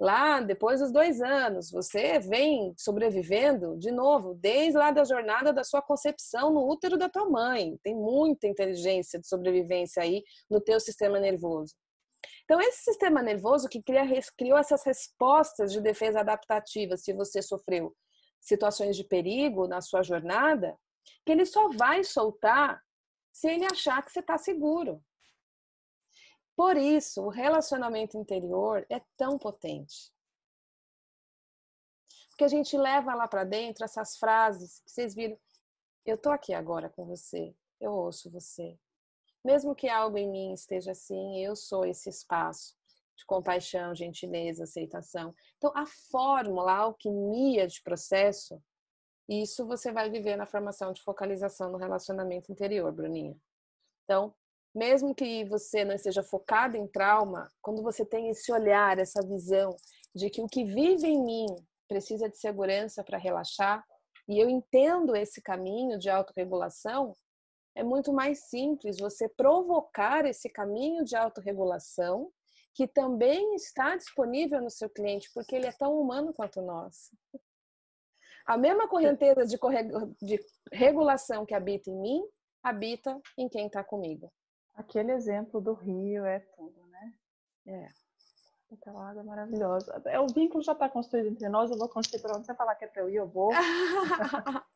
lá 0.00 0.40
depois 0.40 0.80
dos 0.80 0.92
dois 0.92 1.20
anos, 1.20 1.70
você 1.70 2.18
vem 2.18 2.74
sobrevivendo 2.76 3.76
de 3.78 3.90
novo, 3.90 4.34
desde 4.34 4.78
lá 4.78 4.90
da 4.90 5.04
jornada 5.04 5.52
da 5.52 5.64
sua 5.64 5.82
concepção 5.82 6.52
no 6.52 6.68
útero 6.68 6.96
da 6.96 7.08
tua 7.08 7.28
mãe. 7.28 7.78
Tem 7.82 7.94
muita 7.94 8.46
inteligência 8.46 9.18
de 9.18 9.26
sobrevivência 9.26 10.02
aí 10.02 10.22
no 10.50 10.60
teu 10.60 10.78
sistema 10.78 11.18
nervoso. 11.18 11.74
Então, 12.44 12.60
esse 12.60 12.84
sistema 12.84 13.22
nervoso 13.22 13.68
que 13.68 13.82
criou 13.82 14.58
essas 14.58 14.84
respostas 14.84 15.72
de 15.72 15.80
defesa 15.80 16.20
adaptativa, 16.20 16.96
se 16.96 17.12
você 17.12 17.42
sofreu 17.42 17.94
situações 18.40 18.96
de 18.96 19.04
perigo 19.04 19.66
na 19.66 19.80
sua 19.80 20.02
jornada, 20.02 20.78
que 21.24 21.32
ele 21.32 21.44
só 21.44 21.68
vai 21.70 22.04
soltar 22.04 22.82
se 23.32 23.48
ele 23.48 23.66
achar 23.66 24.02
que 24.02 24.10
você 24.10 24.20
está 24.20 24.38
seguro. 24.38 25.02
Por 26.56 26.76
isso, 26.76 27.22
o 27.22 27.28
relacionamento 27.28 28.16
interior 28.16 28.86
é 28.88 29.00
tão 29.16 29.38
potente. 29.38 30.10
Porque 32.30 32.44
a 32.44 32.48
gente 32.48 32.76
leva 32.76 33.14
lá 33.14 33.28
para 33.28 33.44
dentro 33.44 33.84
essas 33.84 34.16
frases 34.16 34.80
que 34.80 34.90
vocês 34.90 35.14
viram. 35.14 35.38
Eu 36.04 36.16
tô 36.16 36.30
aqui 36.30 36.54
agora 36.54 36.88
com 36.88 37.04
você, 37.04 37.54
eu 37.80 37.92
ouço 37.92 38.30
você. 38.30 38.78
Mesmo 39.46 39.76
que 39.76 39.88
algo 39.88 40.18
em 40.18 40.28
mim 40.28 40.52
esteja 40.52 40.90
assim, 40.90 41.38
eu 41.38 41.54
sou 41.54 41.86
esse 41.86 42.08
espaço 42.08 42.74
de 43.16 43.24
compaixão, 43.24 43.94
gentileza, 43.94 44.64
aceitação. 44.64 45.32
Então, 45.56 45.70
a 45.72 45.86
fórmula, 46.10 46.72
a 46.72 46.78
alquimia 46.78 47.64
de 47.68 47.80
processo, 47.80 48.60
isso 49.28 49.64
você 49.64 49.92
vai 49.92 50.10
viver 50.10 50.34
na 50.34 50.46
formação 50.46 50.92
de 50.92 51.00
focalização 51.00 51.70
no 51.70 51.78
relacionamento 51.78 52.50
interior, 52.50 52.92
Bruninha. 52.92 53.36
Então, 54.02 54.34
mesmo 54.74 55.14
que 55.14 55.44
você 55.44 55.84
não 55.84 55.94
esteja 55.94 56.24
focado 56.24 56.76
em 56.76 56.88
trauma, 56.88 57.48
quando 57.62 57.84
você 57.84 58.04
tem 58.04 58.28
esse 58.28 58.50
olhar, 58.50 58.98
essa 58.98 59.24
visão 59.24 59.76
de 60.12 60.28
que 60.28 60.42
o 60.42 60.48
que 60.48 60.64
vive 60.64 61.06
em 61.06 61.24
mim 61.24 61.46
precisa 61.86 62.28
de 62.28 62.36
segurança 62.36 63.04
para 63.04 63.16
relaxar, 63.16 63.86
e 64.28 64.40
eu 64.42 64.50
entendo 64.50 65.14
esse 65.14 65.40
caminho 65.40 66.00
de 66.00 66.10
autorregulação, 66.10 67.14
é 67.76 67.84
muito 67.84 68.10
mais 68.10 68.48
simples 68.48 68.98
você 68.98 69.28
provocar 69.28 70.24
esse 70.24 70.48
caminho 70.48 71.04
de 71.04 71.14
autorregulação 71.14 72.32
que 72.74 72.88
também 72.88 73.54
está 73.54 73.94
disponível 73.94 74.62
no 74.62 74.70
seu 74.70 74.88
cliente, 74.88 75.30
porque 75.32 75.54
ele 75.54 75.66
é 75.66 75.72
tão 75.72 76.00
humano 76.00 76.32
quanto 76.32 76.60
nós. 76.62 77.10
A 78.46 78.56
mesma 78.56 78.88
correnteza 78.88 79.44
de, 79.44 79.58
de 80.22 80.44
regulação 80.72 81.44
que 81.44 81.54
habita 81.54 81.90
em 81.90 82.00
mim, 82.00 82.22
habita 82.62 83.20
em 83.36 83.48
quem 83.48 83.66
está 83.66 83.84
comigo. 83.84 84.32
Aquele 84.74 85.12
exemplo 85.12 85.60
do 85.60 85.74
rio 85.74 86.24
é 86.24 86.40
tudo, 86.40 86.86
né? 86.86 87.14
É. 87.66 87.88
Aquela 88.72 89.10
água 89.10 89.22
maravilhosa. 89.22 90.02
É, 90.06 90.18
o 90.18 90.26
vínculo 90.26 90.62
já 90.62 90.72
está 90.72 90.88
construído 90.88 91.28
entre 91.28 91.48
nós, 91.48 91.70
eu 91.70 91.78
vou 91.78 91.88
construir 91.88 92.20
para 92.20 92.36
onde 92.36 92.46
você 92.46 92.54
falar 92.54 92.74
que 92.74 92.84
é 92.84 92.88
para 92.88 93.02
eu 93.02 93.10
ir, 93.10 93.16
eu 93.16 93.28
vou. 93.28 93.52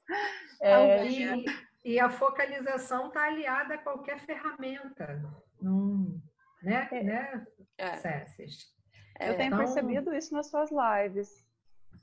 é, 0.60 1.06
e, 1.06 1.69
e, 1.84 1.98
a 1.98 2.10
focalização 2.10 3.08
está 3.08 3.24
aliada 3.24 3.74
a 3.74 3.78
qualquer 3.78 4.18
ferramenta. 4.20 5.22
Hum, 5.62 6.20
né? 6.62 6.88
É. 6.92 7.02
né? 7.02 7.46
É. 7.78 9.30
Eu 9.30 9.36
tenho 9.36 9.46
então... 9.46 9.58
percebido 9.58 10.14
isso 10.14 10.34
nas 10.34 10.48
suas 10.48 10.70
lives. 10.70 11.44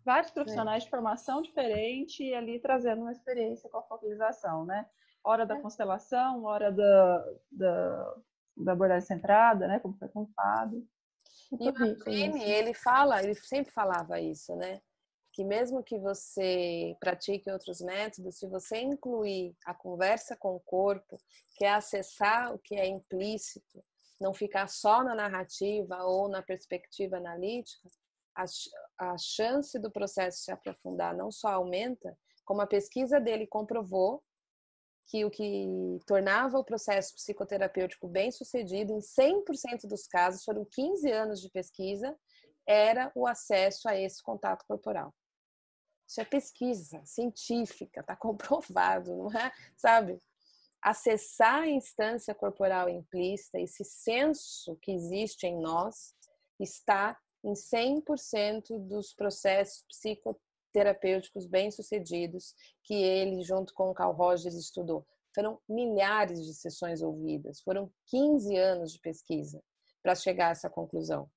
Vários 0.05 0.31
profissionais 0.31 0.83
de 0.83 0.89
formação 0.89 1.41
diferente 1.41 2.23
e 2.23 2.33
ali 2.33 2.59
trazendo 2.59 3.01
uma 3.01 3.11
experiência 3.11 3.69
com 3.69 3.77
a 3.77 3.83
focalização, 3.83 4.65
né? 4.65 4.85
hora 5.27 5.45
da 5.45 5.57
é. 5.57 5.61
constelação, 5.61 6.45
hora 6.45 6.71
da, 6.71 7.25
da, 7.51 8.15
da 8.55 8.71
abordagem 8.71 9.05
centrada, 9.05 9.67
né? 9.67 9.79
Como 9.79 9.97
foi 9.97 10.07
com 10.07 10.21
o 10.21 10.29
Fábio. 10.33 10.87
E 11.51 11.69
o 11.69 12.11
Jimmy, 12.11 12.43
ele 12.43 12.73
fala, 12.73 13.21
ele 13.21 13.35
sempre 13.35 13.71
falava 13.71 14.19
isso, 14.19 14.55
né? 14.55 14.81
Que 15.37 15.43
mesmo 15.43 15.83
que 15.83 15.99
você 15.99 16.97
pratique 16.99 17.51
outros 17.51 17.79
métodos, 17.79 18.39
se 18.39 18.47
você 18.47 18.79
incluir 18.79 19.55
a 19.67 19.71
conversa 19.71 20.35
com 20.35 20.55
o 20.55 20.59
corpo, 20.59 21.15
que 21.55 21.63
é 21.63 21.69
acessar 21.69 22.55
o 22.55 22.57
que 22.57 22.73
é 22.73 22.87
implícito, 22.87 23.85
não 24.19 24.33
ficar 24.33 24.67
só 24.67 25.03
na 25.03 25.13
narrativa 25.13 26.03
ou 26.05 26.27
na 26.27 26.41
perspectiva 26.41 27.17
analítica, 27.17 27.87
a, 28.35 28.45
a 28.97 29.15
chance 29.19 29.77
do 29.77 29.91
processo 29.91 30.39
se 30.39 30.51
aprofundar 30.51 31.15
não 31.15 31.31
só 31.31 31.49
aumenta, 31.49 32.17
como 32.43 32.61
a 32.61 32.67
pesquisa 32.67 33.19
dele 33.19 33.45
comprovou 33.45 34.23
que 35.05 35.23
o 35.23 35.29
que 35.29 35.99
tornava 36.07 36.57
o 36.57 36.65
processo 36.65 37.13
psicoterapêutico 37.13 38.07
bem 38.07 38.31
sucedido, 38.31 38.91
em 38.91 39.01
100% 39.01 39.87
dos 39.87 40.07
casos, 40.07 40.43
foram 40.43 40.65
15 40.65 41.11
anos 41.11 41.39
de 41.39 41.51
pesquisa, 41.51 42.17
era 42.65 43.11
o 43.13 43.27
acesso 43.27 43.87
a 43.87 43.95
esse 43.95 44.19
contato 44.23 44.65
corporal. 44.67 45.13
Isso 46.07 46.21
é 46.21 46.25
pesquisa 46.25 47.01
científica, 47.05 48.01
está 48.01 48.15
comprovado, 48.17 49.15
não 49.15 49.31
é? 49.31 49.51
Sabe? 49.75 50.17
Acessar 50.81 51.63
a 51.63 51.69
instância 51.69 52.33
corporal 52.33 52.87
implícita, 52.87 53.59
esse 53.59 53.83
senso 53.83 54.77
que 54.81 54.91
existe 54.91 55.45
em 55.45 55.59
nós, 55.59 56.15
está 56.59 57.17
em 57.43 57.53
100% 57.53 58.87
dos 58.87 59.13
processos 59.13 59.83
psico 59.87 60.39
terapêuticos 60.71 61.45
bem-sucedidos 61.45 62.53
que 62.83 62.93
ele, 62.93 63.41
junto 63.43 63.73
com 63.73 63.89
o 63.89 63.93
Carl 63.93 64.13
Rogers, 64.13 64.55
estudou. 64.55 65.05
Foram 65.33 65.59
milhares 65.67 66.45
de 66.45 66.53
sessões 66.53 67.01
ouvidas, 67.01 67.61
foram 67.61 67.91
15 68.07 68.55
anos 68.55 68.93
de 68.93 68.99
pesquisa 68.99 69.61
para 70.01 70.15
chegar 70.15 70.49
a 70.49 70.51
essa 70.51 70.69
conclusão. 70.69 71.29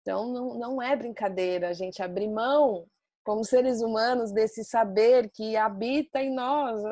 Então, 0.00 0.32
não, 0.32 0.58
não 0.58 0.82
é 0.82 0.96
brincadeira 0.96 1.68
a 1.68 1.72
gente 1.72 2.02
abrir 2.02 2.28
mão, 2.28 2.86
como 3.24 3.44
seres 3.44 3.80
humanos, 3.80 4.32
desse 4.32 4.64
saber 4.64 5.30
que 5.30 5.56
habita 5.56 6.20
em 6.20 6.34
nós. 6.34 6.82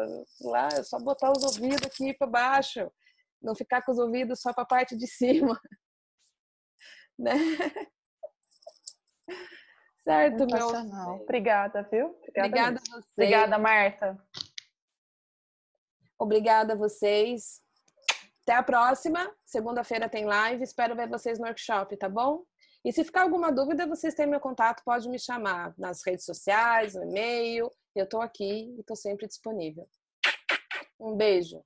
Lá, 0.41 0.69
é 0.73 0.83
só 0.83 0.99
botar 0.99 1.33
os 1.33 1.43
ouvidos 1.43 1.87
aqui 1.87 2.15
para 2.15 2.27
baixo, 2.27 2.91
não 3.43 3.55
ficar 3.55 3.83
com 3.83 3.93
os 3.93 3.99
ouvidos 3.99 4.41
só 4.41 4.53
para 4.53 4.63
a 4.63 4.67
parte 4.67 4.97
de 4.97 5.07
cima. 5.09 5.61
Né? 7.19 7.35
Certo, 10.03 10.47
meu. 10.47 10.69
Obrigada, 11.23 11.83
viu? 11.91 12.07
Obrigada, 12.07 12.47
Obrigada 12.47 12.81
a 12.81 12.97
você. 12.97 13.09
Obrigada, 13.13 13.59
Marta. 13.59 14.19
Obrigada 16.19 16.73
a 16.73 16.77
vocês. 16.77 17.61
Até 18.43 18.55
a 18.55 18.63
próxima. 18.63 19.31
Segunda-feira 19.45 20.09
tem 20.09 20.25
live. 20.25 20.63
Espero 20.63 20.97
ver 20.97 21.09
vocês 21.09 21.39
no 21.39 21.47
workshop, 21.47 21.97
tá 21.97 22.09
bom? 22.09 22.45
E 22.85 22.93
se 22.93 23.05
ficar 23.05 23.23
alguma 23.23 23.53
dúvida, 23.53 23.87
vocês 23.87 24.15
têm 24.15 24.27
meu 24.27 24.41
contato, 24.41 24.83
pode 24.85 25.09
me 25.09 25.19
chamar 25.19 25.75
nas 25.77 26.03
redes 26.05 26.25
sociais, 26.25 26.95
no 26.95 27.05
e-mail. 27.05 27.71
Eu 27.95 28.05
estou 28.05 28.23
aqui 28.23 28.75
e 28.77 28.81
estou 28.81 28.97
sempre 28.97 29.27
disponível. 29.27 29.87
Um 30.99 31.15
beijo. 31.15 31.63